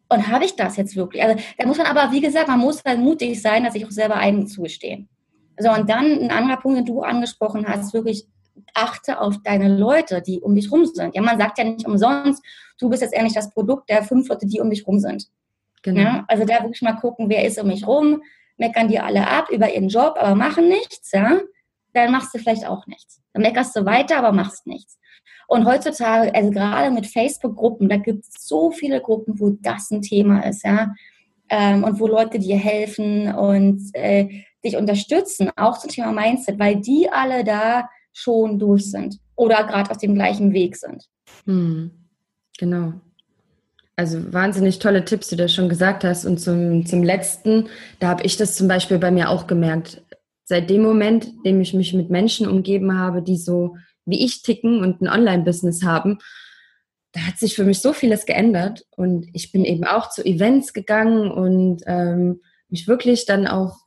Und 0.10 0.28
habe 0.28 0.46
ich 0.46 0.56
das 0.56 0.78
jetzt 0.78 0.96
wirklich? 0.96 1.24
Also 1.24 1.42
da 1.58 1.66
muss 1.66 1.78
man 1.78 1.88
aber, 1.88 2.12
wie 2.12 2.22
gesagt, 2.22 2.48
man 2.48 2.60
muss 2.60 2.84
halt 2.84 3.00
mutig 3.00 3.42
sein, 3.42 3.64
dass 3.64 3.76
ich 3.76 3.86
auch 3.86 3.92
selber 3.92 4.16
einzugestehen. 4.16 5.08
So, 5.58 5.72
und 5.72 5.90
dann 5.90 6.06
ein 6.06 6.32
anderer 6.32 6.60
Punkt, 6.60 6.80
den 6.80 6.86
du 6.86 7.02
angesprochen 7.02 7.68
hast, 7.68 7.94
wirklich 7.94 8.26
achte 8.74 9.20
auf 9.20 9.38
deine 9.44 9.76
Leute, 9.78 10.22
die 10.22 10.42
um 10.42 10.56
dich 10.56 10.72
rum 10.72 10.86
sind. 10.86 11.16
Ja, 11.16 11.22
man 11.22 11.38
sagt 11.38 11.58
ja 11.58 11.64
nicht 11.64 11.88
umsonst, 11.88 12.44
du 12.80 12.90
bist 12.90 13.02
jetzt 13.02 13.14
ehrlich 13.14 13.34
das 13.34 13.52
Produkt 13.52 13.90
der 13.90 14.04
fünf 14.04 14.28
Leute, 14.28 14.48
die 14.48 14.60
um 14.60 14.70
dich 14.70 14.86
rum 14.86 15.00
sind. 15.00 15.28
Genau. 15.84 16.02
Ja, 16.02 16.26
also 16.28 16.46
da 16.46 16.64
wirklich 16.64 16.82
mal 16.82 16.94
gucken, 16.94 17.30
wer 17.30 17.46
ist 17.46 17.60
um 17.60 17.68
mich 17.68 17.86
rum, 17.88 18.22
meckern 18.58 18.88
die 18.88 19.00
alle 19.00 19.28
ab 19.28 19.50
über 19.50 19.74
ihren 19.74 19.90
Job, 19.90 20.16
aber 20.20 20.36
machen 20.36 20.68
nichts, 20.68 21.12
ja, 21.12 21.40
dann 21.94 22.12
machst 22.12 22.34
du 22.34 22.40
vielleicht 22.40 22.66
auch 22.66 22.88
nichts. 22.88 23.22
Dann 23.34 23.42
meckerst 23.42 23.76
du 23.76 23.86
weiter, 23.86 24.18
aber 24.18 24.32
machst 24.32 24.68
nichts. 24.68 25.00
Und 25.48 25.66
heutzutage, 25.66 26.34
also 26.34 26.52
gerade 26.52 26.92
mit 26.92 27.08
Facebook-Gruppen, 27.08 27.90
da 27.90 27.98
gibt 27.98 28.24
es 28.24 28.48
so 28.48 28.72
viele 28.72 29.02
Gruppen, 29.02 29.40
wo 29.40 29.50
das 29.62 29.92
ein 29.92 30.02
Thema 30.02 30.46
ist, 30.46 30.64
ja. 30.64 30.94
Ähm, 31.50 31.84
und 31.84 32.00
wo 32.00 32.08
Leute 32.08 32.40
dir 32.40 32.56
helfen 32.56 33.34
und 33.34 33.82
äh, 33.94 34.44
dich 34.64 34.78
unterstützen, 34.78 35.52
auch 35.58 35.78
zum 35.78 35.90
Thema 35.90 36.14
Mindset, 36.14 36.58
weil 36.60 36.78
die 36.78 37.10
alle 37.12 37.44
da 37.44 37.90
schon 38.14 38.60
durch 38.60 38.90
sind 38.90 39.20
oder 39.36 39.66
gerade 39.66 39.92
auf 39.92 39.98
dem 39.98 40.16
gleichen 40.16 40.54
Weg 40.54 40.78
sind. 40.78 41.10
Hm. 41.46 41.92
Genau. 42.58 42.94
Also 44.02 44.34
wahnsinnig 44.34 44.80
tolle 44.80 45.06
Tipps, 45.06 45.28
die 45.28 45.36
du 45.36 45.48
schon 45.48 45.70
gesagt 45.70 46.04
hast. 46.04 46.26
Und 46.26 46.40
zum, 46.40 46.88
zum 46.88 47.04
letzten, 47.04 47.70
da 48.00 48.08
habe 48.08 48.24
ich 48.24 48.36
das 48.36 48.56
zum 48.56 48.68
Beispiel 48.68 48.98
bei 48.98 49.12
mir 49.12 49.30
auch 49.30 49.46
gemerkt. 49.46 50.02
Seit 50.44 50.72
dem 50.72 50.82
Moment, 50.82 51.26
in 51.26 51.44
dem 51.44 51.62
ich 51.62 51.76
mich 51.76 51.94
mit 51.94 52.10
Menschen 52.10 52.48
umgeben 52.48 52.98
habe, 52.98 53.22
die 53.22 53.38
so 53.38 53.78
wie 54.08 54.26
ich 54.26 54.42
ticken 54.42 54.80
und 54.80 55.02
ein 55.02 55.08
Online-Business 55.08 55.84
haben, 55.84 56.18
da 57.12 57.22
hat 57.22 57.38
sich 57.38 57.56
für 57.56 57.64
mich 57.64 57.78
so 57.78 57.94
vieles 57.94 58.26
geändert. 58.26 58.88
Und 58.90 59.28
ich 59.34 59.52
bin 59.52 59.66
eben 59.66 59.84
auch 59.84 60.10
zu 60.10 60.26
Events 60.26 60.74
gegangen 60.74 61.30
und 61.30 61.84
ähm, 61.86 62.42
mich 62.70 62.88
wirklich 62.88 63.28
dann 63.28 63.46
auch 63.46 63.82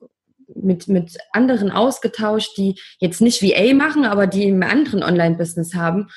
mit, 0.55 0.87
mit 0.87 1.19
anderen 1.33 1.73
ausgetauscht, 1.73 2.57
die 2.57 2.79
jetzt 3.01 3.21
nicht 3.21 3.43
VA 3.43 3.75
machen, 3.75 4.05
aber 4.05 4.29
die 4.29 4.47
einen 4.47 4.62
anderen 4.62 5.03
Online-Business 5.03 5.75
haben. 5.75 6.09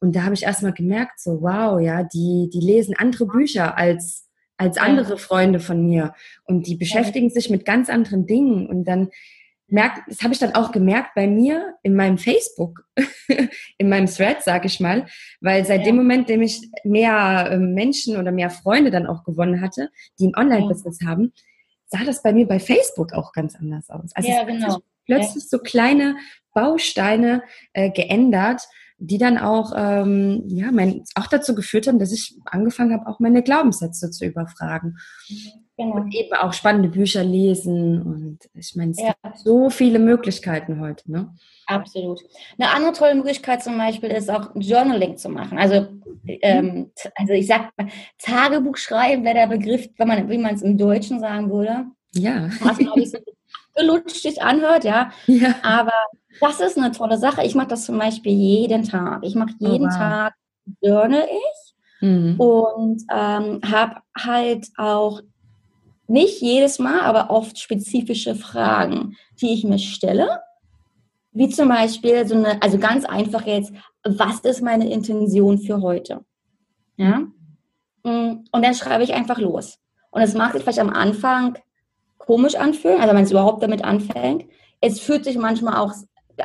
Und 0.00 0.14
da 0.14 0.24
habe 0.24 0.34
ich 0.34 0.44
erstmal 0.44 0.72
gemerkt, 0.72 1.20
so 1.20 1.42
wow, 1.42 1.80
ja, 1.80 2.02
die, 2.02 2.50
die 2.52 2.60
lesen 2.60 2.94
andere 2.96 3.26
Bücher 3.26 3.76
als, 3.76 4.28
als 4.56 4.78
andere 4.78 5.18
Freunde 5.18 5.60
von 5.60 5.86
mir. 5.86 6.14
Und 6.44 6.66
die 6.66 6.76
beschäftigen 6.76 7.30
sich 7.30 7.50
mit 7.50 7.64
ganz 7.64 7.88
anderen 7.88 8.26
Dingen. 8.26 8.66
Und 8.66 8.84
dann 8.84 9.08
merkt, 9.68 10.02
das 10.08 10.22
habe 10.22 10.32
ich 10.32 10.38
dann 10.38 10.54
auch 10.54 10.70
gemerkt 10.70 11.14
bei 11.14 11.26
mir 11.26 11.74
in 11.82 11.94
meinem 11.94 12.18
Facebook, 12.18 12.84
in 13.78 13.88
meinem 13.88 14.06
Thread, 14.06 14.42
sage 14.42 14.66
ich 14.66 14.80
mal, 14.80 15.06
weil 15.40 15.64
seit 15.64 15.80
ja. 15.80 15.86
dem 15.86 15.96
Moment, 15.96 16.28
dem 16.28 16.42
ich 16.42 16.70
mehr 16.84 17.48
ähm, 17.52 17.74
Menschen 17.74 18.16
oder 18.16 18.32
mehr 18.32 18.50
Freunde 18.50 18.90
dann 18.90 19.06
auch 19.06 19.24
gewonnen 19.24 19.60
hatte, 19.60 19.90
die 20.18 20.28
ein 20.28 20.36
Online-Business 20.36 21.00
ja. 21.00 21.08
haben, 21.08 21.32
sah 21.86 22.04
das 22.04 22.22
bei 22.22 22.32
mir 22.32 22.46
bei 22.46 22.58
Facebook 22.58 23.12
auch 23.12 23.32
ganz 23.32 23.56
anders 23.56 23.90
aus. 23.90 24.10
Also 24.14 24.28
ja, 24.28 24.44
genau. 24.44 24.78
plötzlich 25.06 25.48
so 25.48 25.58
kleine 25.58 26.16
Bausteine 26.54 27.42
äh, 27.72 27.90
geändert, 27.90 28.62
die 28.98 29.18
dann 29.18 29.38
auch, 29.38 29.72
ähm, 29.76 30.44
ja, 30.48 30.72
mein, 30.72 31.04
auch 31.14 31.26
dazu 31.26 31.54
geführt 31.54 31.86
haben, 31.86 31.98
dass 31.98 32.12
ich 32.12 32.38
angefangen 32.44 32.92
habe, 32.92 33.06
auch 33.06 33.20
meine 33.20 33.42
Glaubenssätze 33.42 34.10
zu 34.10 34.24
überfragen. 34.24 34.96
Genau. 35.76 35.96
Und 35.96 36.14
eben 36.14 36.32
auch 36.32 36.54
spannende 36.54 36.88
Bücher 36.88 37.22
lesen. 37.22 38.00
Und 38.00 38.38
ich 38.54 38.74
meine, 38.76 38.92
es 38.92 39.00
ja. 39.00 39.14
gibt 39.22 39.38
so 39.38 39.68
viele 39.68 39.98
Möglichkeiten 39.98 40.80
heute. 40.80 41.10
Ne? 41.10 41.34
Absolut. 41.66 42.22
Eine 42.58 42.70
andere 42.70 42.92
tolle 42.92 43.14
Möglichkeit 43.14 43.62
zum 43.62 43.76
Beispiel 43.76 44.08
ist 44.08 44.30
auch 44.30 44.50
Journaling 44.54 45.18
zu 45.18 45.28
machen. 45.28 45.58
Also, 45.58 45.88
ähm, 46.26 46.92
also 47.14 47.34
ich 47.34 47.46
sag 47.46 47.72
mal, 47.76 47.88
Tagebuch 48.18 48.78
schreiben 48.78 49.24
wäre 49.24 49.34
der 49.34 49.46
Begriff, 49.48 49.86
wenn 49.98 50.08
man, 50.08 50.30
wie 50.30 50.38
man 50.38 50.54
es 50.54 50.62
im 50.62 50.78
Deutschen 50.78 51.20
sagen 51.20 51.50
würde. 51.50 51.84
Ja. 52.16 52.48
Was, 52.60 52.78
glaube 52.78 53.00
ich, 53.00 53.10
so 53.10 53.18
gelutscht 53.74 54.22
sich 54.22 54.42
anhört, 54.42 54.84
ja. 54.84 55.10
ja. 55.26 55.54
Aber 55.62 55.92
das 56.40 56.60
ist 56.60 56.78
eine 56.78 56.92
tolle 56.92 57.18
Sache. 57.18 57.44
Ich 57.44 57.54
mache 57.54 57.68
das 57.68 57.84
zum 57.84 57.98
Beispiel 57.98 58.32
jeden 58.32 58.84
Tag. 58.84 59.24
Ich 59.24 59.34
mache 59.34 59.54
oh, 59.60 59.66
jeden 59.66 59.86
oh, 59.86 59.90
wow. 59.90 59.96
Tag 59.96 60.34
journal 60.80 61.28
ich 61.30 61.74
mhm. 62.00 62.40
und 62.40 63.02
ähm, 63.12 63.60
habe 63.64 64.00
halt 64.16 64.66
auch 64.76 65.20
nicht 66.08 66.40
jedes 66.40 66.78
Mal, 66.78 67.00
aber 67.00 67.30
oft 67.30 67.58
spezifische 67.58 68.34
Fragen, 68.34 69.16
die 69.40 69.52
ich 69.52 69.64
mir 69.64 69.78
stelle. 69.78 70.40
Wie 71.32 71.48
zum 71.48 71.68
Beispiel 71.68 72.26
so 72.26 72.34
eine, 72.34 72.62
also 72.62 72.78
ganz 72.78 73.04
einfach 73.04 73.46
jetzt, 73.46 73.72
was 74.04 74.40
ist 74.40 74.62
meine 74.62 74.90
Intention 74.90 75.58
für 75.58 75.82
heute? 75.82 76.24
Ja? 76.96 77.26
Mm, 78.04 78.44
und 78.50 78.64
dann 78.64 78.74
schreibe 78.74 79.04
ich 79.04 79.14
einfach 79.14 79.38
los. 79.38 79.78
Und 80.10 80.22
es 80.22 80.34
mag 80.34 80.52
sich 80.52 80.62
vielleicht 80.62 80.78
am 80.78 80.90
Anfang 80.90 81.58
komisch 82.18 82.54
anfühlen, 82.54 83.00
also 83.00 83.14
wenn 83.14 83.24
es 83.24 83.30
überhaupt 83.30 83.62
damit 83.62 83.84
anfängt. 83.84 84.44
Es 84.80 85.00
fühlt 85.00 85.24
sich 85.24 85.38
manchmal 85.38 85.76
auch 85.76 85.92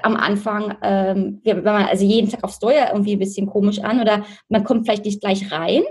am 0.03 0.15
Anfang, 0.15 0.77
ähm, 0.81 1.41
wenn 1.43 1.63
man 1.63 1.85
also 1.85 2.05
jeden 2.05 2.29
Tag 2.29 2.43
aufs 2.43 2.55
Steuer 2.55 2.89
irgendwie 2.91 3.13
ein 3.13 3.19
bisschen 3.19 3.47
komisch 3.47 3.79
an 3.79 3.99
oder 3.99 4.23
man 4.49 4.63
kommt 4.63 4.85
vielleicht 4.85 5.05
nicht 5.05 5.21
gleich 5.21 5.51
rein. 5.51 5.83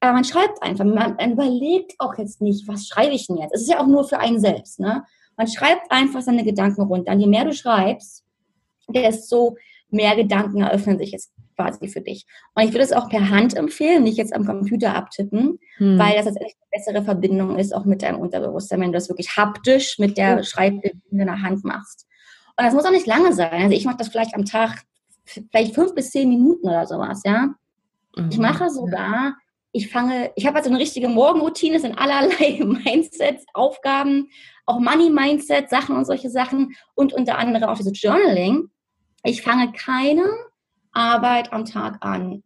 Aber 0.00 0.12
man 0.12 0.24
schreibt 0.24 0.62
einfach, 0.62 0.84
man, 0.84 1.16
man 1.16 1.32
überlegt 1.32 1.94
auch 1.98 2.16
jetzt 2.18 2.40
nicht, 2.42 2.68
was 2.68 2.86
schreibe 2.86 3.14
ich 3.14 3.26
denn 3.26 3.38
jetzt? 3.38 3.54
Es 3.54 3.62
ist 3.62 3.70
ja 3.70 3.80
auch 3.80 3.86
nur 3.86 4.04
für 4.04 4.18
einen 4.18 4.38
selbst. 4.38 4.78
Ne? 4.78 5.02
Man 5.36 5.48
schreibt 5.48 5.90
einfach 5.90 6.20
seine 6.20 6.44
Gedanken 6.44 6.82
runter. 6.82 7.12
Und 7.12 7.20
je 7.20 7.26
mehr 7.26 7.44
du 7.44 7.54
schreibst, 7.54 8.22
desto 8.88 9.56
mehr 9.90 10.16
Gedanken 10.16 10.62
eröffnen 10.62 10.98
sich 10.98 11.12
jetzt 11.12 11.32
quasi 11.56 11.88
für 11.88 12.00
dich. 12.00 12.26
Und 12.54 12.64
ich 12.64 12.72
würde 12.72 12.82
es 12.82 12.92
auch 12.92 13.08
per 13.08 13.30
Hand 13.30 13.56
empfehlen, 13.56 14.02
nicht 14.02 14.18
jetzt 14.18 14.34
am 14.34 14.44
Computer 14.44 14.94
abtippen, 14.94 15.58
hm. 15.76 15.98
weil 15.98 16.16
das 16.16 16.24
tatsächlich 16.24 16.56
eine 16.56 16.70
bessere 16.72 17.04
Verbindung 17.04 17.58
ist, 17.58 17.74
auch 17.74 17.84
mit 17.84 18.02
deinem 18.02 18.18
Unterbewusstsein, 18.18 18.80
wenn 18.80 18.92
du 18.92 18.98
das 18.98 19.08
wirklich 19.08 19.36
haptisch 19.36 19.98
mit 19.98 20.18
der 20.18 20.42
Schreibbewegung 20.42 21.00
in 21.10 21.18
der 21.18 21.42
Hand 21.42 21.64
machst. 21.64 22.06
Und 22.56 22.64
das 22.64 22.74
muss 22.74 22.84
auch 22.84 22.90
nicht 22.90 23.06
lange 23.06 23.32
sein. 23.32 23.52
Also 23.52 23.76
ich 23.76 23.84
mache 23.84 23.98
das 23.98 24.08
vielleicht 24.08 24.34
am 24.34 24.44
Tag, 24.44 24.82
vielleicht 25.24 25.74
fünf 25.74 25.94
bis 25.94 26.10
zehn 26.10 26.28
Minuten 26.28 26.68
oder 26.68 26.86
sowas, 26.86 27.22
ja. 27.24 27.54
Mhm. 28.16 28.28
Ich 28.30 28.38
mache 28.38 28.70
sogar 28.70 29.34
ich 29.76 29.90
fange, 29.90 30.30
ich 30.36 30.46
habe 30.46 30.54
halt 30.54 30.64
so 30.64 30.70
eine 30.70 30.78
richtige 30.78 31.08
Morgenroutine, 31.08 31.76
es 31.76 31.82
sind 31.82 31.98
allerlei 31.98 32.60
Mindsets, 32.64 33.44
Aufgaben, 33.54 34.28
auch 34.66 34.78
Money-Mindset, 34.78 35.68
Sachen 35.68 35.96
und 35.96 36.04
solche 36.04 36.30
Sachen 36.30 36.76
und 36.94 37.12
unter 37.12 37.38
anderem 37.38 37.68
auch 37.68 37.76
dieses 37.76 38.00
Journaling. 38.00 38.70
Ich 39.24 39.42
fange 39.42 39.72
keine 39.72 40.24
Arbeit 40.92 41.52
am 41.52 41.64
Tag 41.64 41.96
an, 42.00 42.42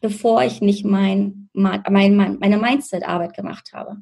bevor 0.00 0.42
ich 0.44 0.60
nicht 0.60 0.84
mein, 0.84 1.48
mein, 1.52 1.82
mein 1.88 2.38
meine 2.38 2.58
Mindset-Arbeit 2.58 3.34
gemacht 3.34 3.72
habe. 3.72 3.96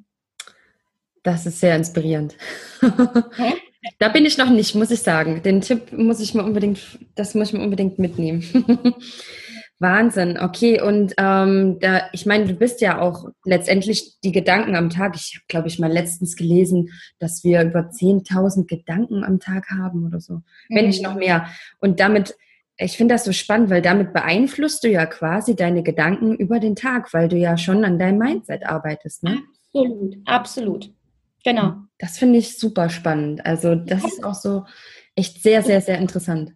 Das 1.23 1.47
ist 1.47 1.61
sehr 1.61 1.77
inspirierend. 1.77 2.37
Okay? 2.83 3.55
Da 4.01 4.09
bin 4.09 4.27
ich 4.27 4.37
noch 4.37 4.51
nicht, 4.51 4.75
muss 4.75 4.91
ich 4.91 5.01
sagen. 5.01 5.43
Den 5.43 5.61
Tipp 5.61 5.93
muss 5.93 6.21
ich 6.21 6.35
mir 6.35 6.43
unbedingt, 6.43 6.81
das 7.15 7.35
muss 7.35 7.49
ich 7.49 7.55
mir 7.55 7.63
unbedingt 7.63 7.99
mitnehmen. 7.99 8.45
Wahnsinn, 9.81 10.39
okay. 10.39 10.81
Und 10.81 11.15
ähm, 11.19 11.79
da, 11.81 12.09
ich 12.13 12.27
meine, 12.27 12.47
du 12.47 12.55
bist 12.55 12.81
ja 12.81 13.01
auch 13.01 13.29
letztendlich 13.45 14.19
die 14.25 14.33
Gedanken 14.33 14.75
am 14.75 14.91
Tag. 14.91 15.15
Ich 15.15 15.37
habe, 15.37 15.45
glaube 15.47 15.69
ich, 15.69 15.79
mal 15.79 15.91
letztens 15.91 16.35
gelesen, 16.35 16.91
dass 17.19 17.45
wir 17.45 17.63
über 17.63 17.81
10.000 17.91 18.67
Gedanken 18.67 19.23
am 19.23 19.39
Tag 19.39 19.71
haben 19.71 20.05
oder 20.05 20.21
so, 20.21 20.35
mhm. 20.35 20.43
wenn 20.71 20.87
nicht 20.87 21.03
noch 21.03 21.15
mehr. 21.15 21.47
Und 21.79 22.01
damit, 22.01 22.35
ich 22.77 22.97
finde 22.97 23.15
das 23.15 23.25
so 23.25 23.33
spannend, 23.33 23.71
weil 23.71 23.83
damit 23.83 24.13
beeinflusst 24.13 24.83
du 24.83 24.89
ja 24.89 25.07
quasi 25.07 25.55
deine 25.55 25.85
Gedanken 25.85 26.35
über 26.35 26.59
den 26.59 26.75
Tag, 26.75 27.13
weil 27.15 27.29
du 27.29 27.37
ja 27.37 27.57
schon 27.57 27.85
an 27.85 27.99
deinem 28.01 28.19
Mindset 28.19 28.67
arbeitest. 28.67 29.23
Ne? 29.23 29.43
Absolut, 29.73 30.17
absolut. 30.25 30.91
Genau. 31.45 31.75
Das 31.99 32.19
finde 32.19 32.39
ich 32.39 32.59
super 32.59 32.89
spannend. 32.89 33.47
Also 33.47 33.77
das 33.77 34.05
ist 34.05 34.25
auch 34.25 34.35
so 34.35 34.65
echt 35.15 35.43
sehr, 35.43 35.63
sehr, 35.63 35.81
sehr 35.81 35.99
interessant. 35.99 36.53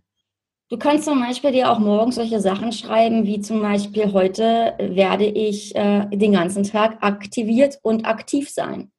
Du 0.73 0.79
kannst 0.79 1.05
zum 1.05 1.21
Beispiel 1.21 1.53
dir 1.53 1.71
auch 1.71 1.79
morgens 1.79 2.15
solche 2.15 2.41
Sachen 2.41 2.73
schreiben, 2.73 3.27
wie 3.27 3.43
zum 3.43 3.61
Beispiel 3.61 4.11
heute 4.15 4.73
werde 4.79 5.27
ich 5.27 5.77
äh, 5.77 6.07
den 6.07 6.33
ganzen 6.33 6.63
Tag 6.63 6.97
aktiviert 7.03 7.79
und 7.83 8.07
aktiv 8.07 8.49
sein. 8.49 8.91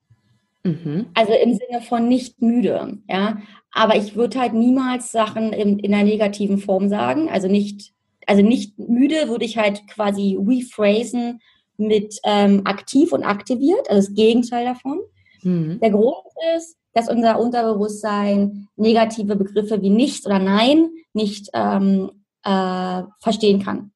Mhm. 0.63 1.07
Also 1.15 1.33
im 1.33 1.53
Sinne 1.53 1.81
von 1.81 2.07
nicht 2.07 2.43
müde, 2.43 2.99
ja. 3.09 3.41
Aber 3.71 3.95
ich 3.95 4.15
würde 4.15 4.39
halt 4.39 4.53
niemals 4.53 5.11
Sachen 5.11 5.51
in, 5.51 5.79
in 5.79 5.95
einer 5.95 6.03
negativen 6.03 6.59
Form 6.59 6.89
sagen. 6.89 7.27
Also 7.27 7.47
nicht, 7.47 7.91
also 8.27 8.43
nicht 8.43 8.77
müde 8.77 9.27
würde 9.27 9.45
ich 9.45 9.57
halt 9.57 9.87
quasi 9.87 10.37
rephrasen 10.39 11.39
mit 11.77 12.19
ähm, 12.23 12.61
aktiv 12.65 13.11
und 13.13 13.23
aktiviert, 13.23 13.89
also 13.89 14.09
das 14.09 14.15
Gegenteil 14.15 14.65
davon. 14.65 14.99
Mhm. 15.41 15.79
Der 15.79 15.89
Grund 15.89 16.17
ist, 16.55 16.77
dass 16.93 17.09
unser 17.09 17.39
Unterbewusstsein 17.39 18.67
negative 18.75 19.35
Begriffe 19.35 19.81
wie 19.81 19.89
nicht 19.89 20.25
oder 20.25 20.39
nein 20.39 20.89
nicht 21.13 21.49
ähm, 21.53 22.11
äh, 22.43 23.03
verstehen 23.19 23.63
kann. 23.63 23.91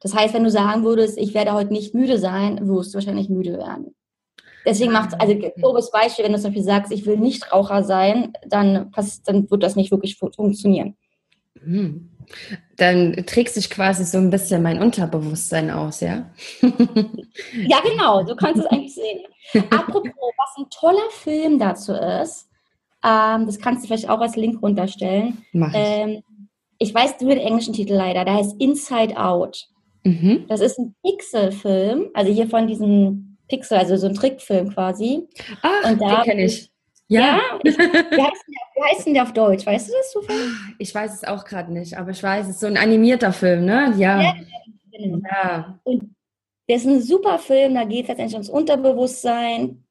Das 0.00 0.14
heißt, 0.14 0.34
wenn 0.34 0.44
du 0.44 0.50
sagen 0.50 0.84
würdest, 0.84 1.18
ich 1.18 1.34
werde 1.34 1.52
heute 1.52 1.72
nicht 1.72 1.94
müde 1.94 2.18
sein, 2.18 2.68
wirst 2.68 2.92
du 2.92 2.96
wahrscheinlich 2.96 3.28
müde 3.28 3.58
werden. 3.58 3.94
Deswegen 4.64 4.92
macht 4.92 5.12
es, 5.12 5.20
also 5.20 5.38
grobes 5.60 5.90
Beispiel, 5.90 6.24
wenn 6.24 6.32
du 6.32 6.38
zum 6.38 6.50
Beispiel 6.50 6.64
sagst, 6.64 6.92
ich 6.92 7.06
will 7.06 7.18
nicht 7.18 7.52
Raucher 7.52 7.84
sein, 7.84 8.32
dann, 8.46 8.92
dann 9.24 9.50
wird 9.50 9.62
das 9.62 9.76
nicht 9.76 9.92
wirklich 9.92 10.16
funktionieren. 10.16 10.96
Hm. 11.62 12.15
Dann 12.76 13.24
trägst 13.26 13.56
dich 13.56 13.70
quasi 13.70 14.04
so 14.04 14.18
ein 14.18 14.30
bisschen 14.30 14.62
mein 14.62 14.82
Unterbewusstsein 14.82 15.70
aus, 15.70 16.00
ja? 16.00 16.30
ja, 16.60 17.80
genau, 17.80 18.22
du 18.22 18.36
kannst 18.36 18.60
es 18.62 18.66
eigentlich 18.66 18.94
sehen. 18.94 19.20
Apropos, 19.70 20.12
was 20.36 20.56
ein 20.58 20.70
toller 20.70 21.10
Film 21.10 21.58
dazu 21.58 21.92
ist, 21.92 22.48
ähm, 23.04 23.46
das 23.46 23.58
kannst 23.58 23.82
du 23.82 23.86
vielleicht 23.88 24.08
auch 24.08 24.20
als 24.20 24.36
Link 24.36 24.62
runterstellen. 24.62 25.44
Mach 25.52 25.72
ich. 25.72 25.80
Ähm, 25.80 26.22
ich 26.78 26.94
weiß 26.94 27.20
nur 27.20 27.34
den 27.34 27.46
englischen 27.46 27.72
Titel 27.72 27.94
leider, 27.94 28.24
der 28.24 28.34
heißt 28.34 28.60
Inside 28.60 29.16
Out. 29.16 29.68
Mhm. 30.04 30.44
Das 30.48 30.60
ist 30.60 30.78
ein 30.78 30.94
Pixel-Film, 31.02 32.10
also 32.14 32.32
hier 32.32 32.48
von 32.48 32.66
diesem 32.66 33.38
Pixel, 33.48 33.78
also 33.78 33.96
so 33.96 34.06
ein 34.06 34.14
Trickfilm 34.14 34.72
quasi. 34.72 35.26
Da 35.62 35.92
den 35.92 36.22
kenne 36.24 36.44
ich. 36.44 36.70
Ja, 37.08 37.20
ja 37.20 37.40
ich, 37.62 37.78
wie, 37.78 37.82
heißt 37.82 38.10
der, 38.12 38.22
wie 38.74 38.82
heißt 38.82 39.06
denn 39.06 39.14
der 39.14 39.22
auf 39.22 39.32
Deutsch? 39.32 39.66
Weißt 39.66 39.88
du 39.88 39.92
das 39.92 40.12
zufällig? 40.12 40.50
Ich 40.78 40.94
weiß 40.94 41.14
es 41.14 41.24
auch 41.24 41.44
gerade 41.44 41.72
nicht, 41.72 41.96
aber 41.96 42.10
ich 42.10 42.22
weiß, 42.22 42.46
es 42.46 42.54
ist 42.54 42.60
so 42.60 42.66
ein 42.66 42.76
animierter 42.76 43.32
Film, 43.32 43.64
ne? 43.64 43.94
Ja. 43.96 44.20
ja, 44.20 44.34
genau. 44.90 45.20
ja. 45.30 45.78
Und 45.84 46.14
der 46.68 46.76
ist 46.76 46.86
ein 46.86 47.00
super 47.00 47.38
Film, 47.38 47.74
da 47.74 47.84
geht 47.84 48.02
es 48.02 48.08
letztendlich 48.08 48.34
ums 48.34 48.50
Unterbewusstsein 48.50 49.84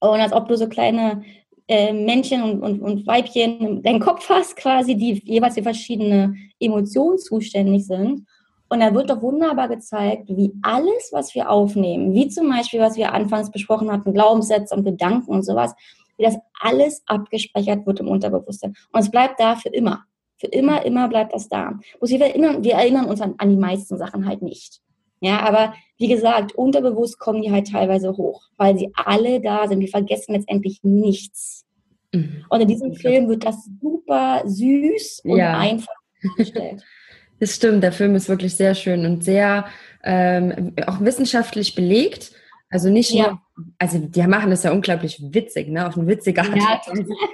und 0.00 0.20
als 0.20 0.32
ob 0.32 0.48
du 0.48 0.56
so 0.56 0.68
kleine 0.68 1.22
äh, 1.68 1.92
Männchen 1.92 2.42
und, 2.42 2.62
und, 2.62 2.80
und 2.80 3.06
Weibchen 3.06 3.60
in 3.60 3.82
deinem 3.82 4.00
Kopf 4.00 4.28
hast, 4.28 4.56
quasi, 4.56 4.94
die 4.94 5.22
jeweils 5.24 5.54
für 5.54 5.62
verschiedene 5.62 6.34
Emotionen 6.60 7.18
zuständig 7.18 7.86
sind. 7.86 8.26
Und 8.68 8.80
da 8.80 8.92
wird 8.92 9.10
doch 9.10 9.22
wunderbar 9.22 9.68
gezeigt, 9.68 10.28
wie 10.28 10.52
alles, 10.62 11.10
was 11.12 11.34
wir 11.34 11.50
aufnehmen, 11.50 12.12
wie 12.14 12.28
zum 12.28 12.48
Beispiel, 12.48 12.80
was 12.80 12.96
wir 12.96 13.12
anfangs 13.12 13.50
besprochen 13.50 13.90
hatten, 13.92 14.12
Glaubenssätze 14.12 14.74
und 14.74 14.84
Gedanken 14.84 15.30
und 15.30 15.44
sowas, 15.44 15.74
wie 16.16 16.24
das 16.24 16.36
alles 16.60 17.02
abgespeichert 17.06 17.86
wird 17.86 18.00
im 18.00 18.08
Unterbewusstsein. 18.08 18.74
Und 18.92 19.00
es 19.00 19.10
bleibt 19.10 19.40
da 19.40 19.56
für 19.56 19.68
immer. 19.68 20.04
Für 20.38 20.48
immer, 20.48 20.84
immer 20.84 21.08
bleibt 21.08 21.32
das 21.32 21.48
da. 21.48 21.78
wir, 22.00 22.20
erinnern, 22.20 22.62
wir 22.62 22.74
erinnern 22.74 23.06
uns 23.06 23.20
an, 23.20 23.34
an 23.38 23.48
die 23.48 23.56
meisten 23.56 23.96
Sachen 23.96 24.26
halt 24.26 24.42
nicht. 24.42 24.80
Ja, 25.20 25.40
aber 25.40 25.74
wie 25.96 26.08
gesagt, 26.08 26.54
unterbewusst 26.54 27.18
kommen 27.18 27.40
die 27.40 27.50
halt 27.50 27.70
teilweise 27.72 28.16
hoch, 28.16 28.42
weil 28.58 28.76
sie 28.76 28.90
alle 28.94 29.40
da 29.40 29.66
sind. 29.66 29.80
Wir 29.80 29.88
vergessen 29.88 30.34
letztendlich 30.34 30.80
nichts. 30.82 31.64
Mhm. 32.12 32.44
Und 32.50 32.60
in 32.60 32.68
diesem 32.68 32.94
Film 32.94 33.28
wird 33.28 33.44
das 33.44 33.68
super 33.80 34.42
süß 34.44 35.22
und 35.24 35.38
ja. 35.38 35.58
einfach 35.58 35.94
dargestellt. 36.22 36.84
Das 37.38 37.54
stimmt, 37.54 37.82
der 37.82 37.92
Film 37.92 38.14
ist 38.14 38.30
wirklich 38.30 38.54
sehr 38.54 38.74
schön 38.74 39.04
und 39.04 39.22
sehr 39.22 39.66
ähm, 40.02 40.72
auch 40.86 41.02
wissenschaftlich 41.02 41.74
belegt. 41.74 42.32
Also 42.70 42.88
nicht 42.88 43.10
ja. 43.10 43.28
nur, 43.28 43.40
also 43.78 43.98
die 43.98 44.26
machen 44.26 44.50
das 44.50 44.62
ja 44.62 44.72
unglaublich 44.72 45.20
witzig, 45.22 45.68
ne? 45.68 45.86
Auf 45.86 45.96
eine 45.96 46.06
witzige 46.06 46.42
Art. 46.42 46.56
Ja, 46.56 46.80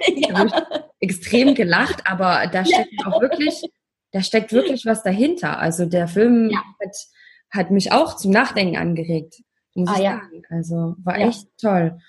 ja. 0.45 0.67
extrem 0.99 1.53
gelacht, 1.53 2.07
aber 2.09 2.47
da 2.47 2.65
steckt 2.65 2.93
auch 3.05 3.21
wirklich, 3.21 3.61
da 4.11 4.21
steckt 4.21 4.53
wirklich 4.53 4.85
was 4.85 5.03
dahinter. 5.03 5.59
Also 5.59 5.85
der 5.85 6.07
Film 6.07 6.51
hat, 6.79 6.95
hat 7.49 7.71
mich 7.71 7.91
auch 7.91 8.15
zum 8.15 8.31
Nachdenken 8.31 8.77
angeregt, 8.77 9.41
muss 9.73 9.89
ah, 9.89 9.95
ich 9.97 10.03
sagen. 10.03 10.43
Also 10.49 10.95
war 11.03 11.17
echt 11.17 11.47
toll. 11.59 11.99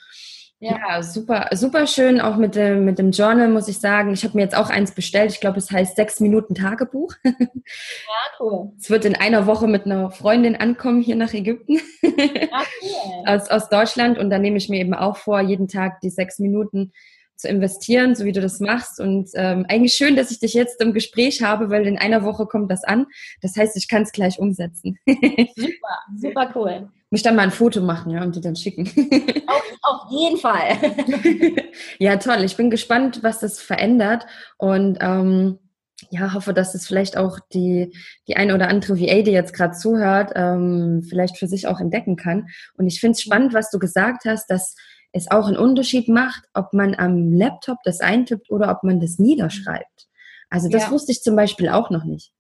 Ja. 0.65 0.79
ja, 0.79 1.03
super, 1.03 1.51
super 1.53 1.87
schön 1.87 2.23
auch 2.23 2.37
mit 2.37 2.55
dem, 2.55 2.87
mit 2.87 2.99
dem 2.99 3.11
Journal, 3.11 3.49
muss 3.49 3.69
ich 3.69 3.81
sagen. 3.81 4.15
Ich 4.15 4.25
habe 4.25 4.37
mir 4.39 4.45
jetzt 4.45 4.57
auch 4.57 4.71
eins 4.71 4.93
bestellt. 4.93 5.31
Ich 5.31 5.41
glaube, 5.41 5.59
es 5.59 5.71
heißt 5.71 5.95
sechs 5.95 6.21
Minuten 6.21 6.55
Tagebuch. 6.55 7.15
Ja, 7.67 8.41
cool. 8.41 8.73
Es 8.79 8.91
wird 8.91 9.07
in 9.07 9.17
einer 9.17 9.47
Woche 9.47 9.67
mit 9.67 9.87
einer 9.87 10.11
Freundin 10.11 10.55
ankommen 10.55 11.01
hier 11.01 11.17
nach 11.17 11.33
Ägypten. 11.33 11.81
Ja, 12.03 12.12
cool. 12.83 13.25
aus, 13.27 13.49
aus 13.49 13.71
Deutschland. 13.71 14.19
Und 14.19 14.29
da 14.29 14.39
nehme 14.39 14.59
ich 14.59 14.69
mir 14.69 14.81
eben 14.81 14.93
auch 14.93 15.17
vor, 15.17 15.41
jeden 15.41 15.67
Tag 15.67 16.01
die 16.01 16.11
sechs 16.11 16.39
Minuten 16.39 16.93
zu 17.37 17.49
investieren, 17.49 18.15
so 18.15 18.25
wie 18.25 18.33
du 18.33 18.43
das 18.43 18.61
machst. 18.61 19.01
Und 19.01 19.31
ähm, 19.35 19.65
eigentlich 19.69 19.95
schön, 19.95 20.15
dass 20.15 20.31
ich 20.31 20.41
dich 20.41 20.53
jetzt 20.53 20.81
im 20.83 20.93
Gespräch 20.93 21.43
habe, 21.43 21.71
weil 21.71 21.87
in 21.87 21.99
einer 21.99 22.23
Woche 22.23 22.47
kommt 22.47 22.71
das 22.71 22.85
an. 22.85 23.07
Das 23.41 23.57
heißt, 23.57 23.77
ich 23.77 23.89
kann 23.89 24.03
es 24.03 24.12
gleich 24.12 24.39
umsetzen. 24.39 24.99
super, 25.07 25.99
super 26.17 26.53
cool. 26.55 26.91
Muss 27.15 27.23
dann 27.23 27.37
mal 27.37 27.43
ein 27.43 27.53
Foto 27.53 27.81
machen 27.81 28.11
ja, 28.11 28.25
und 28.25 28.35
dir 28.35 28.41
dann 28.41 28.57
schicken. 28.57 28.89
Auf, 29.47 29.62
auf 29.83 30.11
jeden 30.11 30.37
Fall. 30.37 30.77
ja, 32.01 32.17
toll. 32.17 32.43
Ich 32.43 32.57
bin 32.57 32.71
gespannt, 32.71 33.23
was 33.23 33.39
das 33.39 33.61
verändert. 33.61 34.27
Und 34.59 34.99
ähm, 35.01 35.61
ja, 36.11 36.35
hoffe, 36.35 36.53
dass 36.53 36.75
es 36.75 36.89
vielleicht 36.89 37.17
auch 37.17 37.39
die, 37.53 37.97
die 38.27 38.37
eine 38.37 38.53
oder 38.53 38.67
andere 38.67 38.99
VA, 38.99 39.23
die 39.23 39.31
jetzt 39.31 39.55
gerade 39.55 39.77
zuhört, 39.77 40.33
ähm, 40.35 41.05
vielleicht 41.09 41.39
für 41.39 41.47
sich 41.47 41.69
auch 41.69 41.79
entdecken 41.79 42.17
kann. 42.17 42.49
Und 42.77 42.89
ich 42.89 42.99
finde 42.99 43.12
es 43.12 43.23
spannend, 43.23 43.55
was 43.55 43.71
du 43.71 43.79
gesagt 43.79 44.25
hast, 44.25 44.51
dass 44.51 44.75
es 45.12 45.31
auch 45.31 45.47
einen 45.47 45.57
Unterschied 45.57 46.09
macht, 46.09 46.43
ob 46.53 46.73
man 46.73 46.97
am 46.97 47.33
Laptop 47.33 47.79
das 47.85 48.01
eintippt 48.01 48.51
oder 48.51 48.73
ob 48.73 48.83
man 48.83 48.99
das 48.99 49.21
niederschreibt. 49.21 50.09
Also 50.51 50.69
das 50.69 50.87
ja. 50.87 50.91
wusste 50.91 51.12
ich 51.12 51.23
zum 51.23 51.37
Beispiel 51.37 51.69
auch 51.69 51.91
noch 51.91 52.03
nicht, 52.03 52.33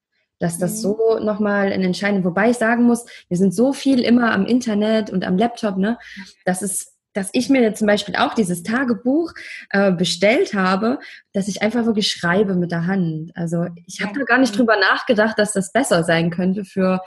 dass 0.44 0.58
das 0.58 0.72
mhm. 0.74 0.76
so 0.76 1.18
nochmal 1.22 1.72
ein 1.72 1.80
entscheidend, 1.80 2.22
wobei 2.26 2.50
ich 2.50 2.58
sagen 2.58 2.84
muss, 2.84 3.06
wir 3.28 3.38
sind 3.38 3.54
so 3.54 3.72
viel 3.72 4.00
immer 4.00 4.32
am 4.32 4.44
Internet 4.44 5.08
und 5.08 5.24
am 5.24 5.38
Laptop, 5.38 5.78
ne, 5.78 5.98
dass 6.44 6.60
es 6.60 6.92
dass 7.14 7.30
ich 7.32 7.48
mir 7.48 7.72
zum 7.74 7.86
Beispiel 7.86 8.16
auch 8.16 8.34
dieses 8.34 8.64
Tagebuch 8.64 9.32
äh, 9.70 9.92
bestellt 9.92 10.52
habe, 10.52 10.98
dass 11.32 11.46
ich 11.46 11.62
einfach 11.62 11.86
wirklich 11.86 12.10
schreibe 12.10 12.56
mit 12.56 12.72
der 12.72 12.88
Hand. 12.88 13.30
Also 13.36 13.68
ich 13.86 14.00
habe 14.02 14.18
da 14.18 14.24
gar 14.24 14.38
nicht 14.38 14.58
drüber 14.58 14.76
nachgedacht, 14.76 15.38
dass 15.38 15.52
das 15.52 15.70
besser 15.70 16.02
sein 16.02 16.30
könnte 16.30 16.64
für 16.64 17.02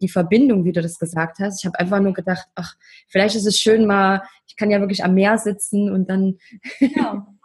die 0.00 0.08
Verbindung, 0.08 0.64
wie 0.64 0.70
du 0.70 0.80
das 0.80 1.00
gesagt 1.00 1.40
hast. 1.40 1.60
Ich 1.60 1.66
habe 1.66 1.76
einfach 1.80 1.98
nur 1.98 2.12
gedacht, 2.12 2.46
ach, 2.54 2.76
vielleicht 3.08 3.34
ist 3.34 3.46
es 3.46 3.58
schön 3.58 3.84
mal, 3.84 4.22
ich 4.46 4.54
kann 4.54 4.70
ja 4.70 4.78
wirklich 4.78 5.02
am 5.02 5.14
Meer 5.14 5.38
sitzen 5.38 5.90
und 5.90 6.08
dann 6.08 6.38
ja. 6.78 7.26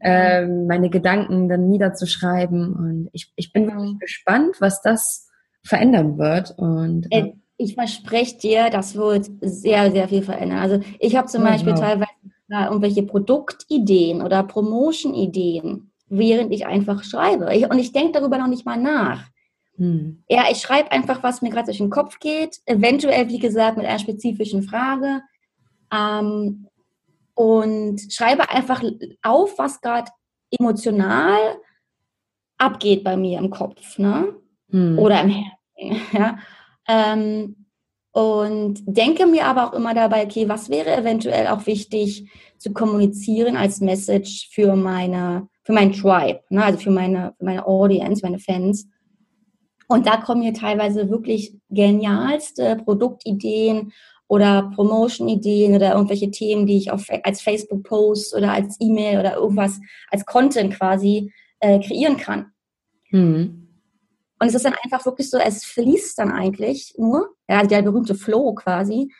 äh, 0.00 0.46
meine 0.46 0.90
Gedanken 0.90 1.48
dann 1.48 1.68
niederzuschreiben. 1.68 2.74
Und 2.74 3.10
ich, 3.12 3.32
ich 3.36 3.52
bin 3.52 3.66
wirklich 3.66 3.98
gespannt, 3.98 4.56
was 4.60 4.82
das 4.82 5.28
verändern 5.62 6.18
wird. 6.18 6.54
Und 6.56 7.06
äh, 7.10 7.32
ich 7.56 7.74
verspreche 7.74 8.38
dir, 8.38 8.70
das 8.70 8.94
wird 8.94 9.30
sehr, 9.40 9.90
sehr 9.90 10.08
viel 10.08 10.22
verändern. 10.22 10.58
Also 10.58 10.80
ich 10.98 11.16
habe 11.16 11.28
zum 11.28 11.42
Beispiel 11.42 11.74
teilweise 11.74 12.10
irgendwelche 12.48 13.02
Produktideen 13.02 14.22
oder 14.22 14.42
Promotion-Ideen, 14.42 15.90
während 16.08 16.52
ich 16.52 16.66
einfach 16.66 17.04
schreibe. 17.04 17.54
Ich, 17.54 17.70
und 17.70 17.78
ich 17.78 17.92
denke 17.92 18.12
darüber 18.18 18.38
noch 18.38 18.48
nicht 18.48 18.64
mal 18.64 18.80
nach. 18.80 19.28
Hm. 19.76 20.22
Ja, 20.28 20.44
ich 20.50 20.58
schreibe 20.58 20.90
einfach, 20.90 21.22
was 21.22 21.42
mir 21.42 21.50
gerade 21.50 21.66
durch 21.66 21.78
den 21.78 21.90
Kopf 21.90 22.18
geht, 22.18 22.60
eventuell, 22.66 23.28
wie 23.28 23.38
gesagt, 23.38 23.76
mit 23.76 23.86
einer 23.86 23.98
spezifischen 23.98 24.62
Frage. 24.62 25.20
Ähm, 25.92 26.66
und 27.40 28.12
schreibe 28.12 28.50
einfach 28.50 28.82
auf, 29.22 29.58
was 29.58 29.80
gerade 29.80 30.10
emotional 30.50 31.38
abgeht 32.58 33.02
bei 33.02 33.16
mir 33.16 33.38
im 33.38 33.48
Kopf 33.48 33.96
ne? 33.96 34.36
Hm. 34.68 34.98
oder 34.98 35.22
im 35.22 35.30
Herzen. 35.30 35.56
Ja? 36.12 36.38
Ähm, 36.86 37.64
und 38.12 38.82
denke 38.84 39.24
mir 39.24 39.46
aber 39.46 39.68
auch 39.68 39.72
immer 39.72 39.94
dabei, 39.94 40.24
okay, 40.24 40.50
was 40.50 40.68
wäre 40.68 40.94
eventuell 40.94 41.46
auch 41.46 41.64
wichtig 41.64 42.30
zu 42.58 42.74
kommunizieren 42.74 43.56
als 43.56 43.80
Message 43.80 44.50
für 44.52 44.76
meine, 44.76 45.48
für 45.62 45.72
mein 45.72 45.94
Tribe, 45.94 46.42
ne? 46.50 46.62
also 46.62 46.78
für 46.78 46.90
meine, 46.90 47.32
für 47.38 47.44
meine 47.46 47.66
Audience, 47.66 48.20
meine 48.22 48.38
Fans. 48.38 48.86
Und 49.88 50.06
da 50.06 50.18
kommen 50.18 50.42
mir 50.42 50.52
teilweise 50.52 51.08
wirklich 51.08 51.56
genialste 51.70 52.76
Produktideen 52.76 53.92
oder 54.30 54.70
Promotion-Ideen 54.76 55.74
oder 55.74 55.94
irgendwelche 55.94 56.30
Themen, 56.30 56.64
die 56.64 56.76
ich 56.76 56.92
auf, 56.92 57.06
als 57.24 57.42
Facebook-Post 57.42 58.36
oder 58.36 58.52
als 58.52 58.76
E-Mail 58.78 59.18
oder 59.18 59.34
irgendwas 59.34 59.80
als 60.08 60.24
Content 60.24 60.72
quasi 60.72 61.32
äh, 61.58 61.80
kreieren 61.80 62.16
kann. 62.16 62.52
Mhm. 63.10 63.66
Und 64.38 64.46
es 64.46 64.54
ist 64.54 64.64
dann 64.64 64.76
einfach 64.84 65.04
wirklich 65.04 65.28
so, 65.28 65.36
es 65.38 65.64
fließt 65.64 66.16
dann 66.16 66.30
eigentlich 66.30 66.94
nur, 66.96 67.30
ja, 67.48 67.64
der 67.64 67.82
berühmte 67.82 68.14
Flow 68.14 68.54
quasi, 68.54 69.12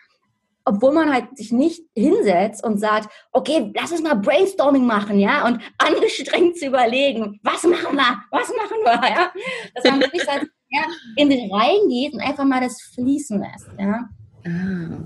obwohl 0.65 0.93
man 0.93 1.13
halt 1.13 1.37
sich 1.37 1.51
nicht 1.51 1.83
hinsetzt 1.97 2.63
und 2.63 2.79
sagt, 2.79 3.13
okay, 3.33 3.73
lass 3.75 3.91
uns 3.91 4.03
mal 4.03 4.15
Brainstorming 4.15 4.87
machen, 4.87 5.19
ja, 5.19 5.45
und 5.45 5.61
angestrengt 5.79 6.57
zu 6.57 6.67
überlegen, 6.67 7.41
was 7.43 7.65
machen 7.65 7.97
wir, 7.97 8.23
was 8.31 8.49
machen 8.51 8.79
wir, 8.85 9.11
ja. 9.11 9.33
Dass 9.75 9.85
man 9.91 10.01
wirklich 10.01 10.23
sagt, 10.23 10.47
ja, 10.69 10.83
in 11.17 11.31
den 11.31 11.53
Reihen 11.53 11.89
geht 11.89 12.13
und 12.13 12.21
einfach 12.21 12.45
mal 12.45 12.61
das 12.61 12.81
fließen 12.95 13.41
lässt. 13.41 13.67
Ja, 13.77 14.09
ah. 14.45 15.05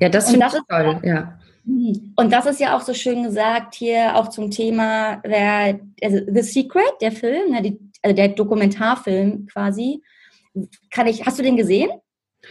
ja 0.00 0.08
das 0.08 0.30
finde 0.30 0.46
ich 0.46 0.52
toll. 0.68 1.00
Ja. 1.02 1.38
Mhm. 1.64 2.14
Und 2.16 2.32
das 2.32 2.46
ist 2.46 2.60
ja 2.60 2.76
auch 2.76 2.80
so 2.80 2.94
schön 2.94 3.24
gesagt 3.24 3.74
hier 3.74 4.16
auch 4.16 4.28
zum 4.28 4.50
Thema 4.50 5.16
der, 5.16 5.80
also 6.02 6.18
The 6.26 6.42
Secret, 6.42 6.92
der 7.00 7.12
Film, 7.12 7.52
ne, 7.52 7.78
also 8.02 8.16
der 8.16 8.28
Dokumentarfilm 8.28 9.46
quasi. 9.46 10.02
Kann 10.90 11.06
ich, 11.06 11.24
hast 11.26 11.38
du 11.38 11.42
den 11.42 11.56
gesehen, 11.56 11.90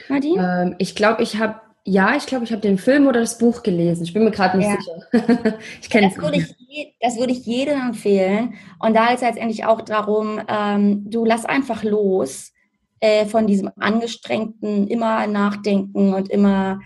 Nadine? 0.08 0.64
Ähm, 0.64 0.76
ich 0.78 0.96
glaube, 0.96 1.24
ich 1.24 1.40
habe 1.40 1.62
ja, 1.90 2.18
ich 2.18 2.26
glaube, 2.26 2.44
ich 2.44 2.52
habe 2.52 2.62
den 2.62 2.78
Film 2.78 3.08
oder 3.08 3.22
das 3.22 3.38
Buch 3.38 3.64
gelesen. 3.64 4.04
Ich 4.04 4.14
bin 4.14 4.26
mir 4.26 4.32
gerade 4.32 4.58
nicht 4.58 4.70
ja. 4.70 4.76
sicher. 4.76 5.58
ich 5.82 5.90
kenne 5.90 6.12
es 6.12 6.18
nicht. 6.18 6.56
Ich, 6.68 6.96
das 7.00 7.18
würde 7.18 7.32
ich 7.32 7.46
jedem 7.46 7.80
empfehlen. 7.80 8.56
Und 8.80 8.94
da 8.94 9.14
ist 9.14 9.22
letztendlich 9.22 9.64
auch 9.64 9.80
darum, 9.80 10.42
ähm, 10.50 11.10
du 11.10 11.24
lass 11.24 11.46
einfach 11.46 11.84
los 11.84 12.52
äh, 13.00 13.26
von 13.26 13.48
diesem 13.48 13.70
angestrengten, 13.78 14.88
immer 14.88 15.28
nachdenken 15.28 16.14
und 16.14 16.30
immer 16.30 16.80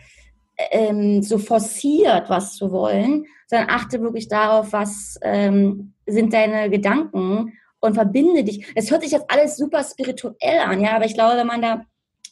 ähm, 0.72 1.24
so 1.24 1.38
forciert 1.38 2.30
was 2.30 2.55
zu 2.55 2.72
wollen, 2.72 3.26
sondern 3.47 3.70
achte 3.70 4.01
wirklich 4.01 4.28
darauf, 4.28 4.74
was 4.74 5.18
ähm, 5.22 5.93
sind 6.05 6.34
deine 6.34 6.70
Gedanken 6.70 7.53
und 7.80 7.95
verbinde 7.95 8.43
dich. 8.43 8.66
Es 8.76 8.91
hört 8.91 9.03
sich 9.03 9.12
jetzt 9.12 9.30
alles 9.30 9.57
super 9.57 9.84
spirituell 9.84 10.59
an, 10.59 10.82
ja, 10.82 10.95
aber 10.95 11.05
ich 11.05 11.14
glaube, 11.14 11.38
wenn 11.38 11.47
man 11.47 11.62
da, 11.62 11.86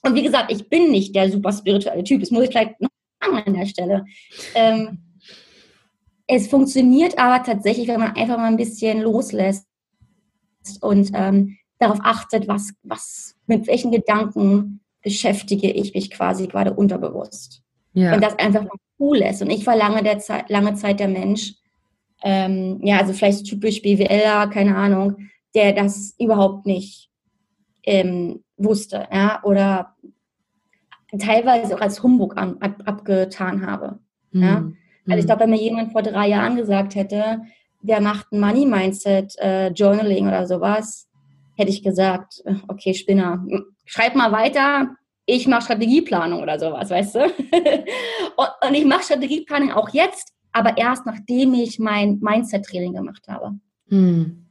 und 0.03 0.15
wie 0.15 0.23
gesagt, 0.23 0.51
ich 0.51 0.69
bin 0.69 0.91
nicht 0.91 1.15
der 1.15 1.31
super 1.31 1.51
spirituelle 1.51 2.03
Typ, 2.03 2.21
das 2.21 2.31
muss 2.31 2.43
ich 2.43 2.49
vielleicht 2.49 2.79
noch 2.79 2.89
sagen 3.21 3.43
an 3.45 3.53
der 3.53 3.65
Stelle. 3.65 4.05
Ähm, 4.55 4.99
es 6.27 6.47
funktioniert 6.47 7.17
aber 7.17 7.43
tatsächlich, 7.43 7.87
wenn 7.87 7.99
man 7.99 8.15
einfach 8.15 8.37
mal 8.37 8.45
ein 8.45 8.57
bisschen 8.57 9.01
loslässt 9.01 9.65
und 10.81 11.09
ähm, 11.13 11.57
darauf 11.79 11.99
achtet, 12.03 12.47
was, 12.47 12.73
was, 12.83 13.35
mit 13.47 13.67
welchen 13.67 13.91
Gedanken 13.91 14.81
beschäftige 15.01 15.71
ich 15.71 15.93
mich 15.93 16.11
quasi 16.11 16.47
gerade 16.47 16.73
unterbewusst. 16.73 17.63
Ja. 17.93 18.13
Und 18.13 18.23
das 18.23 18.37
einfach 18.37 18.63
mal 18.63 18.77
cool 18.99 19.17
ist. 19.17 19.41
Und 19.41 19.49
ich 19.49 19.65
war 19.65 19.75
lange, 19.75 20.03
der 20.03 20.19
Zeit, 20.19 20.49
lange 20.49 20.75
Zeit 20.75 20.99
der 20.99 21.07
Mensch, 21.07 21.53
ähm, 22.21 22.79
ja, 22.83 22.99
also 22.99 23.13
vielleicht 23.13 23.45
typisch 23.45 23.81
BWLer, 23.81 24.47
keine 24.47 24.75
Ahnung, 24.75 25.29
der 25.55 25.73
das 25.73 26.15
überhaupt 26.19 26.65
nicht 26.65 27.09
ähm, 27.83 28.43
wusste, 28.57 29.07
ja, 29.11 29.41
oder 29.43 29.95
teilweise 31.17 31.75
auch 31.75 31.81
als 31.81 32.03
Humbug 32.03 32.37
an, 32.37 32.57
ab, 32.59 32.83
abgetan 32.85 33.65
habe. 33.65 33.99
Mhm. 34.31 34.43
Ja? 34.43 34.71
Also 35.07 35.19
ich 35.19 35.25
glaube, 35.25 35.41
wenn 35.41 35.49
mir 35.51 35.61
jemand 35.61 35.91
vor 35.91 36.03
drei 36.03 36.27
Jahren 36.27 36.55
gesagt 36.55 36.93
hätte, 36.93 37.41
der 37.81 38.01
macht 38.01 38.31
ein 38.31 38.39
Money 38.39 38.65
Mindset 38.65 39.35
äh, 39.39 39.69
Journaling 39.69 40.27
oder 40.27 40.45
sowas, 40.45 41.08
hätte 41.59 41.69
ich 41.69 41.83
gesagt, 41.83 42.41
okay, 42.67 42.93
Spinner, 42.93 43.45
schreib 43.85 44.15
mal 44.15 44.31
weiter, 44.31 44.95
ich 45.25 45.47
mache 45.47 45.63
Strategieplanung 45.63 46.41
oder 46.41 46.57
sowas, 46.59 46.89
weißt 46.89 47.15
du? 47.15 47.19
und, 48.65 48.73
ich 48.73 48.85
mache 48.85 49.03
Strategieplanung 49.03 49.71
auch 49.71 49.89
jetzt, 49.89 50.33
aber 50.51 50.77
erst 50.77 51.05
nachdem 51.05 51.53
ich 51.53 51.77
mein 51.77 52.19
Mindset-Training 52.19 52.93
gemacht 52.93 53.27
habe. 53.27 53.59
Hm. 53.89 54.47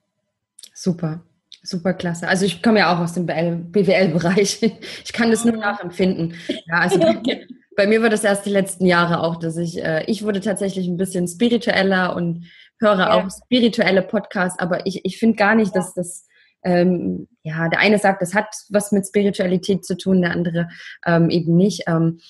Super. 0.72 1.22
Super 1.62 1.94
klasse. 1.94 2.28
Also 2.28 2.46
ich 2.46 2.62
komme 2.62 2.78
ja 2.78 2.94
auch 2.94 3.00
aus 3.00 3.14
dem 3.14 3.26
BWL-Bereich. 3.26 4.60
Ich 5.04 5.12
kann 5.12 5.30
das 5.30 5.44
nur 5.44 5.56
nachempfinden. 5.56 6.34
Ja, 6.66 6.78
also 6.78 7.00
bei 7.00 7.14
mir, 7.14 7.46
bei 7.76 7.86
mir 7.86 8.02
war 8.02 8.10
das 8.10 8.22
erst 8.22 8.46
die 8.46 8.50
letzten 8.50 8.86
Jahre 8.86 9.20
auch, 9.20 9.36
dass 9.36 9.56
ich, 9.56 9.82
äh, 9.82 10.04
ich 10.06 10.22
wurde 10.22 10.40
tatsächlich 10.40 10.86
ein 10.86 10.96
bisschen 10.96 11.26
spiritueller 11.26 12.14
und 12.14 12.46
höre 12.78 12.98
ja. 12.98 13.14
auch 13.14 13.28
spirituelle 13.30 14.02
Podcasts, 14.02 14.58
aber 14.60 14.86
ich, 14.86 15.04
ich 15.04 15.18
finde 15.18 15.36
gar 15.36 15.56
nicht, 15.56 15.74
dass 15.74 15.94
das, 15.94 16.27
ähm, 16.64 17.28
ja, 17.42 17.68
der 17.68 17.80
eine 17.80 17.98
sagt, 17.98 18.22
das 18.22 18.34
hat 18.34 18.46
was 18.70 18.92
mit 18.92 19.06
Spiritualität 19.06 19.84
zu 19.84 19.96
tun, 19.96 20.22
der 20.22 20.32
andere 20.32 20.68
ähm, 21.06 21.30
eben 21.30 21.56
nicht. 21.56 21.84
Ähm, 21.86 22.20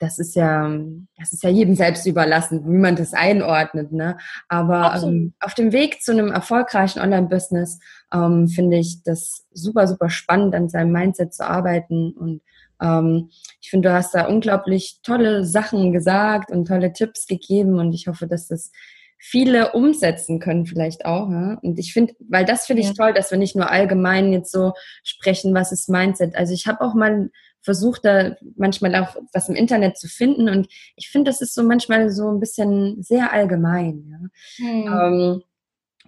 das 0.00 0.18
ist 0.18 0.34
ja, 0.34 0.70
das 1.16 1.32
ist 1.32 1.42
ja 1.42 1.50
jedem 1.50 1.74
selbst 1.76 2.06
überlassen, 2.06 2.64
wie 2.66 2.78
man 2.78 2.96
das 2.96 3.14
einordnet. 3.14 3.92
Ne? 3.92 4.18
Aber 4.48 5.00
ähm, 5.02 5.34
auf 5.40 5.54
dem 5.54 5.72
Weg 5.72 6.02
zu 6.02 6.12
einem 6.12 6.30
erfolgreichen 6.30 7.00
Online-Business 7.00 7.78
ähm, 8.12 8.48
finde 8.48 8.78
ich 8.78 9.02
das 9.02 9.46
super, 9.52 9.86
super 9.86 10.10
spannend, 10.10 10.54
an 10.54 10.68
seinem 10.68 10.92
Mindset 10.92 11.32
zu 11.32 11.46
arbeiten. 11.46 12.12
Und 12.12 12.42
ähm, 12.82 13.30
ich 13.60 13.70
finde, 13.70 13.88
du 13.88 13.94
hast 13.94 14.14
da 14.14 14.26
unglaublich 14.26 14.98
tolle 15.02 15.44
Sachen 15.44 15.92
gesagt 15.92 16.50
und 16.50 16.66
tolle 16.66 16.92
Tipps 16.92 17.26
gegeben. 17.26 17.78
Und 17.78 17.92
ich 17.94 18.08
hoffe, 18.08 18.26
dass 18.26 18.48
das 18.48 18.72
viele 19.26 19.72
umsetzen 19.72 20.38
können 20.38 20.66
vielleicht 20.66 21.06
auch. 21.06 21.30
Ja? 21.30 21.58
Und 21.62 21.78
ich 21.78 21.94
finde, 21.94 22.14
weil 22.28 22.44
das 22.44 22.66
finde 22.66 22.82
ich 22.82 22.88
ja. 22.88 22.92
toll, 22.92 23.14
dass 23.14 23.30
wir 23.30 23.38
nicht 23.38 23.56
nur 23.56 23.70
allgemein 23.70 24.32
jetzt 24.34 24.52
so 24.52 24.74
sprechen, 25.02 25.54
was 25.54 25.72
ist 25.72 25.88
Mindset. 25.88 26.36
Also 26.36 26.52
ich 26.52 26.66
habe 26.66 26.82
auch 26.82 26.92
mal 26.92 27.30
versucht, 27.62 28.04
da 28.04 28.36
manchmal 28.56 28.94
auch 28.96 29.16
was 29.32 29.48
im 29.48 29.54
Internet 29.54 29.96
zu 29.96 30.08
finden 30.08 30.50
und 30.50 30.68
ich 30.96 31.08
finde, 31.08 31.30
das 31.30 31.40
ist 31.40 31.54
so 31.54 31.62
manchmal 31.62 32.10
so 32.10 32.28
ein 32.30 32.38
bisschen 32.38 33.02
sehr 33.02 33.32
allgemein. 33.32 34.04
Ja? 34.10 34.66
Hm. 34.66 34.86
Ähm, 34.86 35.42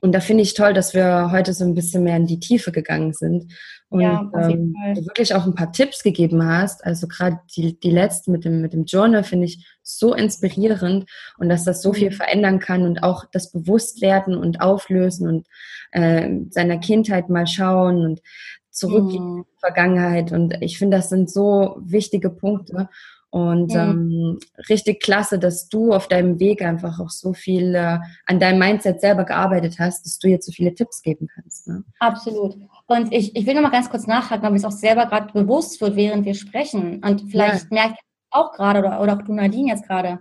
und 0.02 0.12
da 0.12 0.20
finde 0.20 0.42
ich 0.42 0.52
toll, 0.52 0.74
dass 0.74 0.92
wir 0.92 1.30
heute 1.32 1.54
so 1.54 1.64
ein 1.64 1.74
bisschen 1.74 2.04
mehr 2.04 2.18
in 2.18 2.26
die 2.26 2.38
Tiefe 2.38 2.70
gegangen 2.70 3.14
sind 3.14 3.50
und 3.88 4.00
ja, 4.00 4.28
ähm, 4.34 4.74
du 4.94 5.06
wirklich 5.06 5.34
auch 5.34 5.46
ein 5.46 5.54
paar 5.54 5.70
Tipps 5.70 6.02
gegeben 6.02 6.44
hast. 6.44 6.84
Also 6.84 7.06
gerade 7.06 7.38
die, 7.54 7.78
die 7.78 7.90
letzte 7.90 8.32
mit 8.32 8.44
dem, 8.44 8.60
mit 8.60 8.72
dem 8.72 8.84
Journal 8.84 9.22
finde 9.22 9.46
ich 9.46 9.64
so 9.82 10.12
inspirierend 10.12 11.08
und 11.38 11.48
dass 11.48 11.64
das 11.64 11.82
so 11.82 11.92
viel 11.92 12.10
mhm. 12.10 12.14
verändern 12.14 12.58
kann 12.58 12.82
und 12.82 13.04
auch 13.04 13.24
das 13.30 13.52
Bewusstwerden 13.52 14.36
und 14.36 14.60
Auflösen 14.60 15.28
und 15.28 15.46
äh, 15.92 16.28
seiner 16.50 16.78
Kindheit 16.78 17.28
mal 17.28 17.46
schauen 17.46 18.04
und 18.04 18.22
zurück 18.70 19.14
in 19.14 19.22
mhm. 19.22 19.44
die 19.44 19.60
Vergangenheit. 19.60 20.32
Und 20.32 20.60
ich 20.62 20.78
finde, 20.78 20.96
das 20.96 21.08
sind 21.08 21.30
so 21.30 21.76
wichtige 21.80 22.30
Punkte. 22.30 22.88
Und 23.36 23.74
mhm. 23.74 23.78
ähm, 23.78 24.38
richtig 24.70 25.02
klasse, 25.02 25.38
dass 25.38 25.68
du 25.68 25.92
auf 25.92 26.08
deinem 26.08 26.40
Weg 26.40 26.62
einfach 26.62 26.98
auch 26.98 27.10
so 27.10 27.34
viel 27.34 27.74
äh, 27.74 27.98
an 28.24 28.40
deinem 28.40 28.58
Mindset 28.58 29.02
selber 29.02 29.24
gearbeitet 29.24 29.76
hast, 29.78 30.06
dass 30.06 30.18
du 30.18 30.28
jetzt 30.28 30.46
so 30.46 30.52
viele 30.52 30.74
Tipps 30.74 31.02
geben 31.02 31.28
kannst. 31.34 31.68
Ne? 31.68 31.84
Absolut. 31.98 32.56
Und 32.86 33.12
ich, 33.12 33.36
ich 33.36 33.44
will 33.44 33.52
noch 33.52 33.60
mal 33.60 33.70
ganz 33.70 33.90
kurz 33.90 34.06
nachhaken, 34.06 34.48
ob 34.48 34.54
es 34.54 34.64
auch 34.64 34.70
selber 34.70 35.04
gerade 35.04 35.34
bewusst 35.34 35.82
wird, 35.82 35.96
während 35.96 36.24
wir 36.24 36.34
sprechen. 36.34 37.04
Und 37.04 37.30
vielleicht 37.30 37.64
ja. 37.64 37.74
merkt 37.74 37.98
auch 38.30 38.52
gerade 38.52 38.78
oder, 38.78 39.02
oder 39.02 39.18
auch 39.18 39.22
du 39.22 39.34
Nadine 39.34 39.68
jetzt 39.68 39.86
gerade. 39.86 40.20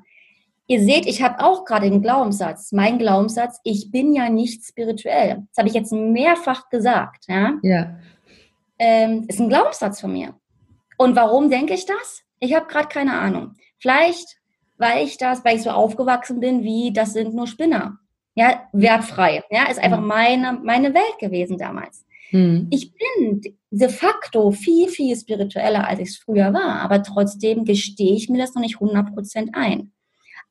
Ihr 0.68 0.82
seht, 0.82 1.06
ich 1.06 1.24
habe 1.24 1.42
auch 1.42 1.64
gerade 1.64 1.90
den 1.90 2.02
Glaubenssatz, 2.02 2.74
mein 2.74 3.00
Glaubenssatz, 3.00 3.62
ich 3.64 3.92
bin 3.92 4.12
ja 4.12 4.30
nicht 4.30 4.66
spirituell. 4.66 5.46
Das 5.52 5.60
habe 5.60 5.70
ich 5.70 5.74
jetzt 5.74 5.94
mehrfach 5.94 6.68
gesagt. 6.70 7.28
Ja. 7.30 7.54
ja. 7.64 7.96
Ähm, 8.78 9.24
ist 9.30 9.40
ein 9.40 9.48
Glaubenssatz 9.48 10.02
von 10.02 10.12
mir. 10.12 10.36
Und 10.98 11.16
warum 11.16 11.50
denke 11.50 11.76
ich 11.76 11.86
das? 11.86 12.25
Ich 12.40 12.54
habe 12.54 12.68
gerade 12.68 12.88
keine 12.88 13.14
Ahnung. 13.14 13.56
Vielleicht, 13.78 14.38
weil 14.78 15.06
ich 15.06 15.18
das, 15.18 15.44
weil 15.46 15.58
ich 15.58 15.64
so 15.64 15.70
aufgewachsen 15.70 16.40
bin, 16.40 16.64
wie 16.64 16.92
das 16.94 17.14
sind 17.14 17.34
nur 17.34 17.48
Spinner. 17.48 18.00
Ja, 18.36 18.68
wertfrei. 18.74 19.44
Ja, 19.50 19.70
ist 19.70 19.80
einfach 19.80 20.02
meine, 20.02 20.60
meine 20.64 20.94
Welt 20.94 21.20
gewesen 21.20 21.58
damals. 21.58 22.06
Hm. 22.30 22.68
Ich 22.72 22.92
bin 22.94 23.42
de 23.72 23.90
facto 23.90 24.52
viel, 24.52 24.90
viel 24.90 25.16
spiritueller, 25.16 25.88
als 25.88 26.00
ich 26.00 26.10
es 26.10 26.18
früher 26.18 26.54
war, 26.54 26.82
aber 26.82 27.02
trotzdem 27.04 27.64
gestehe 27.64 28.16
ich 28.16 28.30
mir 28.30 28.40
das 28.40 28.54
noch 28.56 28.62
nicht 28.62 28.78
100% 28.78 29.54
ein. 29.54 29.94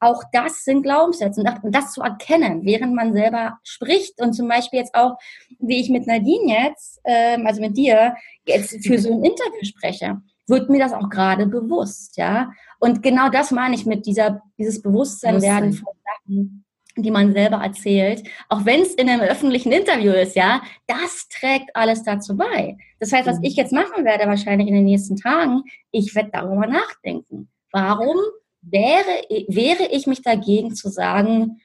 Auch 0.00 0.22
das 0.32 0.64
sind 0.64 0.82
Glaubenssätze 0.82 1.42
und 1.62 1.74
das 1.74 1.92
zu 1.92 2.02
erkennen, 2.02 2.64
während 2.64 2.94
man 2.94 3.14
selber 3.14 3.58
spricht 3.62 4.20
und 4.20 4.32
zum 4.34 4.48
Beispiel 4.48 4.80
jetzt 4.80 4.94
auch, 4.94 5.16
wie 5.58 5.80
ich 5.80 5.88
mit 5.88 6.06
Nadine 6.06 6.66
jetzt, 6.66 7.00
ähm, 7.04 7.46
also 7.46 7.60
mit 7.60 7.76
dir, 7.76 8.14
jetzt 8.46 8.86
für 8.86 8.98
so 8.98 9.12
ein 9.12 9.24
Interview 9.24 9.64
spreche 9.64 10.20
wird 10.46 10.70
mir 10.70 10.78
das 10.78 10.92
auch 10.92 11.08
gerade 11.08 11.46
bewusst, 11.46 12.16
ja. 12.16 12.52
Und 12.78 13.02
genau 13.02 13.28
das 13.28 13.50
meine 13.50 13.74
ich 13.74 13.86
mit 13.86 14.06
dieser, 14.06 14.42
dieses 14.58 14.82
Bewusstsein 14.82 15.40
werden 15.40 15.72
von 15.72 15.94
Sachen, 16.04 16.64
die 16.96 17.10
man 17.10 17.32
selber 17.32 17.56
erzählt, 17.56 18.22
auch 18.48 18.64
wenn 18.64 18.82
es 18.82 18.94
in 18.94 19.08
einem 19.08 19.22
öffentlichen 19.22 19.72
Interview 19.72 20.12
ist, 20.12 20.36
ja, 20.36 20.62
das 20.86 21.28
trägt 21.28 21.74
alles 21.74 22.02
dazu 22.04 22.36
bei. 22.36 22.76
Das 23.00 23.12
heißt, 23.12 23.26
was 23.26 23.38
ich 23.42 23.56
jetzt 23.56 23.72
machen 23.72 24.04
werde, 24.04 24.26
wahrscheinlich 24.26 24.68
in 24.68 24.74
den 24.74 24.84
nächsten 24.84 25.16
Tagen, 25.16 25.62
ich 25.90 26.14
werde 26.14 26.30
darüber 26.32 26.66
nachdenken. 26.66 27.48
Warum 27.72 28.16
wäre, 28.62 29.24
wäre 29.48 29.88
ich 29.90 30.06
mich 30.06 30.22
dagegen 30.22 30.74
zu 30.74 30.88
sagen, 30.88 31.60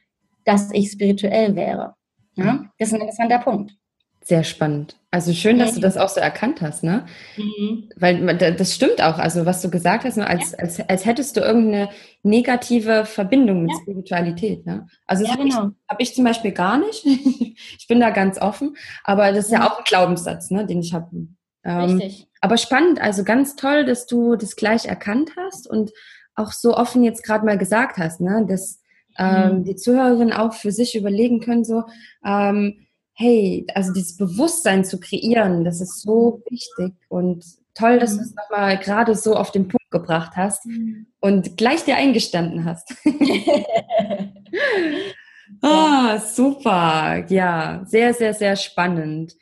dass 0.46 0.72
ich 0.72 0.92
spirituell 0.92 1.56
wäre? 1.56 1.96
Ja? 2.36 2.66
Das 2.80 2.88
ist 2.90 2.94
ein 2.96 3.02
interessanter 3.02 3.40
Punkt. 3.40 3.74
Sehr 4.30 4.44
spannend. 4.44 4.96
Also 5.10 5.34
schön, 5.34 5.58
dass 5.58 5.74
du 5.74 5.82
das 5.82 5.98
auch 5.98 6.08
so 6.08 6.20
erkannt 6.20 6.62
hast, 6.62 6.84
ne? 6.84 7.08
Mhm. 7.36 7.90
Weil 7.96 8.38
das 8.38 8.76
stimmt 8.76 9.02
auch, 9.02 9.18
also 9.18 9.48
was 9.48 9.60
du 9.64 9.72
gesagt 9.72 10.04
hast, 10.04 10.18
ne? 10.18 10.28
als, 10.28 10.52
ja. 10.52 10.60
als, 10.60 10.80
als 10.88 11.04
hättest 11.04 11.36
du 11.36 11.42
irgendeine 11.42 11.90
negative 12.22 13.06
Verbindung 13.06 13.64
mit 13.64 13.72
ja. 13.72 13.82
Spiritualität, 13.82 14.68
ne? 14.68 14.86
Also 15.08 15.24
das 15.24 15.32
ja, 15.32 15.40
habe 15.40 15.50
genau. 15.50 15.68
ich, 15.70 15.90
hab 15.90 16.00
ich 16.00 16.14
zum 16.14 16.26
Beispiel 16.26 16.52
gar 16.52 16.78
nicht. 16.78 17.04
ich 17.80 17.88
bin 17.88 18.00
da 18.00 18.12
ganz 18.12 18.40
offen, 18.40 18.78
aber 19.04 19.32
das 19.32 19.46
ist 19.46 19.52
ja, 19.52 19.62
ja 19.62 19.72
auch 19.72 19.80
ein 19.80 19.84
Glaubenssatz, 19.84 20.52
ne, 20.52 20.64
den 20.68 20.82
ich 20.82 20.94
habe. 20.94 21.10
Ähm, 21.64 21.80
Richtig. 21.98 22.28
Aber 22.40 22.58
spannend, 22.58 23.02
also 23.02 23.24
ganz 23.24 23.56
toll, 23.56 23.86
dass 23.86 24.06
du 24.06 24.36
das 24.36 24.56
gleich 24.56 24.86
erkannt 24.86 25.32
hast 25.36 25.68
und 25.68 25.90
auch 26.36 26.52
so 26.52 26.78
offen 26.78 27.04
jetzt 27.04 27.24
gerade 27.24 27.48
mal 27.48 27.58
gesagt 27.58 27.98
hast, 27.98 28.22
ne? 28.22 28.46
Dass 28.48 28.80
ähm, 29.18 29.58
mhm. 29.58 29.64
die 29.64 29.76
Zuhörerinnen 29.76 30.34
auch 30.34 30.54
für 30.54 30.72
sich 30.72 30.96
überlegen 30.96 31.40
können, 31.40 31.64
so, 31.64 31.86
ähm, 32.24 32.86
hey, 33.20 33.68
also 33.76 33.92
dieses 33.92 34.16
Bewusstsein 34.16 34.86
zu 34.86 34.98
kreieren, 34.98 35.66
das 35.66 35.82
ist 35.82 36.02
so 36.02 36.42
wichtig 36.50 36.94
und 37.10 37.44
toll, 37.74 38.00
dass 38.00 38.16
du 38.16 38.22
es 38.22 38.34
nochmal 38.34 38.78
gerade 38.80 39.14
so 39.14 39.36
auf 39.36 39.52
den 39.52 39.68
Punkt 39.68 39.92
gebracht 39.92 40.38
hast 40.38 40.66
mhm. 40.66 41.08
und 41.20 41.58
gleich 41.58 41.84
dir 41.84 41.98
eingestanden 41.98 42.64
hast. 42.64 42.96
ah, 45.62 46.18
super. 46.20 47.26
Ja, 47.28 47.84
sehr, 47.86 48.14
sehr, 48.14 48.34
sehr 48.34 48.56
spannend. 48.56 49.36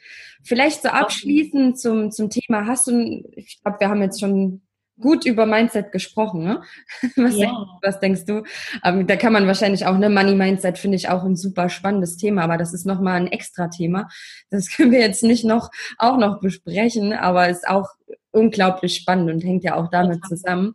Vielleicht 0.44 0.82
so 0.82 0.90
abschließend 0.90 1.80
zum, 1.80 2.12
zum 2.12 2.32
Thema, 2.32 2.66
hast 2.66 2.88
du, 2.88 3.24
ich 3.36 3.62
glaube, 3.62 3.80
wir 3.80 3.90
haben 3.90 4.02
jetzt 4.02 4.20
schon 4.20 4.62
gut 5.00 5.26
über 5.26 5.46
Mindset 5.46 5.92
gesprochen. 5.92 6.44
Ne? 6.44 6.62
Was, 7.16 7.36
ja. 7.36 7.48
denkst, 7.48 7.72
was 7.82 8.00
denkst 8.00 8.26
du? 8.26 8.44
Ähm, 8.84 9.08
da 9.08 9.16
kann 9.16 9.34
man 9.34 9.48
wahrscheinlich 9.48 9.86
auch, 9.86 9.98
ne, 9.98 10.10
Money 10.10 10.36
Mindset 10.36 10.78
finde 10.78 10.98
ich 10.98 11.10
auch 11.10 11.24
ein 11.24 11.36
super 11.36 11.70
spannendes 11.70 12.18
Thema, 12.18 12.44
aber 12.44 12.58
das 12.58 12.74
ist 12.74 12.86
nochmal 12.86 13.22
ein 13.22 13.28
extra 13.28 13.68
Thema. 13.68 14.08
Das 14.50 14.70
können 14.76 14.92
wir 14.92 15.00
jetzt 15.00 15.24
nicht 15.24 15.46
noch 15.46 15.70
auch 15.98 16.18
noch 16.18 16.40
besprechen, 16.40 17.14
aber 17.14 17.50
ist 17.50 17.68
auch 17.68 17.90
unglaublich 18.32 18.96
spannend 18.96 19.32
und 19.32 19.44
hängt 19.44 19.64
ja 19.64 19.76
auch 19.76 19.90
damit 19.90 20.24
zusammen. 20.26 20.74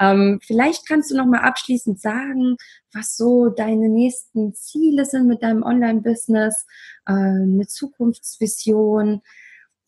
Ähm, 0.00 0.38
vielleicht 0.42 0.86
kannst 0.86 1.10
du 1.10 1.16
noch 1.16 1.26
mal 1.26 1.40
abschließend 1.40 2.00
sagen, 2.00 2.56
was 2.92 3.16
so 3.16 3.48
deine 3.48 3.88
nächsten 3.88 4.54
Ziele 4.54 5.04
sind 5.04 5.26
mit 5.26 5.42
deinem 5.42 5.62
Online-Business, 5.62 6.66
äh, 7.06 7.12
eine 7.12 7.66
Zukunftsvision. 7.66 9.22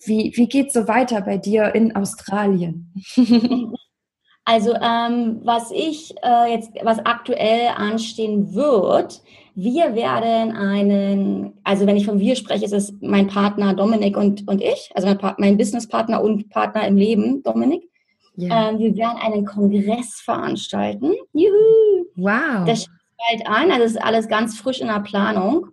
Wie, 0.05 0.33
wie 0.35 0.49
geht 0.49 0.69
es 0.69 0.73
so 0.73 0.89
weiter 0.89 1.21
bei 1.21 1.39
dir 1.39 1.75
in 1.75 1.95
Australien? 1.95 2.93
Also 4.45 4.75
ähm, 4.75 5.41
was 5.45 5.71
ich 5.71 6.15
äh, 6.23 6.51
jetzt, 6.51 6.73
was 6.83 6.99
aktuell 6.99 7.69
anstehen 7.77 8.55
wird, 8.55 9.23
wir 9.55 9.95
werden 9.95 10.57
einen, 10.57 11.53
also 11.63 11.87
wenn 11.87 11.97
ich 11.97 12.07
von 12.07 12.19
wir 12.19 12.35
spreche, 12.35 12.65
ist 12.65 12.73
es 12.73 12.93
mein 13.01 13.29
Partner 13.29 13.75
Dominik 13.75 14.17
und, 14.17 14.49
und 14.49 14.61
ich, 14.61 14.91
also 14.95 15.07
mein, 15.07 15.35
mein 15.39 15.57
Businesspartner 15.57 16.23
und 16.23 16.49
Partner 16.51 16.87
im 16.89 16.97
Leben, 16.97 17.43
Dominik. 17.45 17.89
Yeah. 18.37 18.71
Ähm, 18.71 18.79
wir 18.79 18.97
werden 18.97 19.19
einen 19.19 19.45
Kongress 19.45 20.21
veranstalten. 20.25 21.13
Juhu! 21.35 22.07
Wow. 22.17 22.65
Das 22.67 22.83
steht 22.83 23.45
bald 23.45 23.47
an, 23.47 23.71
also 23.71 23.85
ist 23.85 24.03
alles 24.03 24.27
ganz 24.27 24.59
frisch 24.59 24.81
in 24.81 24.89
der 24.89 25.01
Planung. 25.01 25.69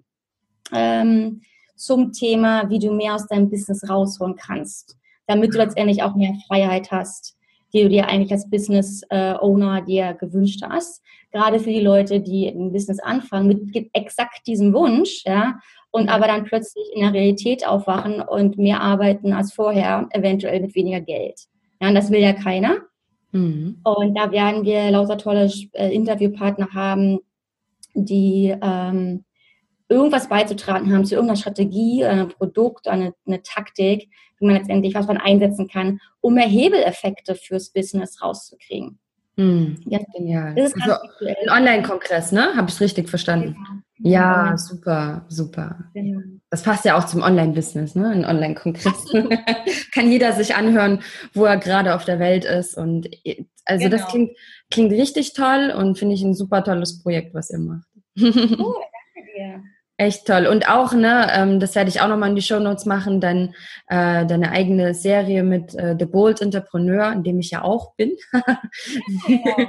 Ähm, 0.73 1.41
zum 1.79 2.11
Thema, 2.11 2.69
wie 2.69 2.79
du 2.79 2.91
mehr 2.91 3.15
aus 3.15 3.27
deinem 3.27 3.49
Business 3.49 3.89
rausholen 3.89 4.35
kannst, 4.35 4.97
damit 5.27 5.53
du 5.53 5.57
letztendlich 5.57 6.03
auch 6.03 6.15
mehr 6.15 6.33
Freiheit 6.47 6.91
hast 6.91 7.37
die 7.73 7.83
du 7.83 7.89
dir 7.89 8.07
eigentlich 8.07 8.31
als 8.31 8.49
Business 8.49 9.03
äh, 9.09 9.33
Owner 9.39 9.81
dir 9.81 10.13
gewünscht 10.13 10.61
hast. 10.67 11.03
Gerade 11.31 11.59
für 11.59 11.69
die 11.69 11.81
Leute, 11.81 12.19
die 12.19 12.47
ein 12.47 12.71
Business 12.71 12.99
anfangen 12.99 13.47
mit 13.47 13.89
exakt 13.93 14.47
diesem 14.47 14.73
Wunsch, 14.73 15.23
ja, 15.25 15.59
und 15.91 16.09
aber 16.09 16.27
dann 16.27 16.43
plötzlich 16.43 16.85
in 16.93 17.01
der 17.01 17.13
Realität 17.13 17.67
aufwachen 17.67 18.21
und 18.21 18.57
mehr 18.57 18.81
arbeiten 18.81 19.33
als 19.33 19.53
vorher, 19.53 20.07
eventuell 20.11 20.61
mit 20.61 20.75
weniger 20.75 21.01
Geld. 21.01 21.47
Ja, 21.81 21.89
und 21.89 21.95
das 21.95 22.11
will 22.11 22.19
ja 22.19 22.33
keiner. 22.33 22.77
Mhm. 23.31 23.79
Und 23.83 24.15
da 24.15 24.31
werden 24.31 24.65
wir 24.65 24.91
lauter 24.91 25.17
tolle 25.17 25.51
äh, 25.73 25.93
Interviewpartner 25.93 26.69
haben, 26.73 27.19
die 27.93 28.55
ähm, 28.61 29.23
irgendwas 29.89 30.29
beizutragen 30.29 30.93
haben 30.93 31.05
zu 31.05 31.15
irgendeiner 31.15 31.39
Strategie, 31.39 32.05
einem 32.05 32.29
Produkt, 32.29 32.87
eine, 32.87 33.13
eine 33.25 33.41
Taktik, 33.41 34.09
wie 34.39 34.45
man 34.45 34.55
letztendlich 34.55 34.95
was 34.95 35.07
man 35.07 35.17
einsetzen 35.17 35.67
kann, 35.67 35.99
um 36.21 36.35
mehr 36.35 36.47
Hebeleffekte 36.47 37.35
fürs 37.35 37.71
Business 37.71 38.21
rauszukriegen. 38.21 38.99
Hm, 39.39 39.77
ja, 39.85 39.99
genial. 40.13 40.53
Das 40.53 40.73
ist 40.73 40.81
also 40.81 40.97
ein 41.25 41.49
Online-Kongress, 41.49 42.33
ne? 42.33 42.55
Habe 42.57 42.69
ich 42.69 42.79
richtig 42.81 43.07
verstanden? 43.07 43.55
Ja, 43.97 44.43
genau. 44.43 44.57
super, 44.57 45.25
super. 45.29 45.85
Genau. 45.93 46.19
Das 46.49 46.63
passt 46.63 46.83
ja 46.83 46.97
auch 46.97 47.05
zum 47.05 47.21
Online-Business, 47.21 47.95
ne? 47.95 48.09
Ein 48.09 48.25
Online-Kongress. 48.25 49.13
Kann 49.93 50.11
jeder 50.11 50.33
sich 50.33 50.55
anhören, 50.55 51.01
wo 51.33 51.45
er 51.45 51.55
gerade 51.55 51.95
auf 51.95 52.03
der 52.03 52.19
Welt 52.19 52.43
ist. 52.43 52.75
Und 52.75 53.09
also 53.63 53.85
genau. 53.85 53.97
das 53.97 54.07
klingt, 54.07 54.37
klingt 54.71 54.91
richtig 54.91 55.31
toll 55.31 55.73
und 55.73 55.97
finde 55.97 56.15
ich 56.15 56.21
ein 56.21 56.33
super 56.33 56.61
tolles 56.61 57.01
Projekt, 57.01 57.33
was 57.33 57.49
ihr 57.49 57.59
macht. 57.59 57.87
Oh, 58.17 58.23
danke 59.15 59.31
dir. 59.37 59.63
Echt 59.99 60.27
toll. 60.27 60.47
Und 60.47 60.69
auch, 60.69 60.93
ne, 60.93 61.27
ähm, 61.29 61.59
das 61.59 61.75
werde 61.75 61.89
ich 61.89 61.99
auch 61.99 62.07
nochmal 62.07 62.29
in 62.29 62.35
die 62.37 62.41
Show 62.41 62.61
Notes 62.61 62.85
machen, 62.85 63.19
dann 63.19 63.53
äh, 63.87 64.25
deine 64.25 64.51
eigene 64.51 64.93
Serie 64.93 65.43
mit 65.43 65.75
äh, 65.75 65.97
The 65.99 66.05
Bold 66.05 66.41
Entrepreneur, 66.41 67.11
in 67.11 67.23
dem 67.23 67.37
ich 67.41 67.51
ja 67.51 67.63
auch 67.63 67.95
bin. 67.95 68.13
ja. 69.27 69.67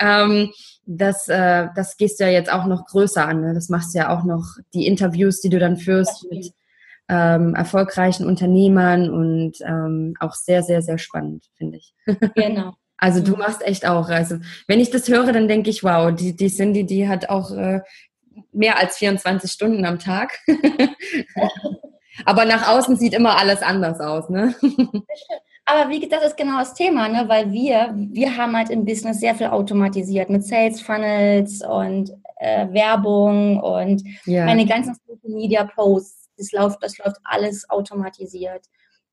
ähm, 0.00 0.50
das, 0.86 1.28
äh, 1.28 1.66
das 1.76 1.98
gehst 1.98 2.18
du 2.18 2.24
ja 2.24 2.30
jetzt 2.30 2.50
auch 2.50 2.64
noch 2.64 2.86
größer 2.86 3.28
an. 3.28 3.42
Ne? 3.42 3.52
Das 3.52 3.68
machst 3.68 3.92
du 3.92 3.98
ja 3.98 4.08
auch 4.08 4.24
noch 4.24 4.56
die 4.72 4.86
Interviews, 4.86 5.42
die 5.42 5.50
du 5.50 5.58
dann 5.58 5.76
führst 5.76 6.26
mit 6.30 6.50
ähm, 7.10 7.54
erfolgreichen 7.54 8.26
Unternehmern 8.26 9.10
und 9.10 9.60
ähm, 9.66 10.14
auch 10.18 10.32
sehr, 10.32 10.62
sehr, 10.62 10.80
sehr 10.80 10.96
spannend, 10.96 11.44
finde 11.58 11.76
ich. 11.76 11.92
Genau. 12.34 12.72
Also 13.00 13.22
du 13.22 13.36
machst 13.36 13.62
echt 13.62 13.86
auch. 13.86 14.08
Also 14.08 14.38
wenn 14.66 14.80
ich 14.80 14.90
das 14.90 15.06
höre, 15.06 15.32
dann 15.32 15.46
denke 15.46 15.70
ich, 15.70 15.84
wow, 15.84 16.12
die, 16.12 16.34
die 16.34 16.48
Cindy, 16.48 16.84
die 16.84 17.08
hat 17.08 17.28
auch 17.28 17.52
äh, 17.52 17.80
mehr 18.52 18.78
als 18.78 18.98
24 18.98 19.50
Stunden 19.50 19.84
am 19.84 19.98
Tag. 19.98 20.38
Aber 22.24 22.44
nach 22.44 22.68
außen 22.68 22.96
sieht 22.96 23.14
immer 23.14 23.38
alles 23.38 23.62
anders 23.62 24.00
aus, 24.00 24.28
ne? 24.28 24.54
Aber 25.64 25.90
wie 25.90 26.08
das 26.08 26.24
ist 26.24 26.36
genau 26.36 26.58
das 26.58 26.74
Thema, 26.74 27.08
ne? 27.08 27.28
Weil 27.28 27.52
wir, 27.52 27.94
wir 27.94 28.36
haben 28.36 28.56
halt 28.56 28.70
im 28.70 28.84
Business 28.86 29.20
sehr 29.20 29.34
viel 29.34 29.48
automatisiert 29.48 30.30
mit 30.30 30.44
Sales 30.44 30.80
Funnels 30.80 31.62
und 31.62 32.10
äh, 32.36 32.66
Werbung 32.72 33.60
und 33.60 34.02
ja. 34.24 34.46
meine 34.46 34.64
ganzen 34.66 34.94
Social 34.94 35.34
Media 35.34 35.64
Posts. 35.64 36.30
Das 36.38 36.52
läuft, 36.52 36.82
das 36.82 36.96
läuft 36.98 37.16
alles 37.24 37.68
automatisiert. 37.68 38.64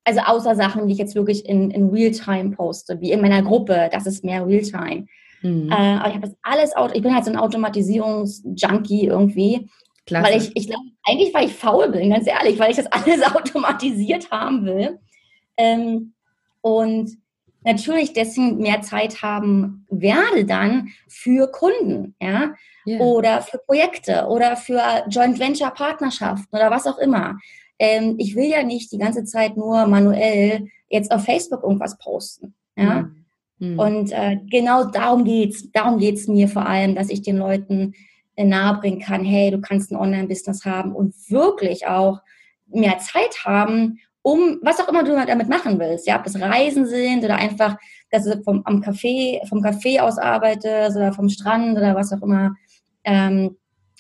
Also 0.06 0.22
außer 0.22 0.56
Sachen, 0.56 0.88
die 0.88 0.94
ich 0.94 1.00
jetzt 1.00 1.16
wirklich 1.16 1.46
in, 1.46 1.72
in 1.72 1.90
Realtime 1.90 2.52
poste, 2.52 3.02
wie 3.02 3.12
in 3.12 3.22
meiner 3.22 3.42
Gruppe, 3.42 3.90
das 3.92 4.06
ist 4.06 4.24
mehr 4.24 4.46
Realtime. 4.46 5.08
Mhm. 5.46 5.72
Äh, 5.72 5.76
aber 5.76 6.08
ich 6.08 6.16
habe 6.16 6.28
das 6.28 6.36
alles, 6.42 6.74
ich 6.94 7.02
bin 7.04 7.14
halt 7.14 7.26
so 7.26 7.32
ein 7.32 7.38
Automatisierungsjunkie 7.38 9.06
irgendwie. 9.06 9.70
Klasse. 10.08 10.26
Weil 10.26 10.38
ich, 10.38 10.56
ich 10.56 10.68
glaube, 10.68 10.86
eigentlich, 11.04 11.34
weil 11.34 11.46
ich 11.46 11.54
faul 11.54 11.90
bin, 11.90 12.10
ganz 12.10 12.28
ehrlich, 12.28 12.58
weil 12.58 12.72
ich 12.72 12.78
das 12.78 12.88
alles 12.92 13.24
automatisiert 13.24 14.32
haben 14.32 14.66
will. 14.66 15.00
Ähm, 15.58 16.14
und 16.62 17.12
natürlich 17.64 18.14
deswegen 18.14 18.58
mehr 18.58 18.82
Zeit 18.82 19.22
haben 19.22 19.86
werde 19.90 20.46
dann 20.46 20.90
für 21.08 21.52
Kunden, 21.52 22.16
ja, 22.20 22.54
yeah. 22.88 23.00
oder 23.00 23.42
für 23.42 23.60
Projekte 23.60 24.28
oder 24.28 24.56
für 24.58 24.82
Joint 25.10 25.40
Venture 25.40 25.72
Partnerschaften 25.72 26.56
oder 26.56 26.72
was 26.72 26.88
auch 26.88 26.98
immer. 26.98 27.38
Ähm, 27.78 28.16
ich 28.18 28.36
will 28.36 28.46
ja 28.46 28.64
nicht 28.64 28.92
die 28.92 28.98
ganze 28.98 29.26
Zeit 29.26 29.58
nur 29.58 29.86
manuell 29.86 30.68
jetzt 30.90 31.12
auf 31.12 31.26
Facebook 31.26 31.64
irgendwas 31.64 31.98
posten, 31.98 32.56
ja. 32.76 33.04
Mhm. 33.04 33.25
Mhm. 33.60 33.80
Und 33.80 34.12
äh, 34.12 34.38
genau 34.50 34.86
darum 34.86 35.24
geht's. 35.24 35.72
Darum 35.72 36.00
geht's 36.00 36.28
mir 36.28 36.48
vor 36.48 36.66
allem, 36.66 36.96
dass 36.96 37.10
ich 37.10 37.22
den 37.22 37.38
Leuten 37.38 37.94
äh, 38.36 38.44
nahebringen 38.44 39.00
kann, 39.00 39.24
hey, 39.24 39.52
du 39.52 39.62
kannst 39.62 39.92
ein 39.92 39.98
Online-Business 39.98 40.66
haben 40.66 40.94
und 40.94 41.14
wirklich 41.30 41.88
auch 41.88 42.20
mehr 42.68 42.98
Zeit 43.00 43.46
haben, 43.46 44.00
um 44.22 44.60
was 44.62 44.80
auch 44.80 44.90
immer 44.90 45.04
du 45.04 45.16
damit 45.26 45.50
machen 45.50 45.80
willst. 45.80 46.08
Ja, 46.08 46.18
ob 46.18 46.24
das 46.24 46.40
Reisen 46.40 46.86
sind 46.86 47.24
oder 47.24 47.36
einfach, 47.36 47.78
dass 48.10 48.26
du 48.26 48.42
vom, 48.44 48.62
am 48.66 48.82
Café, 48.82 49.46
vom 49.48 49.64
Café 49.64 50.00
aus 50.00 50.18
arbeitest 50.18 50.98
oder 50.98 51.14
vom 51.14 51.30
Strand 51.30 51.78
oder 51.78 51.96
was 51.96 52.12
auch 52.12 52.22
immer. 52.22 52.56
Ähm, 53.04 53.56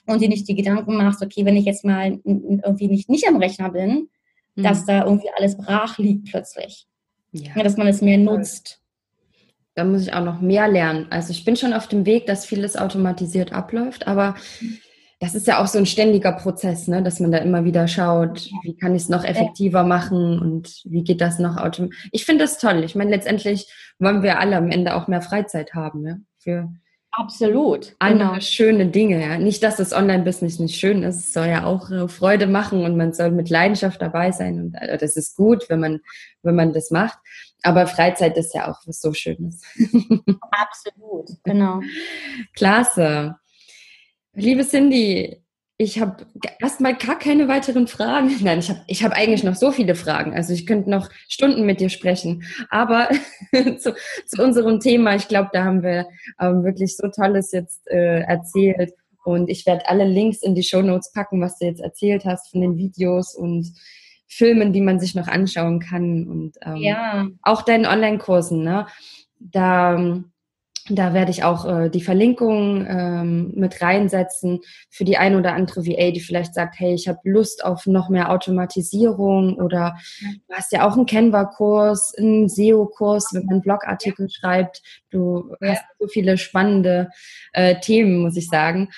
und 0.07 0.21
dir 0.21 0.29
nicht 0.29 0.47
die 0.47 0.55
Gedanken 0.55 0.97
machst, 0.97 1.23
okay, 1.23 1.45
wenn 1.45 1.55
ich 1.55 1.65
jetzt 1.65 1.85
mal 1.85 2.19
irgendwie 2.25 2.87
nicht, 2.87 3.09
nicht 3.09 3.27
am 3.27 3.37
Rechner 3.37 3.69
bin, 3.69 4.09
mhm. 4.55 4.63
dass 4.63 4.85
da 4.85 5.05
irgendwie 5.05 5.29
alles 5.37 5.57
brach 5.57 5.97
liegt 5.97 6.29
plötzlich. 6.29 6.87
Ja 7.31 7.63
dass 7.63 7.75
man 7.75 7.87
es 7.87 8.01
mehr 8.01 8.17
nutzt 8.17 8.81
da 9.75 9.83
muss 9.83 10.03
ich 10.03 10.13
auch 10.13 10.23
noch 10.23 10.41
mehr 10.41 10.67
lernen. 10.67 11.07
Also 11.09 11.31
ich 11.31 11.45
bin 11.45 11.55
schon 11.55 11.73
auf 11.73 11.87
dem 11.87 12.05
Weg, 12.05 12.25
dass 12.25 12.45
vieles 12.45 12.77
automatisiert 12.77 13.53
abläuft, 13.53 14.07
aber 14.07 14.35
das 15.19 15.35
ist 15.35 15.47
ja 15.47 15.61
auch 15.61 15.67
so 15.67 15.77
ein 15.77 15.85
ständiger 15.85 16.31
Prozess, 16.33 16.87
ne? 16.87 17.01
dass 17.01 17.19
man 17.19 17.31
da 17.31 17.37
immer 17.39 17.63
wieder 17.63 17.87
schaut, 17.87 18.49
wie 18.63 18.75
kann 18.75 18.95
ich 18.95 19.03
es 19.03 19.09
noch 19.09 19.23
effektiver 19.23 19.83
machen 19.83 20.39
und 20.39 20.81
wie 20.85 21.03
geht 21.03 21.21
das 21.21 21.39
noch 21.39 21.57
automatisch. 21.57 22.09
Ich 22.11 22.25
finde 22.25 22.43
das 22.43 22.57
toll. 22.57 22.83
Ich 22.83 22.95
meine, 22.95 23.11
letztendlich 23.11 23.71
wollen 23.99 24.23
wir 24.23 24.39
alle 24.39 24.57
am 24.57 24.69
Ende 24.69 24.95
auch 24.95 25.07
mehr 25.07 25.21
Freizeit 25.21 25.73
haben, 25.73 26.05
ja? 26.05 26.15
für 26.37 26.69
Absolut. 27.17 27.95
Andere 27.99 28.29
genau. 28.29 28.41
schöne 28.41 28.87
Dinge, 28.87 29.21
ja. 29.21 29.37
Nicht, 29.37 29.63
dass 29.63 29.77
das 29.77 29.93
Online-Business 29.93 30.59
nicht 30.59 30.77
schön 30.77 31.01
ist. 31.03 31.15
Es 31.15 31.33
soll 31.33 31.47
ja 31.47 31.63
auch 31.63 31.89
äh, 31.89 32.09
Freude 32.09 32.45
machen 32.45 32.83
und 32.83 32.97
man 32.97 33.13
soll 33.13 33.31
mit 33.31 33.49
Leidenschaft 33.49 34.01
dabei 34.01 34.31
sein. 34.31 34.59
Und 34.59 34.75
äh, 34.75 34.97
das 34.97 35.15
ist 35.15 35.37
gut, 35.37 35.69
wenn 35.69 35.79
man, 35.79 36.01
wenn 36.43 36.55
man 36.55 36.73
das 36.73 36.91
macht. 36.91 37.17
Aber 37.65 37.87
Freizeit 37.87 38.37
ist 38.37 38.53
ja 38.53 38.71
auch 38.71 38.79
was 38.85 39.01
so 39.01 39.11
Schönes. 39.13 39.61
Absolut, 40.51 41.29
genau. 41.43 41.81
Klasse. 42.53 43.37
Liebe 44.33 44.63
Cindy, 44.63 45.41
ich 45.77 45.99
habe 45.99 46.27
erstmal 46.59 46.95
gar 46.95 47.17
keine 47.17 47.47
weiteren 47.47 47.87
Fragen. 47.87 48.31
Nein, 48.41 48.59
ich 48.59 48.69
habe 48.69 48.81
ich 48.85 49.03
hab 49.03 49.13
eigentlich 49.13 49.43
noch 49.43 49.55
so 49.55 49.71
viele 49.71 49.95
Fragen. 49.95 50.35
Also 50.35 50.53
ich 50.53 50.67
könnte 50.67 50.91
noch 50.91 51.09
Stunden 51.27 51.65
mit 51.65 51.79
dir 51.79 51.89
sprechen. 51.89 52.43
Aber 52.69 53.09
zu, 53.51 53.95
zu 54.27 54.43
unserem 54.43 54.79
Thema, 54.79 55.15
ich 55.15 55.27
glaube, 55.27 55.49
da 55.51 55.63
haben 55.63 55.81
wir 55.81 56.07
ähm, 56.39 56.63
wirklich 56.63 56.95
so 56.95 57.07
Tolles 57.07 57.51
jetzt 57.51 57.87
äh, 57.87 58.21
erzählt. 58.21 58.93
Und 59.23 59.49
ich 59.49 59.65
werde 59.65 59.89
alle 59.89 60.05
Links 60.05 60.43
in 60.43 60.53
die 60.53 60.61
Show 60.61 60.83
Notes 60.83 61.11
packen, 61.11 61.41
was 61.41 61.57
du 61.57 61.65
jetzt 61.65 61.81
erzählt 61.81 62.25
hast 62.25 62.51
von 62.51 62.61
den 62.61 62.77
Videos 62.77 63.33
und 63.33 63.73
Filmen, 64.35 64.73
die 64.73 64.81
man 64.81 64.99
sich 64.99 65.15
noch 65.15 65.27
anschauen 65.27 65.79
kann 65.79 66.27
und 66.27 66.57
ähm, 66.61 66.75
ja. 66.75 67.27
auch 67.41 67.61
deinen 67.61 67.85
Online-Kursen. 67.85 68.63
Ne? 68.63 68.85
Da, 69.39 69.97
da 70.89 71.13
werde 71.13 71.31
ich 71.31 71.45
auch 71.45 71.65
äh, 71.65 71.89
die 71.89 72.01
Verlinkung 72.01 72.85
ähm, 72.85 73.53
mit 73.55 73.81
reinsetzen 73.81 74.59
für 74.89 75.05
die 75.05 75.15
ein 75.15 75.35
oder 75.35 75.53
andere 75.53 75.85
VA, 75.85 76.11
die 76.11 76.19
vielleicht 76.19 76.53
sagt, 76.53 76.77
hey, 76.77 76.93
ich 76.93 77.07
habe 77.07 77.19
Lust 77.23 77.63
auf 77.63 77.85
noch 77.85 78.09
mehr 78.09 78.29
Automatisierung 78.29 79.55
oder 79.55 79.95
du 80.21 80.53
hast 80.53 80.73
ja 80.73 80.85
auch 80.85 80.97
einen 80.97 81.05
Canva-Kurs, 81.05 82.13
einen 82.17 82.49
SEO-Kurs, 82.49 83.29
wenn 83.33 83.45
man 83.45 83.61
Blogartikel 83.61 84.29
schreibt. 84.29 84.81
Du 85.11 85.55
ja. 85.61 85.69
hast 85.69 85.83
so 85.97 86.07
viele 86.07 86.37
spannende 86.37 87.09
äh, 87.53 87.79
Themen, 87.79 88.19
muss 88.19 88.35
ich 88.35 88.49
sagen. 88.49 88.89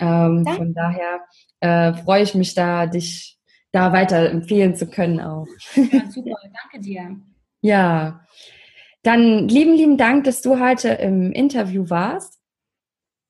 Ähm, 0.00 0.44
von 0.44 0.74
daher 0.74 1.20
äh, 1.60 1.94
freue 2.02 2.24
ich 2.24 2.34
mich 2.34 2.54
da, 2.54 2.86
dich 2.86 3.38
da 3.72 3.92
weiter 3.92 4.30
empfehlen 4.30 4.76
zu 4.76 4.86
können 4.86 5.20
auch. 5.20 5.46
Ja, 5.74 6.10
super, 6.10 6.36
danke 6.62 6.80
dir. 6.80 7.16
Ja, 7.64 8.26
dann 9.04 9.46
lieben, 9.46 9.74
lieben 9.74 9.96
Dank, 9.96 10.24
dass 10.24 10.42
du 10.42 10.58
heute 10.58 10.88
im 10.88 11.30
Interview 11.30 11.88
warst. 11.88 12.40